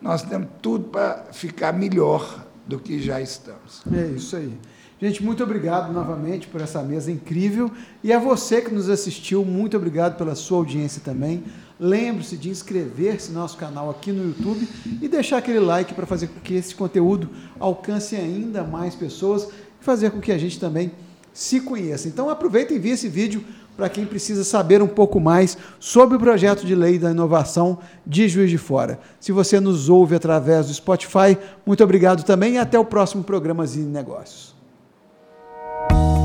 nós 0.00 0.22
temos 0.22 0.48
tudo 0.62 0.88
para 0.88 1.26
ficar 1.30 1.74
melhor 1.74 2.46
do 2.66 2.78
que 2.78 3.02
já 3.02 3.20
estamos. 3.20 3.82
É 3.92 4.06
isso 4.06 4.34
aí. 4.36 4.58
Gente, 5.00 5.22
muito 5.24 5.42
obrigado 5.42 5.92
novamente 5.92 6.46
por 6.46 6.60
essa 6.60 6.82
mesa 6.82 7.10
incrível. 7.10 7.70
E 8.02 8.12
a 8.12 8.18
você 8.18 8.62
que 8.62 8.72
nos 8.72 8.88
assistiu, 8.88 9.44
muito 9.44 9.76
obrigado 9.76 10.16
pela 10.16 10.34
sua 10.34 10.58
audiência 10.58 11.02
também. 11.04 11.42
Lembre-se 11.78 12.36
de 12.36 12.48
inscrever-se 12.48 13.32
no 13.32 13.40
nosso 13.40 13.56
canal 13.56 13.90
aqui 13.90 14.12
no 14.12 14.28
YouTube 14.28 14.68
e 15.02 15.08
deixar 15.08 15.38
aquele 15.38 15.58
like 15.58 15.92
para 15.92 16.06
fazer 16.06 16.28
com 16.28 16.40
que 16.40 16.54
esse 16.54 16.74
conteúdo 16.74 17.28
alcance 17.58 18.14
ainda 18.14 18.62
mais 18.62 18.94
pessoas 18.94 19.48
e 19.80 19.84
fazer 19.84 20.10
com 20.10 20.20
que 20.20 20.30
a 20.30 20.38
gente 20.38 20.60
também 20.60 20.92
se 21.32 21.60
conheça. 21.60 22.06
Então 22.06 22.30
aproveita 22.30 22.72
e 22.72 22.76
envie 22.76 22.90
esse 22.90 23.08
vídeo 23.08 23.44
para 23.76 23.88
quem 23.88 24.06
precisa 24.06 24.44
saber 24.44 24.80
um 24.80 24.86
pouco 24.86 25.18
mais 25.18 25.58
sobre 25.80 26.16
o 26.16 26.20
projeto 26.20 26.64
de 26.64 26.76
lei 26.76 26.96
da 26.96 27.10
inovação 27.10 27.80
de 28.06 28.28
Juiz 28.28 28.48
de 28.48 28.58
Fora. 28.58 29.00
Se 29.18 29.32
você 29.32 29.58
nos 29.58 29.88
ouve 29.88 30.14
através 30.14 30.68
do 30.68 30.74
Spotify, 30.74 31.36
muito 31.66 31.82
obrigado 31.82 32.22
também 32.22 32.54
e 32.54 32.58
até 32.58 32.78
o 32.78 32.84
próximo 32.84 33.24
programa 33.24 33.66
Zine 33.66 33.90
Negócios. 33.90 34.53
Bye. 35.88 36.23